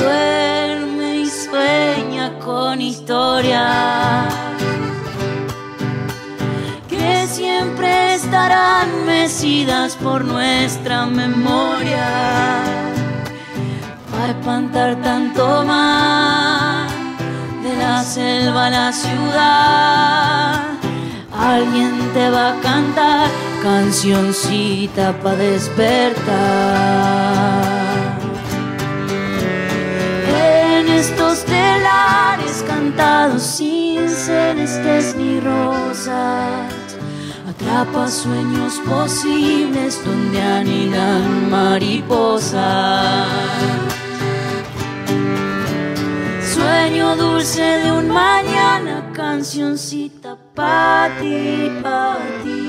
Duerme 0.00 1.18
y 1.18 1.26
sueña 1.26 2.38
con 2.38 2.80
historias 2.80 4.34
que 6.88 7.26
siempre 7.26 8.14
estarán 8.14 8.88
mecidas 9.04 9.96
por 9.96 10.24
nuestra 10.24 11.04
memoria. 11.04 12.62
Para 14.10 14.30
espantar 14.30 14.96
tanto 15.02 15.64
más 15.64 16.90
de 17.62 17.76
la 17.76 18.02
selva 18.02 18.66
a 18.66 18.70
la 18.70 18.92
ciudad, 18.92 20.62
alguien 21.30 21.92
te 22.14 22.30
va 22.30 22.52
a 22.52 22.60
cantar 22.60 23.47
cancioncita 23.62 25.12
para 25.22 25.36
despertar. 25.36 26.28
En 30.76 30.88
estos 30.88 31.44
telares 31.44 32.64
cantados 32.66 33.42
sin 33.42 34.08
celestes 34.08 35.14
ni 35.16 35.40
rosas, 35.40 36.72
atrapa 37.48 38.08
sueños 38.08 38.80
posibles 38.88 40.04
donde 40.04 40.40
anidan 40.42 41.50
mariposas. 41.50 43.26
Sueño 46.54 47.16
dulce 47.16 47.62
de 47.62 47.92
un 47.92 48.08
mañana, 48.08 49.10
cancioncita 49.12 50.36
pa' 50.54 51.08
ti, 51.20 51.70
pa' 51.82 52.18
ti. 52.42 52.67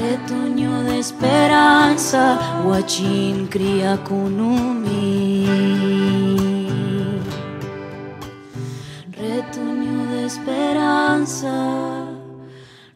Retoño 0.00 0.84
de 0.84 1.00
esperanza, 1.00 2.62
guachín 2.64 3.48
cría 3.48 3.96
kunumi. 4.04 5.44
Retoño 9.10 10.06
de 10.12 10.26
esperanza, 10.26 12.04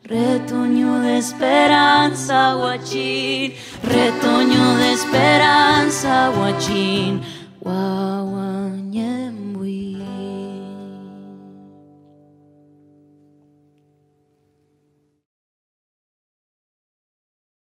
retoño 0.04 1.00
de 1.00 1.18
esperanza, 1.18 2.54
guachín. 2.54 3.54
Retoño 3.82 4.76
de 4.76 4.92
esperanza, 4.92 6.30
guachín. 6.36 7.20
Guau. 7.60 8.12